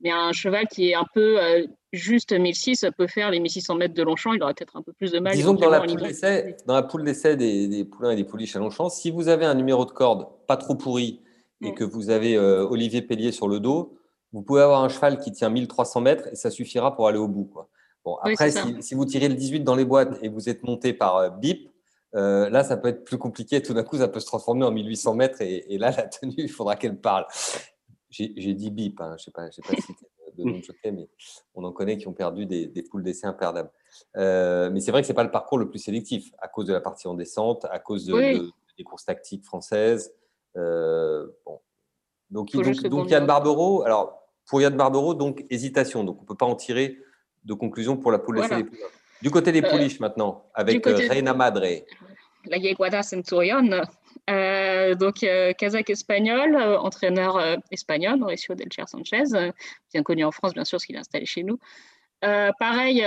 Mais 0.00 0.10
un 0.10 0.32
cheval 0.32 0.66
qui 0.68 0.90
est 0.90 0.94
un 0.94 1.06
peu 1.14 1.42
euh, 1.42 1.66
juste 1.92 2.32
1006 2.32 2.86
peut 2.96 3.06
faire 3.06 3.30
les 3.30 3.40
1600 3.40 3.74
mètres 3.76 3.94
de 3.94 4.02
Longchamp, 4.02 4.34
il 4.34 4.42
aura 4.42 4.52
peut-être 4.52 4.76
un 4.76 4.82
peu 4.82 4.92
plus 4.92 5.12
de 5.12 5.18
mal. 5.18 5.34
Disons 5.34 5.56
que 5.56 5.62
dans 5.62 5.70
la, 5.70 5.80
poule 5.80 6.02
d'essai, 6.02 6.56
dans 6.66 6.74
la 6.74 6.82
poule 6.82 7.04
d'essai 7.04 7.36
des, 7.36 7.84
poulains 7.84 8.10
et 8.10 8.16
des 8.16 8.24
pouliches 8.24 8.54
à 8.56 8.58
Longchamp, 8.58 8.90
si 8.90 9.10
vous 9.10 9.28
avez 9.28 9.46
un 9.46 9.54
numéro 9.54 9.84
de 9.86 9.90
corde 9.90 10.26
pas 10.46 10.56
trop 10.56 10.74
pourri 10.74 11.22
et 11.62 11.72
que 11.72 11.84
vous 11.84 12.10
avez 12.10 12.36
euh, 12.36 12.66
Olivier 12.66 13.00
Pellier 13.00 13.32
sur 13.32 13.48
le 13.48 13.60
dos, 13.60 13.98
vous 14.32 14.42
pouvez 14.42 14.60
avoir 14.60 14.84
un 14.84 14.90
cheval 14.90 15.18
qui 15.18 15.32
tient 15.32 15.48
1300 15.48 16.00
mètres 16.02 16.28
et 16.30 16.34
ça 16.34 16.50
suffira 16.50 16.94
pour 16.94 17.08
aller 17.08 17.18
au 17.18 17.28
bout. 17.28 17.46
Quoi. 17.46 17.70
Bon, 18.04 18.16
après, 18.16 18.50
si, 18.80 18.94
vous 18.94 19.06
tirez 19.06 19.28
le 19.28 19.34
18 19.34 19.60
dans 19.60 19.74
les 19.74 19.86
boîtes 19.86 20.18
et 20.20 20.28
vous 20.28 20.50
êtes 20.50 20.62
monté 20.62 20.92
par 20.92 21.16
euh, 21.16 21.30
BIP, 21.30 21.70
là, 22.12 22.64
ça 22.64 22.76
peut 22.76 22.88
être 22.88 23.04
plus 23.04 23.18
compliqué. 23.18 23.62
Tout 23.62 23.72
d'un 23.72 23.82
coup, 23.82 23.96
ça 23.96 24.08
peut 24.08 24.20
se 24.20 24.26
transformer 24.26 24.64
en 24.66 24.70
1800 24.70 25.14
mètres 25.14 25.40
et, 25.40 25.74
et 25.74 25.78
là, 25.78 25.90
la 25.96 26.02
tenue, 26.02 26.34
il 26.36 26.50
faudra 26.50 26.76
qu'elle 26.76 26.98
parle. 26.98 27.24
J'ai 28.16 28.54
dit 28.54 28.70
bip, 28.70 29.00
hein, 29.00 29.10
je 29.10 29.14
ne 29.14 29.18
sais 29.18 29.30
pas, 29.30 29.42
pas 29.42 29.80
cité 29.80 30.06
de 30.36 30.44
mmh. 30.44 30.62
jockey, 30.62 30.92
mais 30.92 31.08
on 31.54 31.64
en 31.64 31.72
connaît 31.72 31.96
qui 31.96 32.08
ont 32.08 32.12
perdu 32.12 32.46
des, 32.46 32.82
poules 32.90 33.02
d'essai 33.02 33.26
imperdables. 33.26 33.70
mais 34.14 34.80
c'est 34.80 34.90
vrai 34.90 35.00
que 35.00 35.06
ce 35.06 35.12
n'est 35.12 35.16
pas 35.16 35.24
le 35.24 35.30
parcours 35.30 35.58
le 35.58 35.68
plus 35.68 35.78
sélectif, 35.78 36.32
à 36.38 36.48
cause 36.48 36.66
de 36.66 36.72
la 36.72 36.80
partie 36.80 37.08
en 37.08 37.14
descente, 37.14 37.64
à 37.70 37.78
cause 37.78 38.06
des 38.06 38.84
courses 38.84 39.04
tactiques 39.04 39.44
françaises. 39.44 40.14
bon. 40.54 41.60
Donc, 42.30 42.50
donc, 42.88 43.10
Yann 43.10 43.24
Barbero, 43.24 43.82
alors 43.82 44.26
pour 44.46 44.60
Yann 44.60 44.76
Barbero, 44.76 45.14
donc 45.14 45.44
hésitation. 45.50 46.04
Donc 46.04 46.18
on 46.18 46.22
ne 46.22 46.26
peut 46.26 46.34
pas 46.34 46.46
en 46.46 46.54
tirer 46.56 46.98
de 47.44 47.54
conclusion 47.54 47.96
pour 47.96 48.10
la 48.10 48.18
poule 48.18 48.40
d'essai 48.40 48.62
des 48.62 48.70
Du 49.22 49.30
côté 49.30 49.52
des 49.52 49.62
pouliches 49.62 50.00
maintenant, 50.00 50.46
avec 50.54 50.84
Reina 50.84 51.34
Madre. 51.34 51.66
La 52.46 52.58
Yeguada 52.58 53.02
Centurion, 53.02 53.72
euh, 53.72 53.82
donc, 54.28 55.22
euh, 55.22 55.52
Kazakh 55.52 55.90
espagnol, 55.90 56.54
euh, 56.54 56.78
entraîneur 56.78 57.40
espagnol, 57.70 58.18
Mauricio 58.18 58.54
Delcher 58.54 58.84
Sanchez, 58.86 59.24
bien 59.92 60.02
connu 60.02 60.24
en 60.24 60.32
France, 60.32 60.54
bien 60.54 60.64
sûr, 60.64 60.76
parce 60.76 60.86
qu'il 60.86 60.96
est 60.96 61.00
installé 61.00 61.26
chez 61.26 61.42
nous. 61.42 61.58
pareil, 62.20 63.04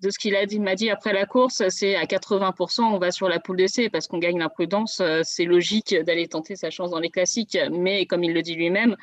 de 0.00 0.10
ce 0.10 0.18
qu'il 0.18 0.36
a 0.36 0.46
dit, 0.46 0.60
m'a 0.60 0.76
dit 0.76 0.90
après 0.90 1.12
la 1.12 1.26
course, 1.26 1.68
c'est 1.68 1.96
à 1.96 2.04
80%, 2.04 2.82
on 2.82 2.98
va 2.98 3.10
sur 3.10 3.28
la 3.28 3.40
poule 3.40 3.56
d'essai 3.56 3.88
parce 3.88 4.06
qu'on 4.06 4.18
gagne 4.18 4.38
l'imprudence. 4.38 5.02
C'est 5.24 5.44
logique 5.44 5.94
d'aller 5.94 6.28
tenter 6.28 6.54
sa 6.56 6.70
chance 6.70 6.90
dans 6.90 7.00
les 7.00 7.10
classiques, 7.10 7.58
mais 7.72 8.06
comme 8.06 8.22
il 8.22 8.32
le 8.32 8.42
dit 8.42 8.54
lui-même, 8.54 8.96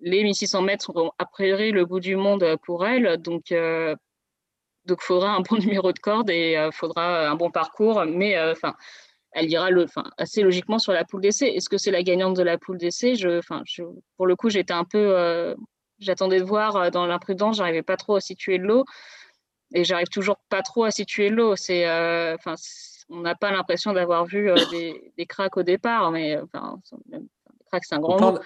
les 0.00 0.22
1600 0.22 0.62
mètres 0.62 0.84
sont 0.84 1.12
a 1.18 1.24
priori 1.24 1.70
le 1.70 1.86
bout 1.86 2.00
du 2.00 2.16
monde 2.16 2.56
pour 2.62 2.86
elle. 2.86 3.16
Donc, 3.18 3.54
donc, 4.86 4.98
il 5.00 5.06
faudra 5.06 5.30
un 5.30 5.40
bon 5.40 5.56
numéro 5.64 5.92
de 5.92 5.98
corde 5.98 6.28
et 6.28 6.68
faudra 6.72 7.28
un 7.28 7.36
bon 7.36 7.50
parcours. 7.50 8.04
Mais 8.04 8.38
enfin, 8.38 8.74
elle 9.34 9.50
ira 9.50 9.70
le, 9.70 9.86
assez 10.16 10.42
logiquement 10.42 10.78
sur 10.78 10.92
la 10.92 11.04
poule 11.04 11.20
d'essai. 11.20 11.48
Est-ce 11.48 11.68
que 11.68 11.76
c'est 11.76 11.90
la 11.90 12.02
gagnante 12.02 12.36
de 12.36 12.42
la 12.42 12.56
poule 12.56 12.78
d'essai? 12.78 13.16
Je, 13.16 13.40
je, 13.64 13.82
Pour 14.16 14.26
le 14.26 14.36
coup, 14.36 14.48
j'étais 14.48 14.72
un 14.72 14.84
peu. 14.84 15.16
Euh, 15.16 15.54
j'attendais 15.98 16.38
de 16.38 16.44
voir 16.44 16.76
euh, 16.76 16.90
dans 16.90 17.04
l'imprudence, 17.06 17.56
j'arrivais 17.56 17.82
pas 17.82 17.96
trop 17.96 18.16
à 18.16 18.20
situer 18.20 18.58
l'eau. 18.58 18.84
Et 19.74 19.82
j'arrive 19.82 20.08
toujours 20.08 20.36
pas 20.48 20.62
trop 20.62 20.84
à 20.84 20.92
situer 20.92 21.30
l'eau. 21.30 21.56
C'est, 21.56 21.88
euh, 21.88 22.36
enfin, 22.36 22.54
on 23.10 23.20
n'a 23.20 23.34
pas 23.34 23.50
l'impression 23.50 23.92
d'avoir 23.92 24.24
vu 24.24 24.48
des, 24.70 25.12
des, 25.18 25.26
cracks 25.26 25.56
au 25.56 25.64
départ, 25.64 26.12
mais 26.12 26.38
enfin, 26.38 26.78
cracks, 27.66 27.84
c'est 27.84 27.96
un 27.96 28.00
grand 28.00 28.20
mot. 28.20 28.38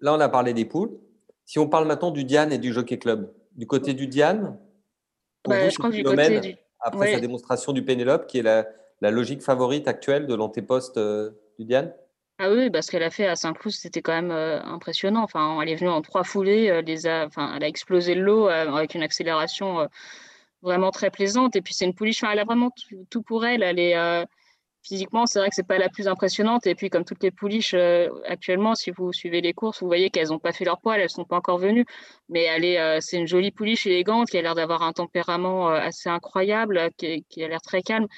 Là, 0.00 0.14
on 0.14 0.20
a 0.20 0.28
parlé 0.28 0.54
des 0.54 0.64
poules. 0.64 0.96
Si 1.44 1.58
on 1.58 1.68
parle 1.68 1.88
maintenant 1.88 2.12
du 2.12 2.24
Diane 2.24 2.52
et 2.52 2.58
du 2.58 2.72
Jockey 2.72 2.98
Club, 2.98 3.32
du 3.56 3.66
côté 3.66 3.94
du 3.94 4.06
Diane, 4.06 4.58
bah, 5.44 5.68
je 5.68 5.76
crois 5.76 5.90
que 5.90 5.96
du 5.96 6.04
côté 6.04 6.40
du... 6.40 6.56
après 6.80 7.14
sa 7.14 7.20
démonstration 7.20 7.72
du 7.72 7.84
Pénélope, 7.84 8.26
qui 8.26 8.38
est 8.38 8.42
la, 8.42 8.66
la 9.00 9.10
logique 9.10 9.42
favorite 9.42 9.88
actuelle 9.88 10.26
de 10.26 10.34
l'antéposte 10.34 10.96
euh, 10.96 11.30
du 11.58 11.64
Diane? 11.64 11.92
Ah 12.38 12.50
oui, 12.50 12.70
parce 12.70 12.90
qu'elle 12.90 13.02
a 13.02 13.10
fait 13.10 13.26
à 13.26 13.34
Saint-Cloud, 13.34 13.72
c'était 13.72 14.02
quand 14.02 14.12
même 14.12 14.30
euh, 14.30 14.62
impressionnant. 14.62 15.22
Enfin, 15.22 15.58
elle 15.62 15.70
est 15.70 15.76
venue 15.76 15.90
en 15.90 16.02
trois 16.02 16.24
foulées, 16.24 16.68
euh, 16.70 17.26
enfin, 17.26 17.54
elle 17.56 17.64
a 17.64 17.68
explosé 17.68 18.14
le 18.14 18.22
lot 18.22 18.48
avec 18.48 18.94
une 18.94 19.02
accélération 19.02 19.88
vraiment 20.62 20.90
très 20.90 21.10
plaisante. 21.10 21.56
Et 21.56 21.62
puis 21.62 21.72
c'est 21.72 21.86
une 21.86 21.94
pouliche, 21.94 22.22
elle 22.24 22.38
a 22.38 22.44
vraiment 22.44 22.70
tout, 23.10 23.22
pour 23.22 23.46
elle. 23.46 23.62
Elle 23.62 23.78
est 23.78 24.26
physiquement, 24.82 25.24
c'est 25.24 25.38
vrai 25.38 25.48
que 25.48 25.54
c'est 25.54 25.66
pas 25.66 25.78
la 25.78 25.88
plus 25.88 26.08
impressionnante. 26.08 26.66
Et 26.66 26.74
puis 26.74 26.90
comme 26.90 27.04
toutes 27.06 27.22
les 27.22 27.30
pouliches 27.30 27.74
actuellement, 28.26 28.74
si 28.74 28.90
vous 28.90 29.14
suivez 29.14 29.40
les 29.40 29.54
courses, 29.54 29.80
vous 29.80 29.86
voyez 29.86 30.10
qu'elles 30.10 30.28
n'ont 30.28 30.38
pas 30.38 30.52
fait 30.52 30.66
leur 30.66 30.78
poil, 30.78 31.00
elles 31.00 31.08
sont 31.08 31.24
pas 31.24 31.36
encore 31.36 31.56
venues. 31.56 31.86
Mais 32.28 32.42
elle 32.42 32.66
est, 32.66 33.00
c'est 33.00 33.16
une 33.16 33.26
jolie 33.26 33.50
pouliche 33.50 33.86
élégante 33.86 34.28
qui 34.28 34.36
a 34.36 34.42
l'air 34.42 34.54
d'avoir 34.54 34.82
un 34.82 34.92
tempérament 34.92 35.68
assez 35.68 36.10
incroyable, 36.10 36.90
qui 36.98 37.42
a 37.42 37.48
l'air 37.48 37.62
très 37.62 37.80
calme. 37.80 38.08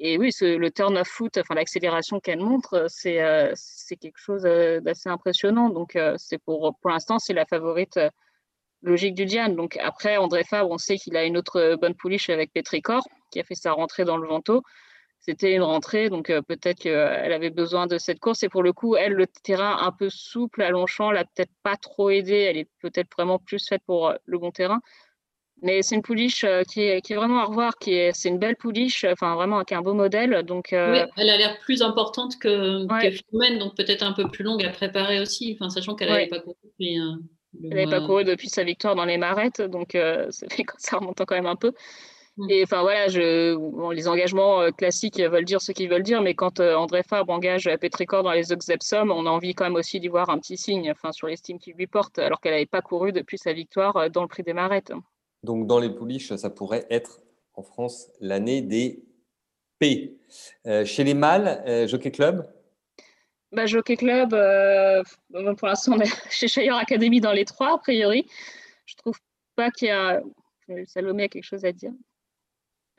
Et 0.00 0.16
oui, 0.16 0.30
le 0.40 0.70
turn 0.70 0.96
of 0.96 1.08
foot, 1.08 1.38
enfin 1.38 1.56
l'accélération 1.56 2.20
qu'elle 2.20 2.38
montre, 2.38 2.86
c'est 2.88 3.20
euh, 3.20 3.52
quelque 4.00 4.18
chose 4.18 4.46
euh, 4.46 4.80
d'assez 4.80 5.08
impressionnant. 5.08 5.70
Donc, 5.70 5.96
euh, 5.96 6.14
c'est 6.18 6.38
pour, 6.38 6.76
pour 6.80 6.90
l'instant, 6.90 7.18
c'est 7.18 7.32
la 7.32 7.44
favorite 7.44 7.98
logique 8.82 9.16
du 9.16 9.24
Diane. 9.24 9.56
Donc, 9.56 9.76
après, 9.82 10.16
André 10.16 10.44
Fabre, 10.44 10.70
on 10.70 10.78
sait 10.78 10.98
qu'il 10.98 11.16
a 11.16 11.24
une 11.24 11.36
autre 11.36 11.76
bonne 11.80 11.96
pouliche 11.96 12.30
avec 12.30 12.52
Petricor, 12.52 13.02
qui 13.32 13.40
a 13.40 13.44
fait 13.44 13.56
sa 13.56 13.72
rentrée 13.72 14.04
dans 14.04 14.16
le 14.16 14.28
Vento. 14.28 14.62
C'était 15.18 15.52
une 15.52 15.64
rentrée, 15.64 16.10
donc 16.10 16.28
peut-être 16.46 16.78
qu'elle 16.78 17.32
avait 17.32 17.50
besoin 17.50 17.88
de 17.88 17.98
cette 17.98 18.20
course. 18.20 18.44
Et 18.44 18.48
pour 18.48 18.62
le 18.62 18.72
coup, 18.72 18.94
elle, 18.94 19.14
le 19.14 19.26
terrain 19.26 19.78
un 19.80 19.90
peu 19.90 20.10
souple 20.10 20.62
à 20.62 20.70
Longchamp, 20.70 21.10
l'a 21.10 21.24
peut-être 21.24 21.50
pas 21.64 21.76
trop 21.76 22.10
aidé. 22.10 22.34
Elle 22.34 22.56
est 22.56 22.70
peut-être 22.80 23.08
vraiment 23.16 23.40
plus 23.40 23.66
faite 23.66 23.82
pour 23.84 24.14
le 24.24 24.38
bon 24.38 24.52
terrain. 24.52 24.80
Mais 25.62 25.82
c'est 25.82 25.96
une 25.96 26.02
pouliche 26.02 26.44
euh, 26.44 26.62
qui 26.62 26.82
est, 26.82 27.00
qui 27.00 27.12
est, 27.12 27.16
vraiment 27.16 27.40
à 27.40 27.44
revoir, 27.44 27.76
qui 27.78 27.92
est, 27.92 28.12
c'est 28.14 28.28
une 28.28 28.38
belle 28.38 28.56
pouliche, 28.56 29.04
enfin 29.04 29.34
vraiment 29.34 29.60
est 29.60 29.72
un 29.72 29.82
beau 29.82 29.94
modèle. 29.94 30.42
Donc, 30.44 30.72
euh, 30.72 30.92
Oui, 30.92 31.10
elle 31.16 31.30
a 31.30 31.36
l'air 31.36 31.58
plus 31.58 31.82
importante 31.82 32.38
que, 32.38 32.86
ouais. 32.86 33.58
donc 33.58 33.76
peut-être 33.76 34.02
un 34.02 34.12
peu 34.12 34.28
plus 34.28 34.44
longue 34.44 34.64
à 34.64 34.70
préparer 34.70 35.20
aussi, 35.20 35.56
enfin, 35.58 35.68
sachant 35.68 35.94
qu'elle 35.94 36.10
n'avait 36.10 36.28
pas 36.28 36.40
couru 36.40 36.56
depuis. 36.62 37.00
Euh, 37.00 37.14
elle 37.62 37.70
n'avait 37.70 37.86
pas 37.86 38.00
couru 38.00 38.24
depuis 38.24 38.48
sa 38.48 38.62
victoire 38.62 38.94
dans 38.94 39.06
les 39.06 39.18
marettes, 39.18 39.60
donc 39.60 39.92
ça, 40.30 40.46
fait, 40.48 40.64
ça 40.76 40.98
remonte 40.98 41.18
quand 41.26 41.34
même 41.34 41.46
un 41.46 41.56
peu. 41.56 41.72
Mm. 42.36 42.50
Et 42.50 42.62
enfin 42.62 42.82
voilà, 42.82 43.08
je, 43.08 43.56
bon, 43.56 43.90
les 43.90 44.06
engagements 44.06 44.70
classiques 44.70 45.18
veulent 45.18 45.44
dire 45.44 45.60
ce 45.60 45.72
qu'ils 45.72 45.88
veulent 45.88 46.04
dire, 46.04 46.22
mais 46.22 46.34
quand 46.34 46.60
André 46.60 47.02
Fabre 47.02 47.32
engage 47.32 47.68
Petricor 47.80 48.22
dans 48.22 48.30
les 48.30 48.52
Oxepsom, 48.52 49.10
on 49.10 49.26
a 49.26 49.30
envie 49.30 49.54
quand 49.54 49.64
même 49.64 49.74
aussi 49.74 49.98
d'y 49.98 50.08
voir 50.08 50.30
un 50.30 50.38
petit 50.38 50.56
signe 50.56 50.92
enfin, 50.92 51.10
sur 51.10 51.26
l'estime 51.26 51.58
qu'il 51.58 51.74
lui 51.74 51.88
porte, 51.88 52.20
alors 52.20 52.40
qu'elle 52.40 52.52
n'avait 52.52 52.66
pas 52.66 52.82
couru 52.82 53.10
depuis 53.10 53.38
sa 53.38 53.52
victoire 53.52 54.08
dans 54.10 54.22
le 54.22 54.28
prix 54.28 54.44
des 54.44 54.52
marettes. 54.52 54.92
Donc, 55.42 55.66
dans 55.66 55.78
les 55.78 55.90
pouliches, 55.90 56.34
ça 56.34 56.50
pourrait 56.50 56.86
être 56.90 57.20
en 57.54 57.62
France 57.62 58.10
l'année 58.20 58.62
des 58.62 59.04
P. 59.78 60.18
Euh, 60.66 60.84
chez 60.84 61.04
les 61.04 61.14
mâles, 61.14 61.62
euh, 61.66 61.86
Jockey 61.86 62.10
Club 62.10 62.46
bah, 63.50 63.64
Jockey 63.64 63.96
Club, 63.96 64.34
euh, 64.34 65.02
pour 65.56 65.68
l'instant, 65.68 65.92
on 65.96 66.00
est 66.00 66.12
chez 66.30 66.48
Shire 66.48 66.76
Academy 66.76 67.20
dans 67.20 67.32
les 67.32 67.46
trois, 67.46 67.74
a 67.74 67.78
priori. 67.78 68.26
Je 68.84 68.94
trouve 68.96 69.18
pas 69.56 69.70
qu'il 69.70 69.88
y 69.88 69.90
a. 69.90 70.20
Salomé 70.86 71.24
a 71.24 71.28
quelque 71.28 71.44
chose 71.44 71.64
à 71.64 71.72
dire. 71.72 71.92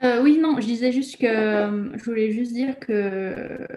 oui, 0.02 0.40
non, 0.40 0.60
je 0.60 0.66
disais 0.66 0.92
juste 0.92 1.18
que. 1.18 1.92
Je 1.96 2.04
voulais 2.04 2.32
juste 2.32 2.54
dire 2.54 2.80
que 2.80 3.68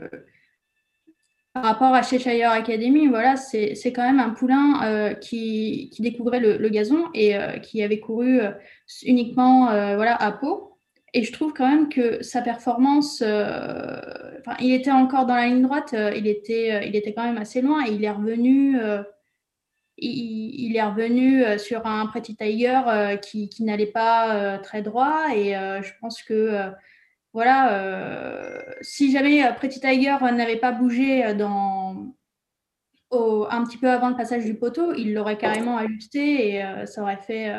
par 1.53 1.65
rapport 1.65 1.95
à 1.95 2.03
Cheshire 2.03 2.51
Academy, 2.51 3.09
voilà, 3.09 3.37
c'est 3.37 3.93
quand 3.93 4.03
même 4.03 4.21
un 4.21 4.31
poulain 4.31 4.83
euh, 4.85 5.15
qui, 5.15 5.91
découvrait 5.99 6.41
le, 6.41 6.69
gazon 6.71 7.09
et 7.13 7.37
euh, 7.37 7.59
qui 7.59 7.83
avait 7.83 8.01
couru 8.01 8.41
euh, 8.41 8.53
uniquement 9.03 9.67
voilà, 9.67 10.17
à 10.17 10.33
Pau. 10.33 10.79
Et 11.15 11.25
je 11.25 11.33
trouve 11.33 11.53
quand 11.53 11.69
même 11.69 11.91
que 11.91 12.23
sa 12.23 12.41
performance, 12.41 13.23
il 14.61 14.73
était 14.73 14.91
encore 14.91 15.27
dans 15.27 15.35
la 15.35 15.47
ligne 15.47 15.61
droite, 15.61 15.95
il, 16.17 16.27
était, 16.27 16.89
il 16.89 16.97
était 16.97 17.13
quand 17.13 17.25
même 17.25 17.37
assez 17.37 17.61
loin 17.61 17.85
et 17.85 17.93
il 17.93 18.03
est 18.03 18.11
revenu, 18.11 18.79
il, 19.99 20.75
est 20.75 20.83
revenu 20.83 21.59
sur 21.59 21.87
un 21.87 22.07
Pretty 22.07 22.35
Tiger 22.35 22.81
qui, 23.21 23.51
qui 23.51 23.63
n'allait 23.63 23.85
pas 23.85 24.57
très 24.61 24.81
droit. 24.81 25.27
Et 25.37 25.53
je 25.53 25.91
pense 26.01 26.23
que 26.23 26.73
voilà, 27.33 27.79
euh, 27.79 28.61
si 28.83 29.11
jamais 29.11 29.45
euh, 29.45 29.53
Pretty 29.53 29.81
Tiger 29.81 30.17
n'avait 30.21 30.59
pas 30.59 30.73
bougé 30.73 31.25
euh, 31.25 31.35
dans, 31.35 32.15
un 33.11 33.65
petit 33.65 33.79
peu 33.79 33.91
avant 33.91 34.11
le 34.11 34.17
passage 34.17 34.45
du 34.45 34.55
poteau, 34.55 34.93
il 34.95 35.15
l'aurait 35.15 35.39
carrément 35.39 35.77
ajusté 35.77 36.49
et 36.49 36.87
ça 36.87 37.03
aurait 37.03 37.19
fait, 37.19 37.55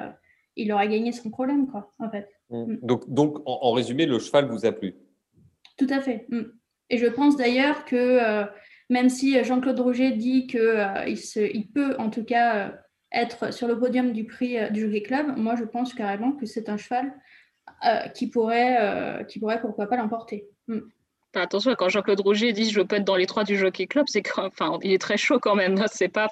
il 0.56 0.72
aurait 0.72 0.90
gagné 0.90 1.12
son 1.12 1.30
problème, 1.30 1.68
quoi, 1.68 1.92
en 2.00 2.10
fait. 2.10 2.28
Mmh. 2.50 2.74
Mm. 2.74 2.80
Donc, 2.82 3.08
donc 3.08 3.38
en, 3.46 3.72
résumé, 3.72 4.08
le 4.08 4.18
cheval 4.18 4.48
vous 4.48 4.66
a 4.66 4.72
plu? 4.72 4.96
Tout 5.78 5.88
à 5.92 6.02
fait. 6.02 6.26
Mm. 6.30 6.42
Et 6.90 6.98
je 6.98 7.06
pense 7.06 7.38
d'ailleurs 7.38 7.86
que 7.86 8.46
même 8.90 9.10
si 9.10 9.44
Jean-Claude 9.44 9.80
Roger 9.80 10.12
dit 10.12 10.48
qu'il 10.48 11.18
il 11.54 11.72
peut 11.72 11.96
en 12.00 12.10
tout 12.10 12.24
cas 12.24 12.74
être 13.12 13.54
sur 13.54 13.68
le 13.68 13.78
podium 13.78 14.12
du 14.12 14.26
prix 14.26 14.58
du 14.72 14.82
Jockey 14.82 15.04
Club, 15.04 15.38
moi 15.38 15.56
je 15.56 15.66
pense 15.66 15.94
carrément 15.94 16.32
que 16.32 16.48
c'est 16.48 16.68
un 16.68 16.78
cheval 16.78 17.14
euh, 17.86 18.08
qui, 18.10 18.28
pourrait, 18.28 18.78
euh, 18.80 19.24
qui 19.26 19.40
pourrait 19.40 19.60
pourquoi 19.60 19.88
pas 19.88 19.98
l'emporter. 19.98 20.48
Hmm. 20.68 20.80
Attention, 21.34 21.76
quand 21.76 21.90
Jean-Claude 21.90 22.22
Rouget 22.22 22.54
dit 22.54 22.70
je 22.70 22.80
peux 22.80 22.96
être 22.96 23.04
dans 23.04 23.18
les 23.18 23.26
trois 23.26 23.44
du 23.44 23.58
Jockey 23.58 23.88
Club, 23.88 24.06
c'est 24.08 24.24
enfin, 24.38 24.78
il 24.84 24.94
est 24.94 25.02
très 25.02 25.18
chaud 25.18 25.38
quand 25.38 25.56
même. 25.56 25.84
C'est 25.92 26.08
pas, 26.08 26.30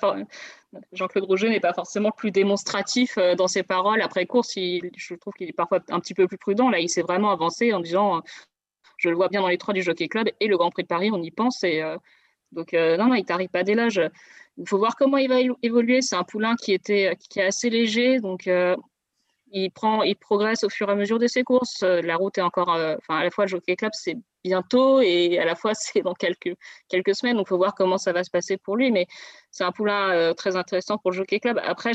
Jean-Claude 0.93 1.25
Rouget 1.25 1.49
n'est 1.49 1.59
pas 1.59 1.73
forcément 1.73 2.11
plus 2.11 2.31
démonstratif 2.31 3.17
euh, 3.17 3.35
dans 3.35 3.47
ses 3.49 3.63
paroles 3.63 4.01
après 4.01 4.25
course. 4.25 4.53
je 4.55 5.15
trouve 5.15 5.33
qu'il 5.33 5.49
est 5.49 5.53
parfois 5.53 5.79
un 5.89 5.99
petit 5.99 6.13
peu 6.13 6.25
plus 6.25 6.37
prudent. 6.37 6.69
Là, 6.69 6.79
il 6.79 6.87
s'est 6.87 7.01
vraiment 7.01 7.31
avancé 7.31 7.73
en 7.73 7.81
disant 7.81 8.21
je 8.97 9.09
le 9.09 9.15
vois 9.15 9.27
bien 9.27 9.41
dans 9.41 9.49
les 9.49 9.57
trois 9.57 9.73
du 9.73 9.81
Jockey 9.81 10.07
Club 10.07 10.29
et 10.39 10.47
le 10.47 10.57
Grand 10.57 10.69
Prix 10.69 10.83
de 10.83 10.87
Paris, 10.87 11.09
on 11.11 11.21
y 11.21 11.31
pense. 11.31 11.63
Et, 11.63 11.81
donc 12.53 12.71
non, 12.73 13.07
non, 13.07 13.15
il 13.15 13.25
t'arrive 13.25 13.49
pas 13.49 13.63
dès 13.63 13.75
l'âge. 13.75 13.99
Il 14.57 14.69
faut 14.69 14.77
voir 14.77 14.95
comment 14.95 15.17
il 15.17 15.27
va 15.27 15.39
évoluer. 15.63 16.01
C'est 16.01 16.15
un 16.15 16.23
poulain 16.23 16.55
qui 16.55 16.71
était 16.71 17.17
qui 17.29 17.39
est 17.39 17.45
assez 17.45 17.69
léger, 17.69 18.19
donc 18.19 18.47
il, 19.51 19.71
prend, 19.71 20.03
il 20.03 20.15
progresse 20.15 20.63
au 20.63 20.69
fur 20.69 20.89
et 20.89 20.91
à 20.91 20.95
mesure 20.95 21.19
de 21.19 21.27
ses 21.27 21.43
courses. 21.43 21.83
Euh, 21.83 22.01
la 22.01 22.15
route 22.15 22.37
est 22.37 22.41
encore, 22.41 22.73
euh, 22.73 22.95
enfin, 22.97 23.19
à 23.19 23.23
la 23.23 23.31
fois 23.31 23.45
le 23.45 23.49
Jockey 23.49 23.75
Club, 23.75 23.91
c'est 23.93 24.17
bientôt 24.43 25.01
et 25.01 25.37
à 25.39 25.45
la 25.45 25.55
fois 25.55 25.73
c'est 25.75 26.01
dans 26.01 26.13
quelques, 26.13 26.55
quelques 26.89 27.15
semaines. 27.15 27.37
Donc, 27.37 27.47
il 27.47 27.49
faut 27.49 27.57
voir 27.57 27.75
comment 27.75 27.97
ça 27.97 28.13
va 28.13 28.23
se 28.23 28.29
passer 28.31 28.57
pour 28.57 28.77
lui. 28.77 28.91
Mais 28.91 29.07
c'est 29.51 29.63
un 29.63 29.71
poulain 29.71 30.11
euh, 30.11 30.33
très 30.33 30.55
intéressant 30.55 30.97
pour 30.97 31.11
le 31.11 31.17
Jockey 31.17 31.39
Club. 31.39 31.59
Après, 31.63 31.91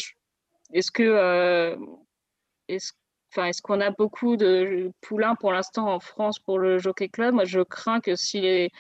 est-ce 0.72 0.90
que, 0.90 1.76
est-ce, 2.68 2.92
enfin, 3.32 3.46
est-ce 3.46 3.62
qu'on 3.62 3.80
a 3.80 3.90
beaucoup 3.90 4.36
de 4.36 4.90
poulains 5.00 5.36
pour 5.36 5.52
l'instant 5.52 5.92
en 5.92 6.00
France 6.00 6.38
pour 6.38 6.58
le 6.58 6.78
Jockey 6.78 7.08
Club? 7.08 7.34
Moi, 7.34 7.44
je 7.44 7.60
crains 7.60 8.00
que 8.00 8.16
si 8.16 8.40
les, 8.40 8.70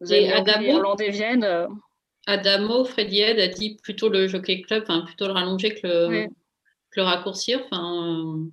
Hollandais 0.00 1.10
viennent. 1.10 1.68
Adamo, 2.26 2.84
Freddy 2.84 3.20
Ed 3.20 3.38
a 3.38 3.48
dit 3.48 3.76
plutôt 3.82 4.08
le 4.08 4.26
Jockey 4.26 4.62
Club, 4.62 4.82
enfin 4.82 5.02
plutôt 5.02 5.26
le 5.26 5.32
rallonger 5.32 5.74
que 5.74 5.86
le. 5.86 6.28
Le 6.96 7.02
raccourcir. 7.02 7.62
Enfin, 7.64 8.48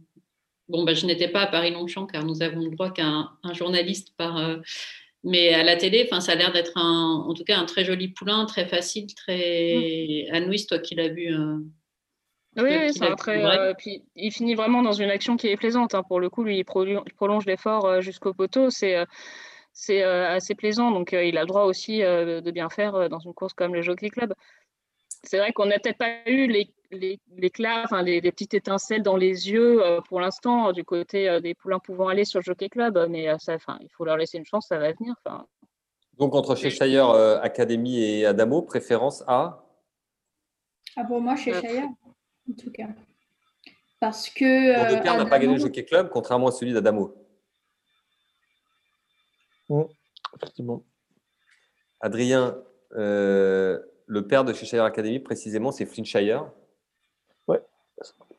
bon, 0.69 0.83
bah, 0.83 0.93
je 0.93 1.05
n'étais 1.05 1.27
pas 1.27 1.41
à 1.41 1.47
Paris-Longchamp 1.47 2.07
car 2.07 2.25
nous 2.25 2.41
avons 2.41 2.61
le 2.61 2.71
droit 2.71 2.91
qu'à 2.91 3.05
un, 3.05 3.53
journaliste 3.53 4.13
par. 4.17 4.59
mais 5.23 5.53
à 5.53 5.63
la 5.63 5.75
télé, 5.75 6.07
enfin, 6.09 6.21
ça 6.21 6.33
a 6.33 6.35
l'air 6.35 6.51
d'être 6.51 6.77
un, 6.77 7.23
en 7.27 7.33
tout 7.33 7.43
cas 7.43 7.57
un 7.57 7.65
très 7.65 7.85
joli 7.85 8.09
poulain, 8.09 8.45
très 8.45 8.65
facile, 8.65 9.13
très. 9.13 10.27
Mmh. 10.29 10.35
Anouis, 10.35 10.65
toi 10.67 10.79
qui 10.79 10.95
l'as 10.95 11.09
vu. 11.09 11.35
Oui, 12.55 12.93
c'est 12.93 13.07
un 13.07 13.15
très. 13.15 13.73
puis 13.75 14.03
il 14.15 14.31
finit 14.31 14.53
vraiment 14.53 14.83
dans 14.83 14.91
une 14.91 15.09
action 15.09 15.37
qui 15.37 15.47
est 15.47 15.57
plaisante. 15.57 15.95
Hein. 15.95 16.03
Pour 16.03 16.19
le 16.19 16.29
coup, 16.29 16.43
lui, 16.43 16.59
il 16.59 16.65
prolonge 16.65 17.45
l'effort 17.45 18.01
jusqu'au 18.01 18.33
poteau. 18.33 18.69
C'est 18.69 19.03
c'est 19.75 20.03
assez 20.03 20.53
plaisant. 20.53 20.91
Donc, 20.91 21.13
il 21.13 21.37
a 21.37 21.41
le 21.41 21.47
droit 21.47 21.63
aussi 21.63 21.99
de 21.99 22.51
bien 22.51 22.69
faire 22.69 23.09
dans 23.09 23.19
une 23.19 23.33
course 23.33 23.53
comme 23.53 23.73
le 23.73 23.81
Jockey 23.81 24.09
Club. 24.09 24.33
C'est 25.23 25.37
vrai 25.37 25.53
qu'on 25.53 25.65
n'a 25.65 25.79
peut-être 25.79 25.97
pas 25.97 26.19
eu 26.27 26.47
les, 26.47 26.69
les, 26.93 27.19
enfin, 27.83 28.01
les, 28.01 28.21
petites 28.21 28.53
étincelles 28.53 29.03
dans 29.03 29.17
les 29.17 29.51
yeux 29.51 29.81
pour 30.07 30.19
l'instant 30.19 30.71
du 30.71 30.83
côté 30.83 31.39
des 31.41 31.53
poulains 31.53 31.79
pouvant 31.79 32.07
aller 32.07 32.25
sur 32.25 32.39
le 32.39 32.43
Jockey 32.43 32.69
Club, 32.69 33.07
mais 33.09 33.27
ça, 33.39 33.55
enfin, 33.55 33.77
il 33.81 33.89
faut 33.89 34.05
leur 34.05 34.17
laisser 34.17 34.37
une 34.37 34.45
chance, 34.45 34.67
ça 34.67 34.77
va 34.77 34.91
venir. 34.91 35.15
Donc, 36.17 36.35
entre 36.35 36.55
Cheshire 36.55 37.09
Academy 37.41 38.03
et 38.03 38.25
Adamo, 38.25 38.61
préférence 38.61 39.23
à 39.27 39.65
Ah, 40.95 41.03
pour 41.03 41.21
moi, 41.21 41.35
Cheshire, 41.35 41.87
en 42.49 42.53
tout 42.57 42.71
cas. 42.71 42.87
Parce 43.99 44.29
que. 44.29 44.75
Pour 44.75 44.97
Adamo... 44.97 45.23
n'a 45.23 45.29
pas 45.29 45.39
gagné 45.39 45.55
le 45.55 45.59
Jockey 45.59 45.85
Club, 45.85 46.09
contrairement 46.09 46.47
à 46.47 46.51
celui 46.51 46.73
d'Adamo 46.73 47.23
effectivement. 50.35 50.83
Adrien, 52.01 52.57
euh, 52.95 53.79
le 54.05 54.27
père 54.27 54.43
de 54.43 54.53
Cheshire 54.53 54.83
Academy, 54.83 55.19
précisément, 55.19 55.71
c'est 55.71 55.85
Flintshire. 55.85 56.51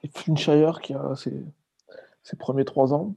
Ouais, 0.05 0.11
Flintshire 0.15 0.81
qui 0.81 0.95
a 0.95 1.15
ses, 1.17 2.37
premiers 2.37 2.65
trois 2.65 2.93
ans 2.93 3.15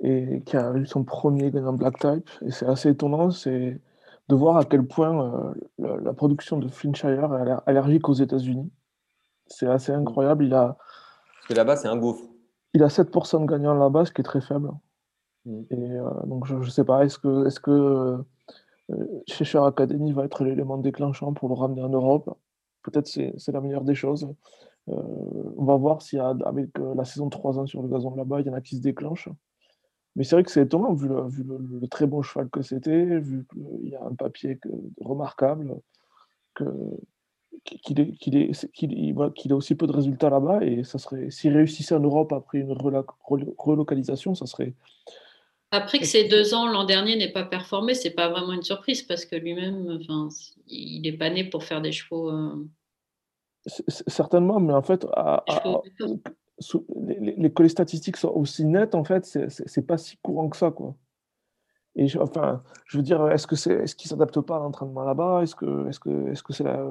et 0.00 0.42
qui 0.44 0.56
a 0.56 0.74
eu 0.74 0.86
son 0.86 1.04
premier 1.04 1.50
gagnant 1.50 1.72
Black 1.72 1.98
Type. 1.98 2.28
Et 2.44 2.50
c'est 2.50 2.66
assez 2.66 2.90
étonnant, 2.90 3.30
c'est 3.30 3.80
de 4.28 4.34
voir 4.34 4.56
à 4.56 4.64
quel 4.64 4.86
point 4.86 5.54
euh, 5.80 6.00
la, 6.02 6.12
production 6.12 6.58
de 6.58 6.68
Flintshire 6.68 7.34
est 7.34 7.70
allergique 7.70 8.08
aux 8.08 8.14
États-Unis. 8.14 8.70
C'est 9.46 9.68
assez 9.68 9.92
incroyable. 9.92 10.44
Il 10.44 10.54
a, 10.54 10.76
Parce 10.76 11.48
que 11.48 11.54
là-bas, 11.54 11.76
c'est 11.76 11.88
un 11.88 11.96
gouffre. 11.96 12.24
Il 12.74 12.82
a 12.82 12.88
7% 12.88 13.42
de 13.42 13.46
gagnants 13.46 13.74
là-bas, 13.74 14.04
ce 14.04 14.12
qui 14.12 14.20
est 14.20 14.24
très 14.24 14.40
faible. 14.40 14.70
Mm. 15.44 15.62
Et 15.70 15.92
euh, 15.92 16.10
donc, 16.26 16.46
je 16.46 16.56
ne 16.56 16.64
sais 16.64 16.84
pas, 16.84 17.04
est-ce 17.04 17.18
que, 17.18 17.46
est-ce 17.46 17.60
que 17.60 17.70
euh, 17.70 19.22
Cheshire 19.28 19.64
Academy 19.64 20.12
va 20.12 20.24
être 20.24 20.44
l'élément 20.44 20.78
déclenchant 20.78 21.32
pour 21.32 21.48
le 21.48 21.54
ramener 21.54 21.82
en 21.82 21.88
Europe? 21.88 22.36
Peut-être 22.82 23.06
c'est, 23.06 23.32
c'est 23.38 23.52
la 23.52 23.60
meilleure 23.60 23.84
des 23.84 23.94
choses. 23.94 24.28
Euh, 24.88 24.92
on 25.56 25.64
va 25.64 25.76
voir 25.76 26.02
si 26.02 26.18
avec 26.18 26.70
la 26.78 27.04
saison 27.04 27.26
de 27.26 27.30
3 27.30 27.58
ans 27.58 27.66
sur 27.66 27.82
le 27.82 27.88
gazon 27.88 28.14
là-bas, 28.14 28.40
il 28.40 28.46
y 28.46 28.50
en 28.50 28.54
a 28.54 28.60
qui 28.60 28.76
se 28.76 28.82
déclenchent. 28.82 29.28
Mais 30.14 30.24
c'est 30.24 30.36
vrai 30.36 30.44
que 30.44 30.50
c'est 30.50 30.62
étonnant, 30.62 30.94
vu, 30.94 31.08
le, 31.08 31.86
très 31.88 32.06
bon 32.06 32.22
cheval 32.22 32.48
que 32.48 32.62
c'était, 32.62 33.04
vu 33.18 33.46
qu'il 33.52 33.90
y 33.90 33.94
a 33.94 34.02
un 34.02 34.14
papier 34.14 34.58
remarquable, 35.00 35.76
qu'il 37.64 39.52
a 39.52 39.56
aussi 39.56 39.74
peu 39.74 39.86
de 39.86 39.92
résultats 39.92 40.30
là-bas. 40.30 40.64
Et 40.64 40.84
ça 40.84 40.98
serait, 40.98 41.30
s'il 41.30 41.54
réussissait 41.54 41.94
en 41.94 42.00
Europe 42.00 42.32
après 42.32 42.60
une 42.60 42.72
relocalisation, 42.72 44.34
ça 44.34 44.46
serait, 44.46 44.72
après 45.72 45.98
que 45.98 46.06
ces 46.06 46.28
deux 46.28 46.54
ans 46.54 46.66
l'an 46.66 46.84
dernier 46.84 47.16
n'ait 47.16 47.32
pas 47.32 47.44
performé, 47.44 47.94
c'est 47.94 48.10
pas 48.10 48.28
vraiment 48.28 48.52
une 48.52 48.62
surprise 48.62 49.02
parce 49.02 49.24
que 49.24 49.34
lui-même, 49.36 49.98
enfin, 50.00 50.28
il 50.68 51.02
n'est 51.02 51.16
pas 51.16 51.28
né 51.28 51.44
pour 51.44 51.64
faire 51.64 51.82
des 51.82 51.92
chevaux. 51.92 52.30
Euh, 52.30 52.64
certainement, 53.66 54.60
mais 54.60 54.72
en 54.72 54.82
fait, 54.82 55.06
les, 57.00 57.36
les, 57.36 57.68
statistiques 57.68 58.16
sont 58.16 58.32
aussi 58.34 58.64
nettes, 58.64 58.94
en 58.94 59.04
fait, 59.04 59.24
c'est 59.48 59.86
pas 59.86 59.98
si 59.98 60.16
courant 60.18 60.48
que 60.48 60.56
ça, 60.56 60.70
quoi. 60.70 60.94
Et 61.96 62.06
enfin, 62.18 62.62
je 62.86 62.98
veux 62.98 63.02
dire, 63.02 63.26
est-ce 63.30 63.46
que 63.46 63.56
c'est, 63.56 63.72
est-ce 63.72 63.96
qu'ils 63.96 64.10
s'adaptent 64.10 64.42
pas 64.42 64.56
à 64.56 64.58
l'entraînement 64.58 65.02
là-bas? 65.02 65.42
Est-ce 65.42 65.54
que, 65.54 65.88
est-ce 65.88 65.98
que, 65.98 66.30
est-ce 66.30 66.42
que 66.42 66.52
c'est 66.52 66.64
la, 66.64 66.86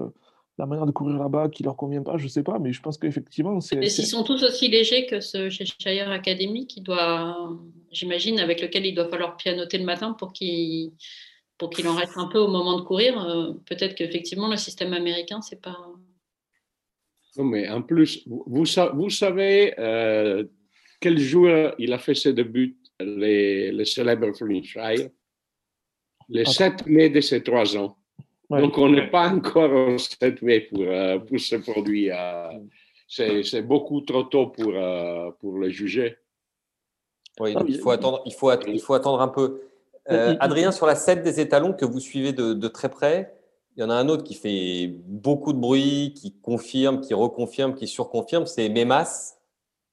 la 0.58 0.66
manière 0.66 0.86
de 0.86 0.92
courir 0.92 1.18
là-bas 1.18 1.50
qui 1.50 1.64
leur 1.64 1.76
convient 1.76 2.02
pas, 2.02 2.18
je 2.18 2.28
sais 2.28 2.44
pas, 2.44 2.60
mais 2.60 2.72
je 2.72 2.82
pense 2.82 2.98
qu'effectivement, 2.98 3.60
c'est. 3.60 3.76
Et 3.84 3.90
s'ils 3.90 4.08
sont 4.08 4.24
tous 4.24 4.44
aussi 4.44 4.68
légers 4.68 5.06
que 5.06 5.20
ce 5.20 5.50
Cheshire 5.50 6.10
Academy, 6.10 6.66
qui 6.66 6.82
doit, 6.82 7.50
j'imagine, 7.92 8.40
avec 8.40 8.62
lequel 8.62 8.86
il 8.86 8.96
doit 8.96 9.10
falloir 9.10 9.36
pianoter 9.38 9.78
le 9.78 9.86
matin 9.86 10.14
pour 10.14 10.34
qu'il 10.34 10.94
pour 11.58 11.70
qu'il 11.70 11.88
en 11.88 11.96
reste 11.96 12.18
un 12.18 12.28
peu 12.28 12.40
au 12.40 12.50
moment 12.50 12.78
de 12.78 12.82
courir, 12.82 13.18
euh, 13.22 13.54
peut-être 13.66 13.96
qu'effectivement 13.96 14.50
le 14.50 14.58
système 14.58 14.94
américain, 14.94 15.42
c'est 15.42 15.62
pas. 15.62 15.78
Non, 17.38 17.44
mais 17.46 17.68
en 17.70 17.82
plus, 17.82 18.28
vous, 18.28 18.66
vous 18.94 19.10
savez 19.10 19.74
euh, 19.80 20.44
quel 21.00 21.20
jour 21.20 21.50
il 21.78 21.94
a 21.94 21.98
fait 21.98 22.16
ses 22.16 22.34
débuts, 22.34 22.78
les, 23.00 23.72
les 23.72 23.86
célèbres 23.86 24.32
Flintshire 24.34 25.10
Le 26.30 26.46
7 26.46 26.86
mai 26.88 27.10
de 27.10 27.22
ses 27.22 27.44
trois 27.44 27.78
ans. 27.78 27.98
Donc, 28.50 28.78
on 28.78 28.90
n'est 28.90 29.10
pas 29.10 29.30
encore 29.30 29.72
au 29.72 29.98
7 29.98 30.42
mai 30.42 30.62
pour, 30.62 30.82
euh, 30.82 31.20
pour 31.20 31.40
ce 31.40 31.56
produit. 31.56 32.12
Euh, 32.12 32.50
c'est 33.08 33.62
beaucoup 33.62 34.02
trop 34.02 34.24
tôt 34.24 34.48
pour, 34.48 34.74
euh, 34.74 35.32
pour 35.40 35.58
le 35.58 35.70
juger. 35.70 36.18
Oui, 37.40 37.54
ah, 37.56 37.64
il, 37.68 37.78
faut 37.80 37.92
attendre, 37.92 38.22
il, 38.26 38.34
faut, 38.34 38.52
il 38.68 38.80
faut 38.80 38.94
attendre 38.94 39.22
un 39.22 39.28
peu. 39.28 39.62
Adrien, 40.08 40.72
sur 40.72 40.86
la 40.86 40.96
7 40.96 41.24
des 41.24 41.40
étalons 41.40 41.74
que 41.74 41.86
vous 41.86 42.00
suivez 42.00 42.32
de, 42.32 42.54
de, 42.54 42.68
très 42.68 42.90
près, 42.90 43.35
il 43.76 43.82
y 43.82 43.84
en 43.84 43.90
a 43.90 43.96
un 43.96 44.08
autre 44.08 44.24
qui 44.24 44.36
fait 44.36 44.96
beaucoup 45.06 45.52
de 45.52 45.58
bruit, 45.58 46.14
qui 46.16 46.34
confirme, 46.42 47.02
qui 47.02 47.14
reconfirme, 47.14 47.76
qui 47.76 47.88
surconfirme, 47.88 48.46
c'est 48.46 48.70
Memas. 48.70 49.36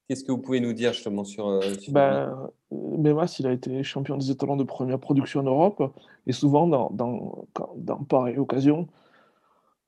Qu'est-ce 0.07 0.23
que 0.23 0.31
vous 0.31 0.39
pouvez 0.39 0.61
nous 0.61 0.73
dire 0.73 0.93
justement 0.93 1.25
sur, 1.25 1.49
euh, 1.49 1.61
ben, 1.89 2.51
Memas, 2.71 3.37
il 3.41 3.47
a 3.47 3.53
été 3.53 3.83
champion 3.83 4.17
des 4.17 4.31
étalons 4.31 4.57
de 4.57 4.65
première 4.65 5.01
production 5.01 5.41
en 5.41 5.45
Europe. 5.45 5.95
Et 6.27 6.33
souvent, 6.33 6.69
dans, 6.69 6.91
dans, 6.91 7.47
dans 7.77 7.97
pareille 8.05 8.39
occasion, 8.39 8.87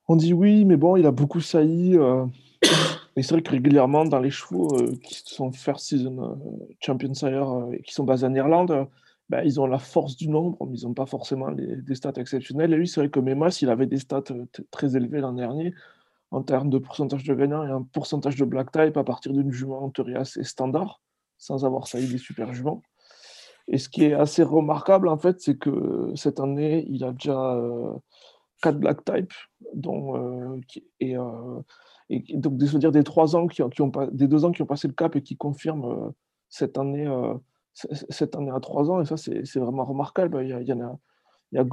on 0.07 0.17
dit 0.17 0.33
oui, 0.33 0.65
mais 0.65 0.77
bon, 0.77 0.97
il 0.97 1.05
a 1.05 1.11
beaucoup 1.11 1.39
sailli. 1.39 1.97
Euh. 1.97 2.25
et 3.15 3.23
c'est 3.23 3.33
vrai 3.33 3.41
que 3.41 3.51
régulièrement, 3.51 4.03
dans 4.03 4.19
les 4.19 4.31
chevaux 4.31 4.77
euh, 4.77 4.93
qui 5.03 5.21
sont 5.25 5.51
First 5.51 5.85
Season 5.85 6.37
Champion 6.81 7.13
Sire 7.13 7.67
et 7.71 7.81
qui 7.81 7.93
sont 7.93 8.03
basés 8.03 8.25
en 8.25 8.33
Irlande, 8.33 8.87
ben, 9.29 9.41
ils 9.43 9.59
ont 9.59 9.65
la 9.65 9.79
force 9.79 10.15
du 10.15 10.29
nombre, 10.29 10.65
mais 10.67 10.77
ils 10.77 10.85
n'ont 10.85 10.93
pas 10.93 11.05
forcément 11.05 11.51
des 11.51 11.95
stats 11.95 12.13
exceptionnelles. 12.17 12.73
Et 12.73 12.77
lui, 12.77 12.87
c'est 12.87 13.01
vrai 13.01 13.09
que 13.09 13.19
Memas, 13.19 13.59
il 13.61 13.69
avait 13.69 13.87
des 13.87 13.97
stats 13.97 14.23
très 14.71 14.95
élevés 14.95 15.19
l'an 15.19 15.33
dernier 15.33 15.73
en 16.31 16.43
termes 16.43 16.69
de 16.69 16.77
pourcentage 16.77 17.23
de 17.23 17.33
gagnants 17.33 17.65
et 17.65 17.71
un 17.71 17.81
pourcentage 17.81 18.35
de 18.35 18.45
black 18.45 18.71
type 18.71 18.97
à 18.97 19.03
partir 19.03 19.33
d'une 19.33 19.51
jument 19.51 19.83
en 19.83 19.89
théorie 19.89 20.15
assez 20.15 20.43
standard, 20.43 21.01
sans 21.37 21.65
avoir 21.65 21.87
sailli 21.87 22.07
des 22.07 22.17
super 22.17 22.53
juments. 22.53 22.81
Et 23.67 23.77
ce 23.77 23.89
qui 23.89 24.03
est 24.03 24.13
assez 24.13 24.43
remarquable, 24.43 25.07
en 25.07 25.17
fait, 25.17 25.39
c'est 25.39 25.57
que 25.57 26.11
cette 26.15 26.39
année, 26.39 26.85
il 26.87 27.03
a 27.03 27.11
déjà 27.13 27.55
euh, 27.55 27.93
4 28.61 28.79
black 28.79 29.03
type, 29.05 29.33
dont, 29.73 30.17
euh, 30.17 30.61
et, 30.99 31.17
euh, 31.17 31.61
donc, 32.33 32.57
dire 32.57 32.91
des 32.91 33.03
trois 33.03 33.35
ans 33.35 33.47
qui, 33.47 33.61
qui, 33.71 33.81
ont 33.81 33.91
des 34.11 34.27
deux 34.27 34.45
ans 34.45 34.51
qui 34.51 34.61
ont 34.61 34.67
passé 34.67 34.87
le 34.87 34.93
cap 34.93 35.15
et 35.15 35.21
qui 35.21 35.37
confirment 35.37 35.85
euh, 35.85 36.09
cette 36.49 36.77
année, 36.77 37.07
cette 37.75 38.35
année 38.35 38.51
à 38.51 38.59
trois 38.59 38.89
ans. 38.89 39.01
Et 39.01 39.05
ça, 39.05 39.17
c'est 39.17 39.59
vraiment 39.59 39.85
remarquable. 39.85 40.39
Il 40.43 40.49
y, 40.49 40.71
a, 40.71 40.75
en 40.75 40.81
a, 40.81 40.97
il 41.51 41.57
y 41.57 41.59
a 41.59 41.65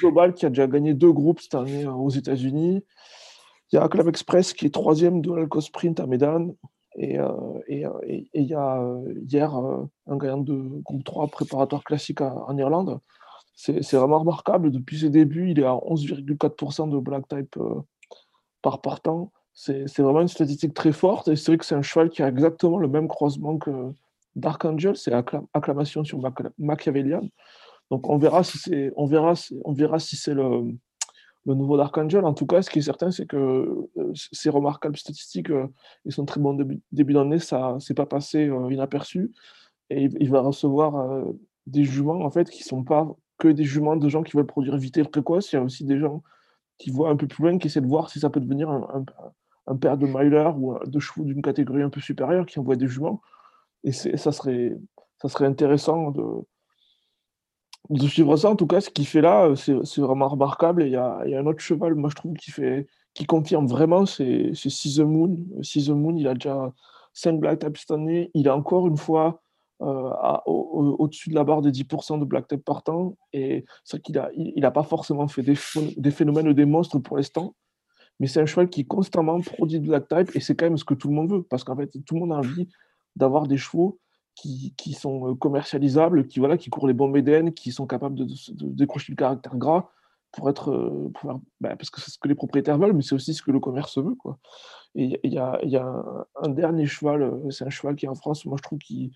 Global 0.00 0.34
qui 0.34 0.46
a 0.46 0.50
déjà 0.50 0.66
gagné 0.66 0.94
deux 0.94 1.12
groupes 1.12 1.40
cette 1.40 1.54
année 1.54 1.86
aux 1.86 2.10
États-Unis. 2.10 2.84
Il 3.72 3.76
y 3.76 3.78
a 3.78 3.88
Club 3.88 4.08
Express 4.08 4.52
qui 4.52 4.66
est 4.66 4.74
troisième 4.74 5.20
de 5.20 5.32
l'Alco 5.32 5.60
Sprint 5.60 5.98
à 6.00 6.06
Medan. 6.06 6.54
Et, 6.98 7.18
euh, 7.18 7.28
euh, 7.70 7.98
et, 8.06 8.28
il 8.32 8.44
y 8.44 8.54
a 8.54 8.80
euh, 8.80 9.14
hier 9.28 9.54
un 9.54 10.16
gagnant 10.16 10.38
de 10.38 10.54
groupe 10.82 11.04
3 11.04 11.28
préparatoire 11.28 11.84
classique 11.84 12.20
en 12.20 12.56
Irlande. 12.56 13.00
C'est 13.54 13.94
vraiment 13.94 14.18
remarquable. 14.18 14.70
Depuis 14.70 15.00
ses 15.00 15.10
débuts, 15.10 15.50
il 15.50 15.60
est 15.60 15.64
à 15.64 15.72
11,4% 15.72 16.90
de 16.90 16.98
black 16.98 17.26
type 17.26 17.58
par 18.60 18.82
partant. 18.82 19.32
C'est 19.54 19.98
vraiment 19.98 20.20
une 20.20 20.28
statistique 20.28 20.74
très 20.74 20.92
forte. 20.92 21.28
Et 21.28 21.36
c'est 21.36 21.52
vrai 21.52 21.58
que 21.58 21.64
c'est 21.64 21.74
un 21.74 21.82
cheval 21.82 22.10
qui 22.10 22.22
a 22.22 22.28
exactement 22.28 22.76
le 22.76 22.88
même 22.88 23.08
croisement 23.08 23.56
que 23.56 23.92
Dark 24.36 24.64
Angel. 24.64 24.96
C'est 24.96 25.12
acclamation 25.12 26.04
sur 26.04 26.20
Machiavellian. 26.58 27.22
Donc 27.90 28.08
on 28.08 28.18
verra 28.18 28.44
si 28.44 28.58
c'est 28.58 28.92
on 28.96 29.06
verra 29.06 29.34
on 29.64 29.72
verra 29.72 29.98
si 29.98 30.16
c'est 30.16 30.34
le 31.46 31.54
nouveau 31.54 31.78
Angel, 31.80 32.24
En 32.24 32.34
tout 32.34 32.46
cas, 32.46 32.62
ce 32.62 32.70
qui 32.70 32.80
est 32.80 32.82
certain, 32.82 33.10
c'est 33.10 33.26
que 33.26 33.36
euh, 33.36 34.12
ces 34.14 34.50
remarquables 34.50 34.96
statistiques 34.96 35.50
euh, 35.50 35.68
et 36.04 36.10
son 36.10 36.24
très 36.24 36.40
bon 36.40 36.54
début, 36.54 37.12
d'année, 37.12 37.38
ça 37.38 37.76
s'est 37.78 37.94
pas 37.94 38.06
passé 38.06 38.48
euh, 38.48 38.72
inaperçu. 38.72 39.32
Et 39.90 40.08
il, 40.18 40.30
va 40.30 40.40
recevoir 40.40 41.24
des 41.66 41.84
juments 41.84 42.20
en 42.24 42.30
fait, 42.30 42.50
qui 42.50 42.64
sont 42.64 42.82
pas 42.82 43.06
que 43.38 43.46
des 43.46 43.62
juments 43.62 43.94
de 43.94 44.08
gens 44.08 44.24
qui 44.24 44.36
veulent 44.36 44.46
produire 44.46 44.76
vite 44.76 44.96
et 44.96 45.04
précoce. 45.04 45.52
Il 45.52 45.56
y 45.56 45.58
a 45.60 45.62
aussi 45.62 45.84
des 45.84 46.00
gens 46.00 46.24
qui 46.76 46.90
voient 46.90 47.10
un 47.10 47.14
peu 47.14 47.28
plus 47.28 47.44
loin, 47.44 47.56
qui 47.56 47.68
essaient 47.68 47.80
de 47.80 47.86
voir 47.86 48.10
si 48.10 48.18
ça 48.18 48.28
peut 48.28 48.40
devenir 48.40 48.68
un, 48.68 49.76
père 49.76 49.96
de 49.96 50.06
miler 50.06 50.50
ou 50.58 50.76
de 50.84 50.98
chevaux 50.98 51.24
d'une 51.24 51.40
catégorie 51.40 51.82
un 51.82 51.88
peu 51.88 52.00
supérieure 52.00 52.46
qui 52.46 52.58
envoie 52.58 52.74
des 52.74 52.88
juments. 52.88 53.20
Et 53.84 53.92
ça 53.92 54.32
serait, 54.32 54.76
ça 55.20 55.28
serait 55.28 55.46
intéressant 55.46 56.10
de, 56.10 56.22
de 57.90 58.06
suivre 58.06 58.36
ça, 58.36 58.50
en 58.50 58.56
tout 58.56 58.66
cas, 58.66 58.80
ce 58.80 58.90
qu'il 58.90 59.06
fait 59.06 59.20
là, 59.20 59.54
c'est 59.56 60.00
vraiment 60.00 60.28
remarquable. 60.28 60.84
Il 60.84 60.92
y 60.92 60.96
a, 60.96 61.22
y 61.26 61.34
a, 61.34 61.40
un 61.40 61.46
autre 61.46 61.60
cheval, 61.60 61.94
moi, 61.94 62.10
je 62.10 62.16
trouve, 62.16 62.34
qui, 62.34 62.50
fait, 62.50 62.86
qui 63.14 63.26
confirme 63.26 63.66
vraiment, 63.66 64.06
c'est 64.06 64.52
the 64.52 65.00
Moon. 65.00 65.36
the 65.62 65.88
Moon, 65.90 66.16
il 66.16 66.26
a 66.26 66.34
déjà 66.34 66.72
5 67.14 67.40
black 67.40 67.60
type 67.60 67.76
cette 67.76 67.90
année. 67.92 68.30
Il 68.34 68.48
a 68.48 68.56
encore 68.56 68.86
une 68.86 68.96
fois 68.96 69.40
euh, 69.82 70.10
au-dessus 70.46 71.30
de 71.30 71.34
la 71.34 71.44
barre 71.44 71.62
des 71.62 71.70
10% 71.70 72.18
de 72.18 72.24
black 72.24 72.48
type 72.48 72.64
par 72.64 72.82
temps. 72.82 73.16
Et 73.32 73.64
c'est 73.84 73.96
vrai 73.96 74.02
qu'il 74.02 74.14
n'a 74.16 74.30
il, 74.34 74.64
a 74.64 74.70
pas 74.70 74.82
forcément 74.82 75.28
fait 75.28 75.42
des, 75.42 75.56
des 75.96 76.10
phénomènes 76.10 76.48
ou 76.48 76.54
des 76.54 76.64
monstres 76.64 76.98
pour 76.98 77.16
l'instant. 77.16 77.54
Mais 78.18 78.26
c'est 78.26 78.40
un 78.40 78.46
cheval 78.46 78.70
qui 78.70 78.86
constamment 78.86 79.40
produit 79.40 79.78
de 79.78 79.86
black 79.86 80.08
type. 80.08 80.34
Et 80.34 80.40
c'est 80.40 80.56
quand 80.56 80.66
même 80.66 80.78
ce 80.78 80.84
que 80.84 80.94
tout 80.94 81.08
le 81.08 81.14
monde 81.14 81.30
veut. 81.30 81.42
Parce 81.42 81.62
qu'en 81.62 81.76
fait, 81.76 81.90
tout 82.04 82.14
le 82.14 82.20
monde 82.20 82.32
a 82.32 82.36
envie 82.36 82.68
d'avoir 83.16 83.46
des 83.46 83.56
chevaux 83.56 83.98
qui, 84.36 84.74
qui, 84.76 84.92
sont 84.92 85.30
euh, 85.30 85.34
commercialisables, 85.34 86.28
qui, 86.28 86.38
voilà, 86.38 86.56
qui 86.56 86.70
courent 86.70 86.86
les 86.86 86.94
bombes 86.94 87.16
Eden, 87.16 87.52
qui 87.52 87.72
sont 87.72 87.86
capables 87.86 88.14
de, 88.14 88.26
décrocher 88.50 89.12
le 89.12 89.16
caractère 89.16 89.56
gras 89.56 89.90
pour 90.32 90.48
être. 90.50 90.70
Euh, 90.70 91.10
bah, 91.60 91.74
parce 91.76 91.90
que 91.90 92.00
c'est 92.00 92.10
ce 92.10 92.18
que 92.18 92.28
les 92.28 92.34
propriétaires 92.34 92.78
veulent, 92.78 92.92
mais 92.92 93.02
c'est 93.02 93.14
aussi 93.14 93.34
ce 93.34 93.42
que 93.42 93.50
le 93.50 93.60
commerce 93.60 93.98
veut. 93.98 94.14
Quoi. 94.14 94.38
Et 94.94 95.18
il 95.24 95.32
y 95.32 95.38
a, 95.38 95.58
y 95.64 95.76
a 95.76 96.04
un, 96.42 96.48
dernier 96.50 96.86
cheval, 96.86 97.22
euh, 97.22 97.50
c'est 97.50 97.64
un 97.64 97.70
cheval 97.70 97.96
qui 97.96 98.04
est 98.04 98.08
en 98.08 98.14
France, 98.14 98.44
moi 98.44 98.56
je 98.58 98.62
trouve 98.62 98.78
qui. 98.78 99.10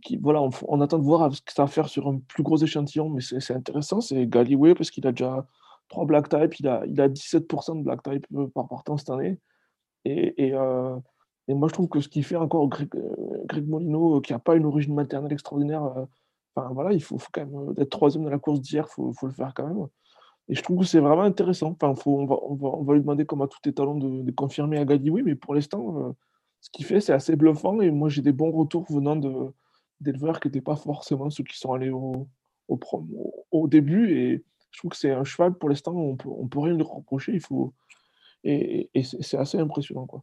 Qui, 0.00 0.16
voilà, 0.16 0.40
on, 0.66 0.80
attend 0.80 0.98
de 0.98 1.04
voir 1.04 1.30
ce 1.34 1.42
que 1.42 1.52
ça 1.52 1.64
va 1.64 1.68
faire 1.68 1.90
sur 1.90 2.08
un 2.08 2.18
plus 2.18 2.42
gros 2.42 2.56
échantillon, 2.56 3.10
mais 3.10 3.20
c'est 3.20 3.52
intéressant. 3.52 4.00
C'est 4.00 4.26
Galloway 4.26 4.74
parce 4.74 4.90
qu'il 4.90 5.06
a 5.06 5.12
déjà 5.12 5.46
3 5.88 6.06
black 6.06 6.30
type, 6.30 6.58
il 6.58 6.68
a, 6.68 6.86
il 6.86 6.98
a 7.02 7.08
17% 7.10 7.80
de 7.80 7.82
black 7.82 8.02
type 8.02 8.26
par 8.54 8.66
partant 8.66 8.96
cette 8.96 9.10
année. 9.10 9.38
Et 10.06 10.54
et 11.48 11.54
moi, 11.54 11.68
je 11.68 11.74
trouve 11.74 11.88
que 11.88 12.00
ce 12.00 12.08
qui 12.08 12.22
fait 12.22 12.36
encore 12.36 12.68
Greg, 12.68 12.88
euh, 12.96 13.62
Molino, 13.66 14.16
euh, 14.16 14.20
qui 14.20 14.32
n'a 14.32 14.38
pas 14.38 14.56
une 14.56 14.64
origine 14.64 14.94
maternelle 14.94 15.32
extraordinaire, 15.32 15.84
euh, 15.84 16.04
voilà, 16.70 16.92
il 16.92 17.02
faut, 17.02 17.18
quand 17.32 17.44
même 17.44 17.74
être 17.76 17.90
troisième 17.90 18.24
dans 18.24 18.30
la 18.30 18.38
course 18.38 18.60
d'hier, 18.60 18.86
il 18.98 19.12
faut, 19.14 19.26
le 19.26 19.32
faire 19.32 19.52
quand 19.54 19.66
même. 19.66 19.86
Et 20.48 20.54
je 20.54 20.62
trouve 20.62 20.80
que 20.80 20.84
c'est 20.86 21.00
vraiment 21.00 21.22
intéressant. 21.22 21.76
Enfin, 21.80 21.94
faut, 21.94 22.18
on, 22.20 22.84
va, 22.84 22.94
lui 22.94 23.00
demander, 23.00 23.26
comme 23.26 23.42
à 23.42 23.48
tout 23.48 23.58
étalon, 23.68 23.96
de, 23.96 24.22
de 24.22 24.30
confirmer 24.30 24.78
à 24.78 24.84
Gadi, 24.84 25.10
oui, 25.10 25.22
mais 25.22 25.34
pour 25.34 25.54
l'instant, 25.54 26.14
ce 26.60 26.70
qu'il 26.70 26.84
fait, 26.86 27.00
c'est 27.00 27.12
assez 27.12 27.36
bluffant. 27.36 27.80
Et 27.80 27.90
moi, 27.90 28.08
j'ai 28.08 28.22
des 28.22 28.32
bons 28.32 28.52
retours 28.52 28.84
venant 28.90 29.16
d'éleveurs 30.00 30.40
qui 30.40 30.48
n'étaient 30.48 30.60
pas 30.60 30.76
forcément 30.76 31.28
ceux 31.30 31.44
qui 31.44 31.58
sont 31.58 31.72
allés 31.72 31.90
au, 31.90 32.28
début. 33.68 34.16
Et 34.16 34.44
je 34.70 34.78
trouve 34.78 34.90
que 34.90 34.96
c'est 34.96 35.10
un 35.12 35.24
cheval, 35.24 35.54
pour 35.54 35.68
l'instant, 35.70 35.94
on 35.94 36.16
peut, 36.16 36.28
ne 36.28 36.48
peut 36.48 36.60
rien 36.60 36.74
lui 36.74 36.82
reprocher. 36.82 37.32
Il 37.32 37.40
faut... 37.40 37.74
Et, 38.44 38.90
et 38.94 39.02
c'est 39.02 39.38
assez 39.38 39.58
impressionnant. 39.58 40.06
Quoi. 40.06 40.22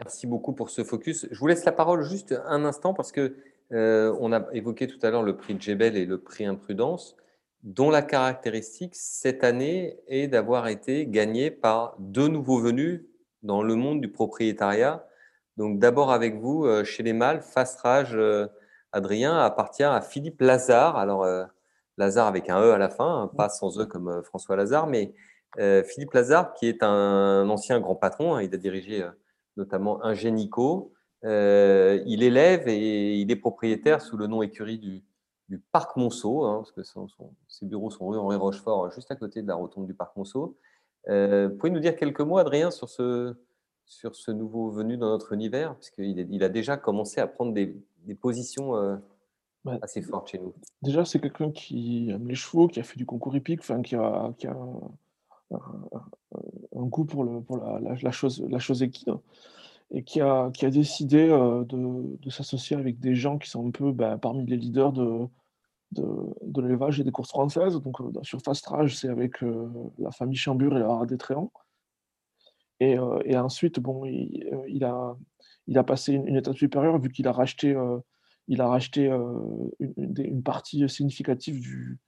Merci 0.00 0.26
beaucoup 0.26 0.52
pour 0.52 0.70
ce 0.70 0.82
focus. 0.82 1.28
Je 1.30 1.38
vous 1.38 1.46
laisse 1.46 1.64
la 1.64 1.72
parole 1.72 2.02
juste 2.02 2.34
un 2.46 2.64
instant 2.64 2.94
parce 2.94 3.12
que 3.12 3.36
euh, 3.72 4.14
on 4.20 4.32
a 4.32 4.44
évoqué 4.52 4.88
tout 4.88 4.98
à 5.02 5.10
l'heure 5.10 5.22
le 5.22 5.36
prix 5.36 5.56
Jebel 5.58 5.96
et 5.96 6.04
le 6.04 6.18
prix 6.18 6.44
Imprudence, 6.46 7.16
dont 7.62 7.90
la 7.90 8.02
caractéristique 8.02 8.94
cette 8.96 9.44
année 9.44 9.96
est 10.08 10.26
d'avoir 10.26 10.66
été 10.66 11.06
gagné 11.06 11.52
par 11.52 11.94
deux 12.00 12.26
nouveaux 12.26 12.58
venus 12.58 13.02
dans 13.44 13.62
le 13.62 13.76
monde 13.76 14.00
du 14.00 14.10
propriétariat. 14.10 15.06
Donc 15.56 15.78
d'abord 15.78 16.10
avec 16.10 16.34
vous, 16.40 16.64
euh, 16.64 16.82
chez 16.82 17.04
les 17.04 17.12
mâles, 17.12 17.40
Fast 17.40 17.80
Rage 17.80 18.16
euh, 18.16 18.48
Adrien 18.90 19.38
appartient 19.38 19.84
à 19.84 20.00
Philippe 20.00 20.40
Lazare. 20.40 20.96
Alors 20.96 21.24
Lazare 21.98 22.26
avec 22.26 22.50
un 22.50 22.60
E 22.60 22.72
à 22.72 22.78
la 22.78 22.90
fin, 22.90 23.22
hein, 23.22 23.30
pas 23.36 23.48
sans 23.48 23.78
E 23.80 23.86
comme 23.86 24.22
François 24.24 24.56
Lazare, 24.56 24.88
mais 24.88 25.14
Philippe 25.84 26.12
Lazare 26.12 26.52
qui 26.54 26.66
est 26.66 26.82
un 26.82 27.48
ancien 27.48 27.78
grand 27.78 27.94
patron, 27.94 28.34
hein, 28.34 28.42
il 28.42 28.52
a 28.54 28.56
dirigé 28.56 29.04
notamment 29.56 30.04
un 30.04 30.14
génico. 30.14 30.92
Euh, 31.24 32.02
il 32.06 32.22
élève 32.22 32.68
et 32.68 33.18
il 33.18 33.30
est 33.30 33.36
propriétaire 33.36 34.02
sous 34.02 34.16
le 34.16 34.26
nom 34.26 34.42
écurie 34.42 34.78
du, 34.78 35.02
Parc 35.70 35.96
Monceau, 35.96 36.44
hein, 36.44 36.56
parce 36.56 36.72
que 36.72 36.82
ses 37.46 37.64
bureaux 37.66 37.88
sont 37.88 38.08
rue 38.08 38.18
Henri 38.18 38.34
Rochefort, 38.34 38.90
juste 38.90 39.12
à 39.12 39.14
côté 39.14 39.40
de 39.40 39.46
la 39.46 39.54
rotonde 39.54 39.86
du 39.86 39.94
Parc 39.94 40.16
Monceau. 40.16 40.58
Euh, 41.08 41.48
pouvez 41.48 41.70
nous 41.70 41.78
dire 41.78 41.94
quelques 41.94 42.22
mots, 42.22 42.38
Adrien, 42.38 42.72
sur 42.72 42.88
ce, 42.88 43.36
sur 43.84 44.16
ce 44.16 44.32
nouveau 44.32 44.70
venu 44.70 44.96
dans 44.96 45.10
notre 45.10 45.32
univers? 45.32 45.76
Puisqu'il 45.76 46.26
il 46.28 46.42
a 46.42 46.48
déjà 46.48 46.76
commencé 46.76 47.20
à 47.20 47.28
prendre 47.28 47.52
des, 47.52 47.76
positions 48.20 48.76
euh, 48.76 48.96
assez 49.80 50.02
fortes 50.02 50.28
chez 50.28 50.38
nous. 50.38 50.54
Déjà, 50.82 51.04
c'est 51.04 51.20
quelqu'un 51.20 51.52
qui 51.52 52.10
aime 52.10 52.26
les 52.26 52.34
chevaux, 52.34 52.66
qui 52.66 52.80
a 52.80 52.82
fait 52.82 52.96
du 52.96 53.06
concours 53.06 53.36
hippique, 53.36 53.60
enfin, 53.60 53.80
qui 53.80 53.94
a, 53.94 54.34
qui 54.36 54.48
a 54.48 54.56
un, 55.50 56.86
goût 56.86 57.04
pour, 57.04 57.24
la, 57.24 58.10
chose, 58.10 58.44
la 58.48 58.58
équine 58.82 59.18
et 59.90 60.02
qui 60.02 60.20
a, 60.20 60.50
décidé 60.62 61.28
euh, 61.28 61.64
de, 61.64 62.30
s'associer 62.30 62.76
avec 62.76 62.98
des 62.98 63.14
gens 63.14 63.38
qui 63.38 63.48
sont 63.48 63.66
un 63.66 63.70
peu 63.70 63.92
ben, 63.92 64.18
parmi 64.18 64.46
les 64.46 64.56
leaders 64.56 64.92
de, 64.92 65.28
l'élevage 66.56 67.00
et 67.00 67.04
des 67.04 67.12
courses 67.12 67.30
françaises. 67.30 67.80
Donc 67.80 68.00
euh, 68.00 68.10
sur 68.22 68.40
Fast 68.42 68.66
Rage, 68.66 68.96
c'est 68.96 69.08
avec 69.08 69.42
euh, 69.42 69.68
la 69.98 70.10
famille 70.10 70.36
Chambure 70.36 70.76
et 70.76 70.80
la 70.80 71.06
des 71.06 71.18
Tréants. 71.18 71.52
Et, 72.80 72.96
et, 73.24 73.36
ensuite, 73.36 73.78
bon, 73.78 74.04
il, 74.04 74.84
a, 74.84 75.84
passé 75.84 76.14
une, 76.14 76.36
étape 76.36 76.56
supérieure 76.56 76.98
vu 76.98 77.08
qu'il 77.08 77.28
a 77.28 77.32
racheté, 77.32 77.74
il 78.48 78.60
a 78.60 78.66
racheté 78.66 79.06
une, 79.78 80.42
partie 80.42 80.86
significative 80.88 81.60
du, 81.60 82.00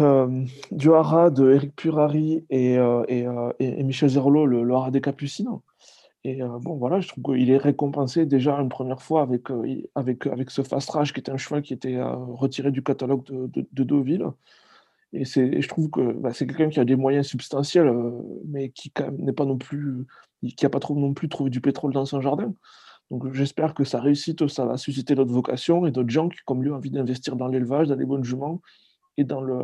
euh, 0.00 0.44
de 0.72 1.52
Eric 1.52 1.76
Purari 1.76 2.44
et, 2.50 2.78
euh, 2.78 3.02
euh, 3.10 3.52
et, 3.58 3.80
et, 3.80 3.82
Michel 3.82 4.08
Zerlo, 4.08 4.46
le, 4.46 4.62
le 4.62 4.90
des 4.90 5.00
Capucines. 5.00 5.48
Et 6.26 6.40
bon, 6.62 6.76
voilà, 6.76 7.00
je 7.00 7.08
trouve 7.08 7.22
qu'il 7.22 7.50
est 7.50 7.58
récompensé 7.58 8.24
déjà 8.24 8.58
une 8.58 8.70
première 8.70 9.02
fois 9.02 9.20
avec, 9.20 9.48
avec, 9.94 10.26
avec 10.26 10.50
ce 10.50 10.62
fast 10.62 10.88
rage 10.88 11.12
qui 11.12 11.20
était 11.20 11.30
un 11.30 11.36
cheval 11.36 11.60
qui 11.60 11.74
était 11.74 12.00
retiré 12.00 12.70
du 12.70 12.82
catalogue 12.82 13.24
de, 13.26 13.66
de, 13.70 13.84
Deauville. 13.84 14.24
Et, 15.12 15.26
je 15.26 15.68
trouve 15.68 15.90
que 15.90 16.12
bah, 16.14 16.32
c'est 16.32 16.46
quelqu'un 16.46 16.70
qui 16.70 16.80
a 16.80 16.86
des 16.86 16.96
moyens 16.96 17.26
substantiels, 17.26 17.92
mais 18.46 18.70
qui 18.70 18.90
n'est 19.18 19.34
pas 19.34 19.44
non 19.44 19.58
plus, 19.58 20.06
qui 20.42 20.64
n'a 20.64 20.70
pas 20.70 20.80
trop 20.80 20.94
non 20.94 21.12
plus 21.12 21.28
trouvé 21.28 21.50
du 21.50 21.60
pétrole 21.60 21.92
dans 21.92 22.06
son 22.06 22.22
jardin. 22.22 22.54
Donc 23.10 23.30
j'espère 23.34 23.74
que 23.74 23.84
sa 23.84 24.00
réussite, 24.00 24.48
ça 24.48 24.64
va 24.64 24.78
susciter 24.78 25.14
d'autres 25.14 25.34
vocations 25.34 25.84
et 25.84 25.90
d'autres 25.90 26.08
gens 26.08 26.30
qui, 26.30 26.38
comme 26.46 26.62
lui, 26.62 26.70
ont 26.70 26.76
envie 26.76 26.90
d'investir 26.90 27.36
dans 27.36 27.48
l'élevage, 27.48 27.88
dans 27.88 27.96
les 27.96 28.06
bonnes 28.06 28.24
juments 28.24 28.62
et 29.16 29.24
dans 29.24 29.40
le, 29.40 29.60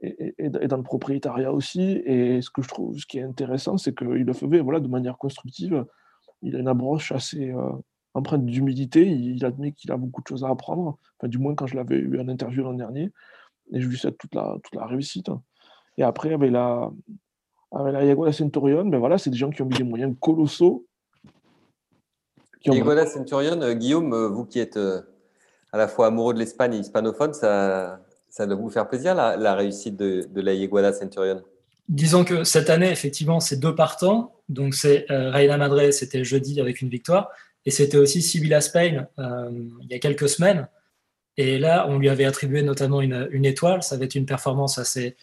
et, 0.00 0.48
dans 0.48 0.76
le 0.76 0.82
propriétariat 0.82 1.52
aussi. 1.52 1.82
Et 2.04 2.40
ce 2.40 2.50
que 2.50 2.62
je 2.62 2.68
trouve, 2.68 2.96
ce 2.98 3.06
qui 3.06 3.18
est 3.18 3.22
intéressant, 3.22 3.78
c'est 3.78 3.94
qu'il 3.94 4.08
le 4.08 4.32
faisait 4.32 4.60
voilà, 4.60 4.80
de 4.80 4.88
manière 4.88 5.18
constructive. 5.18 5.84
Il 6.42 6.56
a 6.56 6.60
une 6.60 6.68
approche 6.68 7.12
assez 7.12 7.50
euh, 7.50 7.72
empreinte 8.14 8.44
d'humilité. 8.46 9.06
Il, 9.06 9.44
admet 9.44 9.72
qu'il 9.72 9.90
a 9.90 9.96
beaucoup 9.96 10.22
de 10.22 10.28
choses 10.28 10.44
à 10.44 10.48
apprendre. 10.48 10.98
Enfin, 11.18 11.28
du 11.28 11.38
moins, 11.38 11.54
quand 11.54 11.66
je 11.66 11.76
l'avais 11.76 11.96
eu 11.96 12.20
en 12.20 12.28
interview 12.28 12.62
l'an 12.62 12.74
dernier. 12.74 13.10
Et 13.70 13.80
je 13.80 13.88
lui 13.88 13.98
souhaite 13.98 14.16
toute 14.18 14.34
la, 14.34 14.56
toute 14.62 14.74
la 14.74 14.86
réussite. 14.86 15.30
Et 15.98 16.02
après, 16.02 16.32
avec 16.32 16.50
la, 16.50 16.90
avec 17.72 18.18
la 18.18 18.32
Centurion, 18.32 18.86
ben 18.86 18.98
voilà, 18.98 19.18
c'est 19.18 19.30
des 19.30 19.36
gens 19.36 19.50
qui 19.50 19.62
ont 19.62 19.66
mis 19.66 19.76
des 19.76 19.84
moyens 19.84 20.14
colossaux. 20.20 20.86
Yagola 22.64 23.06
Centurion, 23.06 23.60
euh, 23.62 23.74
Guillaume, 23.74 24.12
euh, 24.12 24.28
vous 24.28 24.44
qui 24.44 24.58
êtes 24.58 24.78
à 25.72 25.76
la 25.76 25.88
fois 25.88 26.06
amoureux 26.06 26.34
de 26.34 26.38
l'Espagne 26.38 26.74
et 26.74 26.78
hispanophone, 26.78 27.34
ça, 27.34 28.00
ça 28.28 28.46
doit 28.46 28.56
vous 28.56 28.70
faire 28.70 28.88
plaisir 28.88 29.14
la, 29.14 29.54
réussite 29.54 29.96
de, 29.96 30.40
la 30.40 30.54
Yeguada 30.54 30.92
Centurion? 30.92 31.42
Disons 31.88 32.24
que 32.24 32.44
cette 32.44 32.70
année, 32.70 32.90
effectivement, 32.90 33.40
c'est 33.40 33.56
deux 33.56 33.74
partants. 33.74 34.34
Donc, 34.48 34.74
c'est 34.74 35.10
euh, 35.10 35.30
Reina 35.30 35.56
Madre, 35.56 35.90
c'était 35.90 36.24
jeudi 36.24 36.60
avec 36.60 36.82
une 36.82 36.88
victoire. 36.88 37.30
Et 37.64 37.70
c'était 37.70 37.96
aussi 37.96 38.22
Sibila 38.22 38.60
Spain 38.60 39.06
euh, 39.18 39.50
il 39.82 39.90
y 39.90 39.94
a 39.94 39.98
quelques 39.98 40.28
semaines. 40.28 40.68
Et 41.36 41.58
là, 41.58 41.86
on 41.88 41.98
lui 41.98 42.08
avait 42.08 42.24
attribué 42.24 42.62
notamment 42.62 43.00
une, 43.00 43.44
étoile. 43.44 43.82
Ça 43.82 43.94
avait 43.94 44.06
été 44.06 44.18
une 44.18 44.26
performance 44.26 44.78
assez, 44.78 45.16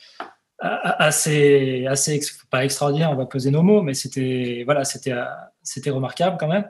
assez, 0.60 1.86
assez 1.88 2.22
pas 2.50 2.64
extraordinaire, 2.64 3.12
on 3.12 3.16
va 3.16 3.26
poser 3.26 3.52
nos 3.52 3.64
mots, 3.64 3.82
mais 3.82 3.94
c'était 3.94 4.64
voilà, 4.64 4.86
c'était, 4.86 5.14
c'était 5.62 5.90
remarquable 5.90 6.38
quand 6.40 6.48
même. 6.48 6.70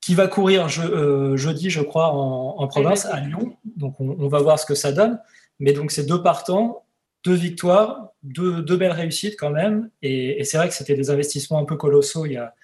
Qui 0.00 0.14
va 0.14 0.28
courir 0.28 0.66
euh, 0.78 1.36
jeudi, 1.36 1.70
je 1.70 1.82
crois, 1.82 2.08
en, 2.08 2.66
province, 2.68 3.04
à 3.06 3.20
Lyon. 3.20 3.56
Donc, 3.76 4.00
on, 4.00 4.16
on, 4.18 4.28
va 4.28 4.38
voir 4.38 4.58
ce 4.58 4.66
que 4.66 4.74
ça 4.74 4.92
donne. 4.92 5.18
Mais 5.60 5.72
donc, 5.72 5.90
c'est 5.90 6.04
deux 6.04 6.22
partants, 6.22 6.84
deux 7.24 7.34
victoires, 7.34 8.12
deux, 8.22 8.76
belles 8.76 8.92
réussites 8.92 9.36
quand 9.38 9.50
même. 9.50 9.90
Et, 10.02 10.42
c'est 10.44 10.56
vrai 10.56 10.68
que 10.68 10.74
c'était 10.74 10.94
des 10.94 11.10
investissements 11.10 11.58
un 11.58 11.64
peu 11.64 11.76
colossaux 11.76 12.26
il 12.26 12.32
y 12.32 12.36
a, 12.36 12.54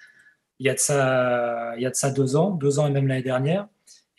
il 0.59 0.67
y 0.67 0.69
a, 0.69 0.73
de, 0.73 0.79
ça, 0.79 1.73
il 1.75 1.81
y 1.81 1.85
a 1.85 1.89
de 1.89 1.95
ça 1.95 2.11
deux 2.11 2.35
ans, 2.35 2.51
deux 2.51 2.79
ans 2.79 2.87
et 2.87 2.91
même 2.91 3.07
l'année 3.07 3.23
dernière. 3.23 3.67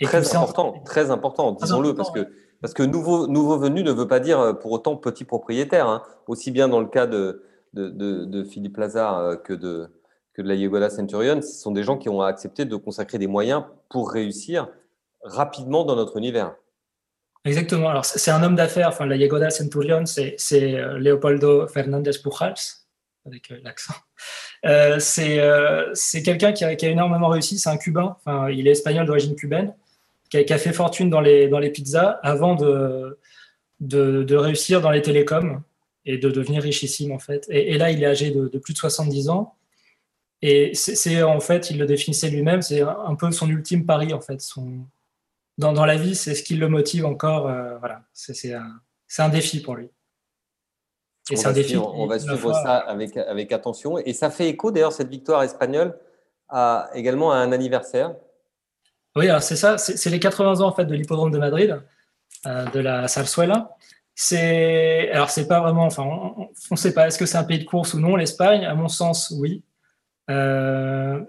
Et 0.01 0.05
très, 0.05 0.35
important, 0.35 0.83
très 0.85 1.11
important, 1.11 1.53
disons-le, 1.53 1.95
parce 1.95 2.11
que, 2.11 2.27
parce 2.61 2.75
que 2.75 2.83
nouveau, 2.83 3.29
nouveau 3.29 3.57
venu 3.59 3.85
ne 3.85 3.93
veut 3.93 4.09
pas 4.09 4.19
dire 4.19 4.41
euh, 4.41 4.53
pour 4.53 4.73
autant 4.73 4.97
petit 4.97 5.25
propriétaire. 5.25 5.87
Hein. 5.87 6.03
Aussi 6.27 6.51
bien 6.51 6.67
dans 6.67 6.81
le 6.81 6.89
cas 6.89 7.07
de, 7.07 7.45
de, 7.73 7.89
de, 7.89 8.45
Philippe 8.45 8.77
Lazare 8.79 9.19
euh, 9.19 9.37
que 9.37 9.53
de, 9.53 9.89
que 10.35 10.43
de 10.43 10.49
la 10.49 10.55
Yegola 10.55 10.91
Centurion, 10.91 11.41
ce 11.41 11.61
sont 11.61 11.71
des 11.71 11.85
gens 11.85 11.99
qui 11.99 12.09
ont 12.09 12.23
accepté 12.23 12.65
de 12.65 12.75
consacrer 12.75 13.19
des 13.19 13.29
moyens 13.29 13.65
pour 13.89 14.11
réussir 14.11 14.69
rapidement 15.23 15.85
dans 15.85 15.95
notre 15.95 16.17
univers. 16.17 16.57
Exactement. 17.45 17.89
Alors, 17.89 18.05
c'est 18.05 18.31
un 18.31 18.43
homme 18.43 18.55
d'affaires. 18.55 18.89
Enfin, 18.89 19.07
la 19.07 19.17
Yegoda 19.17 19.51
Centurion, 19.51 20.05
c'est 20.07 20.37
euh, 20.53 20.99
Leopoldo 20.99 21.67
Fernandez 21.67 22.13
Pujals, 22.23 22.55
avec 23.27 23.51
euh, 23.51 23.59
l'accent. 23.63 23.95
Euh, 24.65 25.01
c'est 25.01 26.23
quelqu'un 26.23 26.53
qui, 26.53 26.65
qui, 26.77 26.87
a 26.87 26.89
énormément 26.89 27.29
réussi. 27.29 27.59
C'est 27.59 27.69
un 27.69 27.77
Cubain. 27.77 28.17
Enfin, 28.21 28.49
il 28.49 28.69
est 28.69 28.71
espagnol 28.71 29.07
d'origine 29.07 29.35
cubaine, 29.35 29.75
qui 30.31 30.39
a, 30.39 30.59
fait 30.59 30.73
fortune 30.73 31.11
dans 31.11 31.21
les, 31.21 31.49
dans 31.49 31.59
les 31.59 31.71
pizzas 31.71 32.21
avant 32.23 32.55
de, 32.55 33.19
de, 33.81 34.37
réussir 34.37 34.81
dans 34.81 34.93
les 34.93 35.03
télécoms 35.03 35.63
et 36.07 36.17
de 36.17 36.31
devenir 36.31 36.63
richissime 36.63 37.11
en 37.11 37.19
fait. 37.19 37.47
Et, 37.51 37.77
là, 37.77 37.91
il 37.91 38.05
est 38.05 38.07
âgé 38.07 38.31
de, 38.31 38.47
plus 38.59 38.73
de 38.73 38.79
70 38.79 39.31
ans. 39.31 39.57
Et 40.43 40.71
c'est 40.75 41.25
en 41.25 41.41
fait, 41.41 41.71
il 41.71 41.79
le 41.79 41.87
définissait 41.87 42.31
lui-même, 42.31 42.63
c'est 42.63 42.83
un 42.83 43.17
peu 43.17 43.33
son 43.33 43.49
ultime 43.51 43.85
pari 43.85 44.13
en 44.13 44.21
fait. 44.21 44.41
Dans, 45.59 45.73
dans 45.73 45.85
la 45.85 45.97
vie, 45.97 46.15
c'est 46.15 46.35
ce 46.35 46.43
qui 46.43 46.55
le 46.57 46.69
motive 46.69 47.05
encore. 47.07 47.49
Euh, 47.49 47.79
voilà, 47.79 48.03
c'est 48.13 48.55
un, 48.55 48.81
un, 49.19 49.29
défi 49.29 49.61
pour 49.61 49.77
lui. 49.77 49.91
Et 51.31 51.37
c'est 51.37 51.47
un 51.47 51.53
défi. 51.53 51.77
On, 51.77 52.07
va 52.07 52.19
suivre 52.19 52.53
ça 52.53 52.79
avec, 52.79 53.17
avec 53.17 53.53
attention. 53.53 53.99
Et 53.99 54.13
ça 54.13 54.31
fait 54.31 54.49
écho 54.49 54.71
d'ailleurs, 54.71 54.93
cette 54.93 55.09
victoire 55.09 55.43
espagnole, 55.43 55.99
à, 56.49 56.91
également 56.95 57.33
à 57.33 57.37
un 57.37 57.53
anniversaire. 57.53 58.15
Oui, 59.15 59.29
alors 59.29 59.43
c'est 59.43 59.57
ça, 59.57 59.77
c'est 59.77 60.09
les 60.09 60.19
80 60.19 60.61
ans 60.61 60.69
en 60.69 60.73
fait 60.73 60.87
de 60.87 60.95
l'hippodrome 60.95 61.31
de 61.31 61.39
Madrid, 61.39 61.83
euh, 62.47 62.65
de 62.71 62.81
la 62.81 63.09
Salsuela. 63.09 63.77
C'est 64.15 65.11
alors 65.11 65.31
c'est 65.31 65.47
pas 65.47 65.61
vraiment, 65.61 65.85
enfin 65.85 66.03
on 66.05 66.51
ne 66.71 66.77
sait 66.77 66.93
pas 66.93 67.07
est-ce 67.07 67.19
que 67.19 67.27
c'est 67.27 67.39
un 67.39 67.45
pays 67.45 67.59
de 67.59 67.65
course 67.65 67.95
ou 67.95 68.01
non? 68.01 68.17
l'Espagne. 68.17 68.65
À 68.65 68.75
mon 68.75 68.89
sens, 68.89 69.35
oui. 69.39 69.63
Euh, 70.31 71.21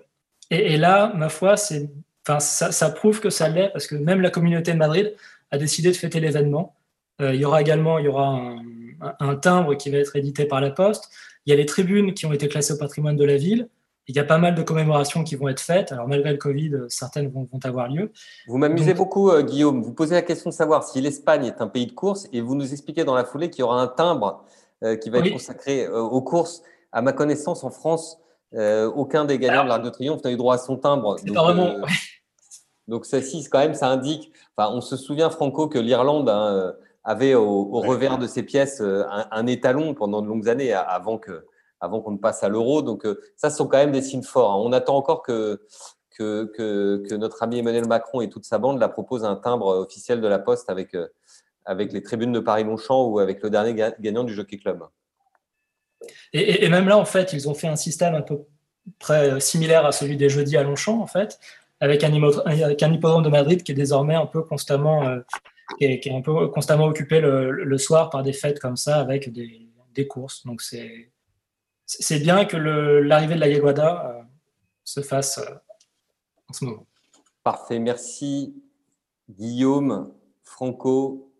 et, 0.49 0.77
là, 0.77 1.11
ma 1.15 1.29
foi, 1.29 1.57
c'est, 1.57 1.89
enfin 2.27 2.39
ça, 2.39 2.71
ça, 2.71 2.89
prouve 2.89 3.19
que 3.19 3.29
ça 3.29 3.49
l'est 3.49 3.69
parce 3.69 3.87
que 3.87 3.95
même 3.95 4.21
la 4.21 4.29
communauté 4.29 4.73
de 4.73 4.77
Madrid 4.77 5.13
a 5.51 5.57
décidé 5.57 5.91
de 5.91 5.97
fêter 5.97 6.19
l'événement. 6.19 6.75
Euh, 7.21 7.33
il 7.33 7.41
y 7.41 7.45
aura 7.45 7.61
également, 7.61 7.99
il 7.99 8.05
y 8.05 8.07
aura 8.07 8.27
un, 8.27 8.63
un 9.19 9.35
timbre 9.35 9.75
qui 9.75 9.89
va 9.89 9.97
être 9.97 10.15
édité 10.15 10.45
par 10.45 10.61
la 10.61 10.71
Poste. 10.71 11.09
Il 11.45 11.49
y 11.49 11.53
a 11.53 11.55
les 11.55 11.65
tribunes 11.65 12.13
qui 12.13 12.25
ont 12.25 12.33
été 12.33 12.47
classées 12.47 12.73
au 12.73 12.77
patrimoine 12.77 13.15
de 13.15 13.25
la 13.25 13.37
ville. 13.37 13.67
Il 14.07 14.15
y 14.15 14.19
a 14.19 14.25
pas 14.25 14.37
mal 14.37 14.53
de 14.53 14.61
commémorations 14.61 15.23
qui 15.23 15.35
vont 15.35 15.47
être 15.47 15.61
faites. 15.61 15.93
Alors, 15.93 16.07
malgré 16.09 16.31
le 16.31 16.37
Covid, 16.37 16.71
certaines 16.89 17.29
vont, 17.29 17.47
avoir 17.63 17.87
lieu. 17.87 18.11
Vous 18.47 18.57
m'amusez 18.57 18.93
beaucoup, 18.93 19.29
euh, 19.29 19.43
Guillaume. 19.43 19.81
Vous 19.81 19.93
posez 19.93 20.15
la 20.15 20.21
question 20.21 20.49
de 20.49 20.55
savoir 20.55 20.83
si 20.83 20.99
l'Espagne 20.99 21.45
est 21.45 21.61
un 21.61 21.67
pays 21.67 21.87
de 21.87 21.93
course 21.93 22.27
et 22.33 22.41
vous 22.41 22.55
nous 22.55 22.73
expliquez 22.73 23.05
dans 23.05 23.15
la 23.15 23.23
foulée 23.23 23.49
qu'il 23.49 23.61
y 23.61 23.63
aura 23.63 23.81
un 23.81 23.87
timbre 23.87 24.43
euh, 24.83 24.97
qui 24.97 25.09
va 25.09 25.19
être 25.19 25.31
consacré 25.31 25.85
euh, 25.85 26.01
aux 26.01 26.21
courses. 26.21 26.63
À 26.91 27.01
ma 27.01 27.13
connaissance, 27.13 27.63
en 27.63 27.71
France, 27.71 28.19
aucun 28.55 29.25
des 29.25 29.39
gagnants 29.39 29.63
de 29.63 29.69
l'Arc 29.69 29.83
de 29.83 29.89
Triomphe 29.89 30.23
n'a 30.23 30.31
eu 30.31 30.37
droit 30.37 30.55
à 30.55 30.57
son 30.57 30.77
timbre. 30.77 31.15
Donc, 31.23 31.35
vraiment. 31.35 31.75
donc, 32.87 33.05
ceci, 33.05 33.43
quand 33.49 33.59
même, 33.59 33.73
ça 33.73 33.87
indique. 33.87 34.31
Enfin, 34.55 34.71
on 34.73 34.81
se 34.81 34.95
souvient, 34.97 35.29
Franco, 35.29 35.67
que 35.67 35.79
l'Irlande 35.79 36.29
hein, 36.29 36.73
avait 37.03 37.33
au, 37.33 37.65
revers 37.81 38.17
de 38.17 38.27
ses 38.27 38.43
pièces 38.43 38.81
un, 38.81 39.27
un, 39.31 39.47
étalon 39.47 39.93
pendant 39.93 40.21
de 40.21 40.27
longues 40.27 40.49
années 40.49 40.73
avant 40.73 41.17
que 41.17 41.45
avant 41.83 41.99
qu'on 41.99 42.11
ne 42.11 42.17
passe 42.17 42.43
à 42.43 42.49
l'euro. 42.49 42.81
Donc, 42.81 43.05
euh, 43.05 43.19
ça, 43.35 43.49
ce 43.49 43.57
sont 43.57 43.67
quand 43.67 43.77
même 43.77 43.91
des 43.91 44.01
signes 44.01 44.23
forts. 44.23 44.53
Hein. 44.53 44.61
On 44.63 44.71
attend 44.71 44.95
encore 44.95 45.21
que, 45.21 45.61
que, 46.17 46.45
que, 46.55 47.15
notre 47.15 47.43
ami 47.43 47.59
Emmanuel 47.59 47.87
Macron 47.87 48.21
et 48.21 48.29
toute 48.29 48.45
sa 48.45 48.57
bande 48.57 48.79
la 48.79 48.87
proposent 48.87 49.25
un 49.25 49.35
timbre 49.35 49.67
officiel 49.67 50.21
de 50.21 50.27
la 50.27 50.39
Poste 50.39 50.69
avec, 50.69 50.95
euh, 50.95 51.07
avec 51.65 51.91
les 51.91 52.01
tribunes 52.01 52.31
de 52.31 52.39
Paris-Longchamp 52.39 53.07
ou 53.07 53.19
avec 53.19 53.43
le 53.43 53.49
dernier 53.49 53.75
gagnant 53.99 54.23
du 54.23 54.33
Jockey 54.33 54.57
Club. 54.57 54.83
Et, 56.33 56.67
même 56.69 56.87
là, 56.87 56.97
en 56.97 57.05
fait, 57.05 57.33
ils 57.33 57.49
ont 57.49 57.53
fait 57.53 57.67
un 57.67 57.75
système 57.75 58.15
un 58.15 58.21
peu 58.21 58.39
euh, 59.09 59.39
similaire 59.39 59.85
à 59.85 59.91
celui 59.91 60.17
des 60.17 60.29
jeudis 60.29 60.57
à 60.57 60.63
Longchamp, 60.63 60.99
en 61.01 61.07
fait, 61.07 61.39
avec 61.79 62.03
un, 62.03 62.11
hippodrome 62.13 63.23
de 63.23 63.29
Madrid 63.29 63.63
qui 63.63 63.71
est 63.71 63.75
désormais 63.75 64.15
un 64.15 64.25
peu 64.25 64.41
constamment, 64.43 65.19
qui, 65.77 65.85
est, 65.85 66.11
un 66.11 66.21
peu 66.21 66.47
constamment 66.47 66.85
occupé 66.85 67.19
le, 67.19 67.77
soir 67.77 68.09
par 68.09 68.23
des 68.23 68.33
fêtes 68.33 68.59
comme 68.59 68.77
ça 68.77 68.99
avec 68.99 69.31
des, 69.31 70.07
courses. 70.07 70.45
Donc 70.45 70.61
c'est 70.61 72.19
bien 72.19 72.45
que 72.45 72.57
l'arrivée 72.57 73.35
de 73.35 73.39
la 73.39 73.47
Yeguada 73.47 74.05
euh, 74.05 74.21
se 74.83 75.01
fasse 75.01 75.37
euh, 75.37 75.55
en 76.49 76.53
ce 76.53 76.65
moment. 76.65 76.87
Parfait, 77.43 77.79
merci 77.79 78.55
Guillaume, 79.29 80.13
Franco. 80.43 81.32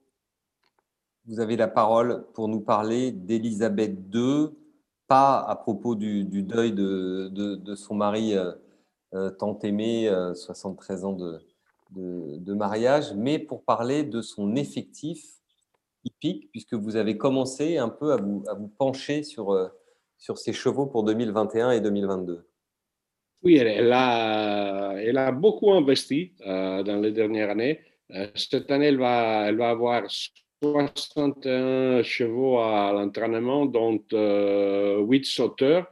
Vous 1.26 1.40
avez 1.40 1.56
la 1.56 1.70
parole 1.70 2.26
pour 2.34 2.50
nous 2.50 2.60
parler 2.60 3.12
d'Elisabeth 3.12 3.98
II, 4.14 4.50
pas 5.08 5.40
à 5.40 5.56
propos 5.56 5.96
du, 5.96 6.26
deuil 6.26 6.74
de, 6.74 7.76
son 7.76 7.96
mari 7.96 8.36
euh, 9.14 9.30
tant 9.32 9.58
aimé, 9.60 10.12
73 10.36 11.06
ans 11.06 11.18
de, 11.92 12.54
mariage, 12.54 13.14
mais 13.16 13.40
pour 13.40 13.64
parler 13.64 14.04
de 14.04 14.22
son 14.22 14.56
effectif 14.58 15.24
hippique, 16.04 16.52
puisque 16.52 16.74
vous 16.74 16.98
avez 16.98 17.18
commencé 17.18 17.78
un 17.78 17.90
peu 17.90 18.12
à 18.12 18.18
vous, 18.18 18.44
pencher 18.78 19.24
sur 19.24 19.70
ses 20.36 20.52
chevaux 20.52 20.88
pour 20.88 21.06
2021 21.06 21.72
et 21.72 21.80
2022 21.80 22.46
Oui, 23.44 23.56
elle, 23.56 23.94
a, 23.94 25.32
beaucoup 25.32 25.72
investi 25.72 26.34
euh, 26.46 26.84
dans 26.84 27.00
les 27.00 27.14
dernières 27.14 27.50
années. 27.50 27.80
Euh, 28.12 28.28
cette 28.36 28.70
année, 28.72 28.88
elle 28.88 28.98
va 28.98 29.46
avoir 29.70 30.10
61 30.64 32.04
chevaux 32.04 32.60
à 32.60 32.94
l'entraînement, 32.94 33.66
dont 33.66 33.92
8 33.92 34.14
euh, 34.14 35.20
sauteurs. 35.24 35.88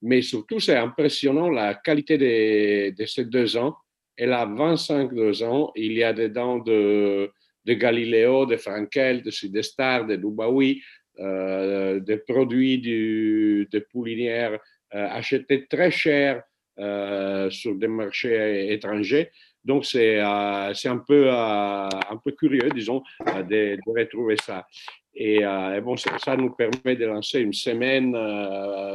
Mais 0.00 0.22
surtout, 0.22 0.58
c'est 0.58 0.76
impressionnant 0.76 1.50
la 1.50 1.74
qualité 1.74 2.16
de, 2.16 2.94
de, 2.96 3.06
ces 3.06 3.26
deux 3.26 3.56
ans. 3.58 3.76
Elle 4.16 4.32
a 4.32 4.46
25 4.46 5.12
deux 5.14 5.42
ans. 5.42 5.70
Il 5.74 5.92
y 5.92 6.02
a 6.02 6.14
dedans 6.14 6.58
de, 6.58 7.30
de 7.66 7.74
Galileo, 7.74 8.46
de 8.46 8.56
Frankel, 8.56 9.22
de 9.22 9.30
Sudestar, 9.30 10.06
de 10.06 10.16
Dubaoui, 10.16 10.82
euh, 11.18 12.00
des 12.00 12.18
produits 12.18 12.78
du, 12.78 13.68
de 13.70 13.78
poulinières 13.80 14.58
euh, 14.94 15.08
achetés 15.10 15.66
très 15.66 15.90
cher 15.90 16.42
euh, 16.78 17.50
sur 17.50 17.74
des 17.74 17.88
marchés 17.88 18.72
étrangers. 18.72 19.30
Donc, 19.66 19.84
c'est 19.84 20.20
un, 20.20 20.98
peu, 21.06 21.28
un 21.30 22.16
peu 22.24 22.30
curieux, 22.30 22.70
disons, 22.72 23.02
de, 23.26 23.76
retrouver 23.86 24.36
ça. 24.36 24.66
Et, 25.14 25.40
bon, 25.82 25.96
ça, 25.96 26.36
nous 26.36 26.50
permet 26.50 26.94
de 26.94 27.06
lancer 27.06 27.40
une 27.40 27.52
semaine, 27.52 28.16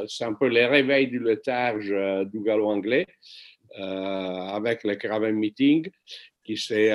c'est 0.08 0.24
un 0.24 0.34
peu 0.34 0.48
le 0.48 0.66
réveil 0.66 1.08
du 1.08 1.20
létharge 1.20 1.94
du 2.32 2.40
galop 2.40 2.70
anglais, 2.70 3.06
avec 3.78 4.86
le 4.86 4.96
Craven 4.96 5.36
Meeting, 5.36 5.90
qui 6.44 6.56
c'est 6.56 6.94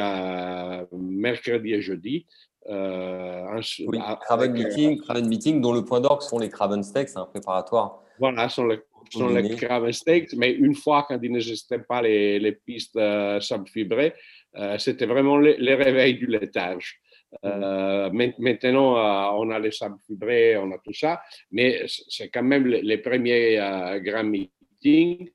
mercredi 0.93 1.75
et 1.75 1.83
jeudi. 1.83 2.27
Euh, 2.69 3.61
oui, 3.87 3.99
Craven, 4.23 4.53
Meeting, 4.53 5.01
Craven 5.01 5.29
Meeting, 5.29 5.61
dont 5.61 5.73
le 5.73 5.85
point 5.85 6.01
d'orgue 6.01 6.23
sont 6.23 6.39
les 6.39 6.49
Craven 6.49 6.83
Steaks, 6.83 7.11
un 7.17 7.25
préparatoire. 7.25 8.03
Voilà, 8.19 8.49
sont 8.49 8.67
les, 8.67 8.81
sont 9.11 9.29
les 9.29 9.57
Craven 9.57 9.93
Steaks, 9.93 10.35
mais 10.35 10.53
une 10.53 10.75
fois, 10.75 11.05
quand 11.09 11.19
il 11.23 11.33
n'existait 11.33 11.79
pas 11.79 12.03
les, 12.03 12.39
les 12.39 12.53
pistes 12.53 12.97
euh, 12.97 13.41
subfibrées, 13.41 14.15
euh, 14.57 14.79
c'était 14.79 15.07
vraiment 15.07 15.39
les, 15.39 15.75
réveils 15.75 16.15
du 16.15 16.27
laitage. 16.27 17.01
Euh, 17.45 18.11
maintenant, 18.39 19.39
on 19.39 19.51
a 19.51 19.59
les 19.59 19.73
sables 19.73 19.99
fibrés, 20.07 20.57
on 20.57 20.71
a 20.73 20.79
tout 20.79 20.95
ça, 20.95 21.21
mais 21.51 21.83
c'est 21.87 22.29
quand 22.29 22.43
même 22.43 22.67
les, 22.67 22.99
premiers 22.99 23.57
grands 24.03 24.25
meetings. 24.25 25.29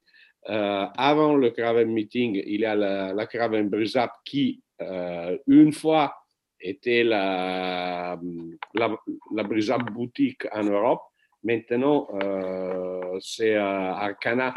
avant 0.45 1.35
le 1.35 1.51
Craven 1.51 1.91
Meeting, 1.91 2.41
il 2.45 2.61
y 2.61 2.65
a 2.65 2.75
la, 2.75 3.13
la 3.13 3.27
Craven 3.27 3.69
Brisap 3.69 4.11
qui, 4.25 4.61
une 5.47 5.73
fois 5.73 6.15
était 6.59 7.03
la, 7.03 8.19
la, 8.73 8.97
la 9.33 9.77
boutique 9.77 10.47
en 10.51 10.63
Europe. 10.63 11.10
Maintenant, 11.43 12.07
euh, 12.21 13.17
c'est 13.19 13.55
euh, 13.55 13.61
Arcana 13.61 14.53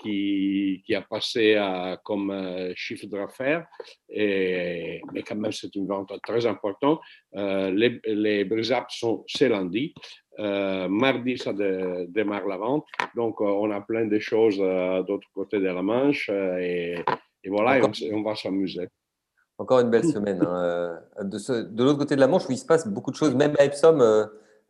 qui, 0.00 0.82
qui, 0.86 0.94
a 0.94 1.02
passé 1.02 1.56
euh, 1.56 1.96
comme 2.04 2.32
chiffre 2.76 3.06
d'affaires, 3.06 3.66
mais 4.08 5.00
quand 5.26 5.34
même 5.34 5.50
c'est 5.50 5.74
une 5.74 5.88
vente 5.88 6.12
très 6.22 6.46
importante. 6.46 7.00
les, 7.32 8.00
les 8.04 8.48
sont 8.90 9.24
ce 9.26 9.44
lundi. 9.46 9.94
mardi, 10.38 11.36
ça 11.36 11.52
démarre 11.52 12.46
la 12.46 12.56
vente. 12.56 12.86
Donc, 13.16 13.40
on 13.40 13.70
a 13.72 13.80
plein 13.80 14.06
de 14.06 14.18
choses 14.20 14.58
d'autre 14.58 15.28
côté 15.34 15.58
de 15.58 15.64
la 15.66 15.82
Manche 15.82 16.28
et, 16.28 17.02
voilà, 17.46 17.84
on 18.12 18.22
va 18.22 18.36
s'amuser. 18.36 18.88
Encore 19.58 19.80
une 19.80 19.90
belle 19.90 20.04
semaine. 20.04 20.40
Hein. 20.40 21.00
Euh, 21.18 21.24
de, 21.24 21.82
l'autre 21.82 21.98
côté 21.98 22.14
de 22.14 22.20
la 22.20 22.28
Manche, 22.28 22.48
où 22.48 22.52
il 22.52 22.58
se 22.58 22.64
passe 22.64 22.86
beaucoup 22.86 23.10
de 23.10 23.16
choses, 23.16 23.34
même 23.34 23.56
à 23.58 23.64
Epsom, 23.64 24.00
euh, 24.00 24.24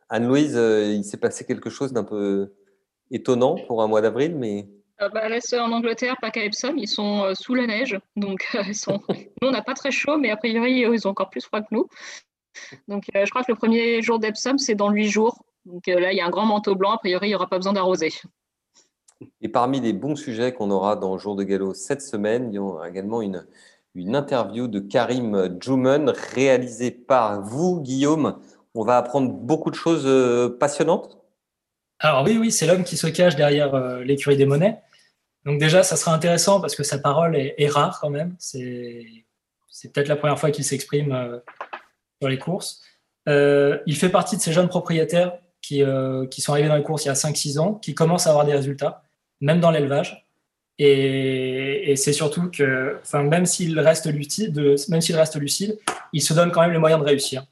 Anne-Louise, 0.09 0.55
euh, 0.55 0.93
il 0.93 1.03
s'est 1.03 1.17
passé 1.17 1.45
quelque 1.45 1.69
chose 1.69 1.93
d'un 1.93 2.03
peu 2.03 2.53
étonnant 3.11 3.55
pour 3.67 3.81
un 3.81 3.87
mois 3.87 4.01
d'avril, 4.01 4.35
mais. 4.35 4.67
Bah, 4.99 5.29
là, 5.29 5.37
c'est 5.39 5.59
en 5.59 5.71
Angleterre, 5.71 6.17
pas 6.19 6.29
qu'à 6.29 6.43
Epsom, 6.43 6.77
ils 6.77 6.87
sont 6.87 7.33
sous 7.33 7.55
la 7.55 7.67
neige. 7.67 7.97
Donc, 8.17 8.45
ils 8.67 8.75
sont... 8.75 8.99
nous, 9.41 9.47
on 9.47 9.51
n'a 9.51 9.61
pas 9.61 9.73
très 9.73 9.91
chaud, 9.91 10.17
mais 10.17 10.29
a 10.29 10.35
priori, 10.35 10.81
ils 10.81 11.07
ont 11.07 11.11
encore 11.11 11.29
plus 11.29 11.41
froid 11.41 11.61
que 11.61 11.67
nous. 11.71 11.87
Donc, 12.87 13.05
je 13.13 13.29
crois 13.29 13.43
que 13.43 13.51
le 13.51 13.57
premier 13.57 14.01
jour 14.01 14.19
d'Epsom, 14.19 14.57
c'est 14.57 14.75
dans 14.75 14.89
huit 14.89 15.07
jours. 15.07 15.41
Donc 15.65 15.87
là, 15.87 16.11
il 16.11 16.17
y 16.17 16.21
a 16.21 16.25
un 16.25 16.29
grand 16.29 16.45
manteau 16.45 16.75
blanc. 16.75 16.91
A 16.91 16.97
priori, 16.97 17.27
il 17.27 17.29
n'y 17.29 17.35
aura 17.35 17.47
pas 17.47 17.57
besoin 17.57 17.73
d'arroser. 17.73 18.11
Et 19.41 19.49
parmi 19.49 19.79
les 19.79 19.93
bons 19.93 20.15
sujets 20.15 20.53
qu'on 20.53 20.71
aura 20.71 20.95
dans 20.95 21.17
Jour 21.17 21.35
de 21.35 21.43
Galop 21.43 21.73
cette 21.73 22.01
semaine, 22.01 22.49
il 22.51 22.55
y 22.55 22.59
aura 22.59 22.89
également 22.89 23.21
une, 23.21 23.45
une 23.95 24.15
interview 24.15 24.67
de 24.67 24.79
Karim 24.79 25.57
Djoumen 25.59 26.13
réalisée 26.33 26.91
par 26.91 27.41
vous, 27.41 27.81
Guillaume. 27.81 28.39
On 28.79 28.85
va 28.85 28.95
apprendre 28.95 29.33
beaucoup 29.33 29.71
de 29.71 29.75
choses 29.75 30.03
euh, 30.05 30.55
passionnantes. 30.57 31.17
Alors 31.99 32.23
oui, 32.23 32.37
oui, 32.37 32.49
c'est 32.49 32.65
l'homme 32.65 32.85
qui 32.85 32.95
se 32.95 33.07
cache 33.07 33.35
derrière 33.35 33.75
euh, 33.75 34.05
l'écurie 34.05 34.37
des 34.37 34.45
monnaies. 34.45 34.79
Donc 35.43 35.59
déjà, 35.59 35.83
ça 35.83 35.97
sera 35.97 36.13
intéressant 36.13 36.61
parce 36.61 36.77
que 36.77 36.83
sa 36.83 36.97
parole 36.97 37.35
est, 37.35 37.67
rare 37.67 37.99
quand 37.99 38.09
même. 38.09 38.37
C'est 38.39 39.03
peut-être 39.93 40.07
la 40.07 40.15
première 40.15 40.39
fois 40.39 40.51
qu'il 40.51 40.63
s'exprime 40.63 41.11
euh, 41.11 41.39
sur 42.21 42.29
les 42.29 42.37
courses. 42.37 42.81
il 43.27 43.95
fait 43.97 44.07
partie 44.07 44.37
de 44.37 44.41
ces 44.41 44.53
jeunes 44.53 44.69
propriétaires 44.69 45.33
qui, 45.61 45.83
qui 46.31 46.41
sont 46.41 46.53
arrivés 46.53 46.69
dans 46.69 46.77
les 46.77 46.83
courses 46.83 47.03
il 47.03 47.09
y 47.09 47.11
a 47.11 47.15
5-6 47.15 47.59
ans, 47.59 47.73
qui 47.73 47.93
commencent 47.93 48.27
à 48.27 48.29
avoir 48.29 48.45
des 48.45 48.53
résultats, 48.53 49.03
même 49.41 49.59
dans 49.59 49.71
l'élevage. 49.71 50.25
Et, 50.77 51.95
c'est 51.97 52.13
surtout 52.13 52.49
que, 52.49 52.97
même 53.13 53.45
s'il 53.45 53.77
reste 53.77 54.05
lucide, 54.05 54.57
même 54.87 55.01
s'il 55.01 55.17
reste 55.17 55.35
lucide, 55.35 55.77
il 56.13 56.21
se 56.21 56.33
donne 56.33 56.51
quand 56.51 56.61
même 56.61 56.71
les 56.71 56.79
moyens 56.79 57.01
de 57.01 57.05
réussir. 57.05 57.45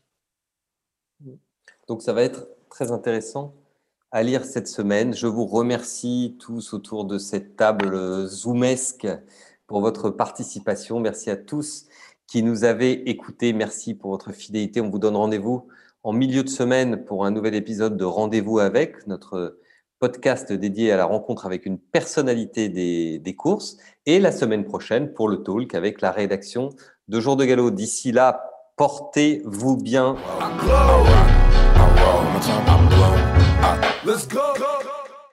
Donc 1.88 2.02
ça 2.02 2.14
va 2.14 2.22
être 2.24 2.48
très 2.70 2.92
intéressant 2.92 3.54
à 4.12 4.24
lire 4.24 4.46
cette 4.46 4.68
semaine. 4.68 5.14
Je 5.14 5.28
vous 5.28 5.46
remercie 5.46 6.38
tous 6.40 6.74
autour 6.74 7.06
de 7.06 7.18
cette 7.18 7.56
table 7.56 8.26
zoomesque 8.28 9.08
pour 9.68 9.82
votre 9.82 10.10
participation. 10.10 11.00
Merci 11.00 11.30
à 11.30 11.38
tous 11.38 11.86
qui 12.26 12.44
nous 12.44 12.64
avez 12.64 13.10
écoutés. 13.10 13.54
Merci 13.54 13.94
pour 13.94 14.12
votre 14.12 14.32
fidélité. 14.32 14.82
On 14.82 14.90
vous 14.90 15.00
donne 15.00 15.16
rendez-vous 15.16 15.68
en 16.04 16.14
milieu 16.14 16.44
de 16.44 16.50
semaine 16.50 17.04
pour 17.04 17.26
un 17.26 17.32
nouvel 17.32 17.56
épisode 17.56 17.98
de 17.98 18.06
Rendez-vous 18.06 18.60
avec 18.60 19.08
notre 19.08 19.58
podcast 20.00 20.54
dédié 20.54 20.92
à 20.92 20.98
la 20.98 21.06
rencontre 21.06 21.46
avec 21.46 21.66
une 21.66 21.80
personnalité 21.80 22.70
des, 22.70 23.36
courses, 23.36 23.78
et 24.06 24.20
la 24.20 24.32
semaine 24.32 24.64
prochaine 24.64 25.12
pour 25.12 25.28
le 25.28 25.44
talk 25.44 25.74
avec 25.74 26.02
la 26.02 26.12
rédaction 26.12 26.70
de 27.08 27.20
Jour 27.20 27.36
de 27.36 27.46
Galop. 27.46 27.72
D'ici 27.72 28.12
là, 28.12 28.44
portez-vous 28.76 29.78
bien. 29.78 30.16
I'm 32.46 32.88
blown. 32.88 33.18
Uh, 33.64 33.94
let's 34.06 34.28
go. 34.28 34.54
go. 34.56 34.77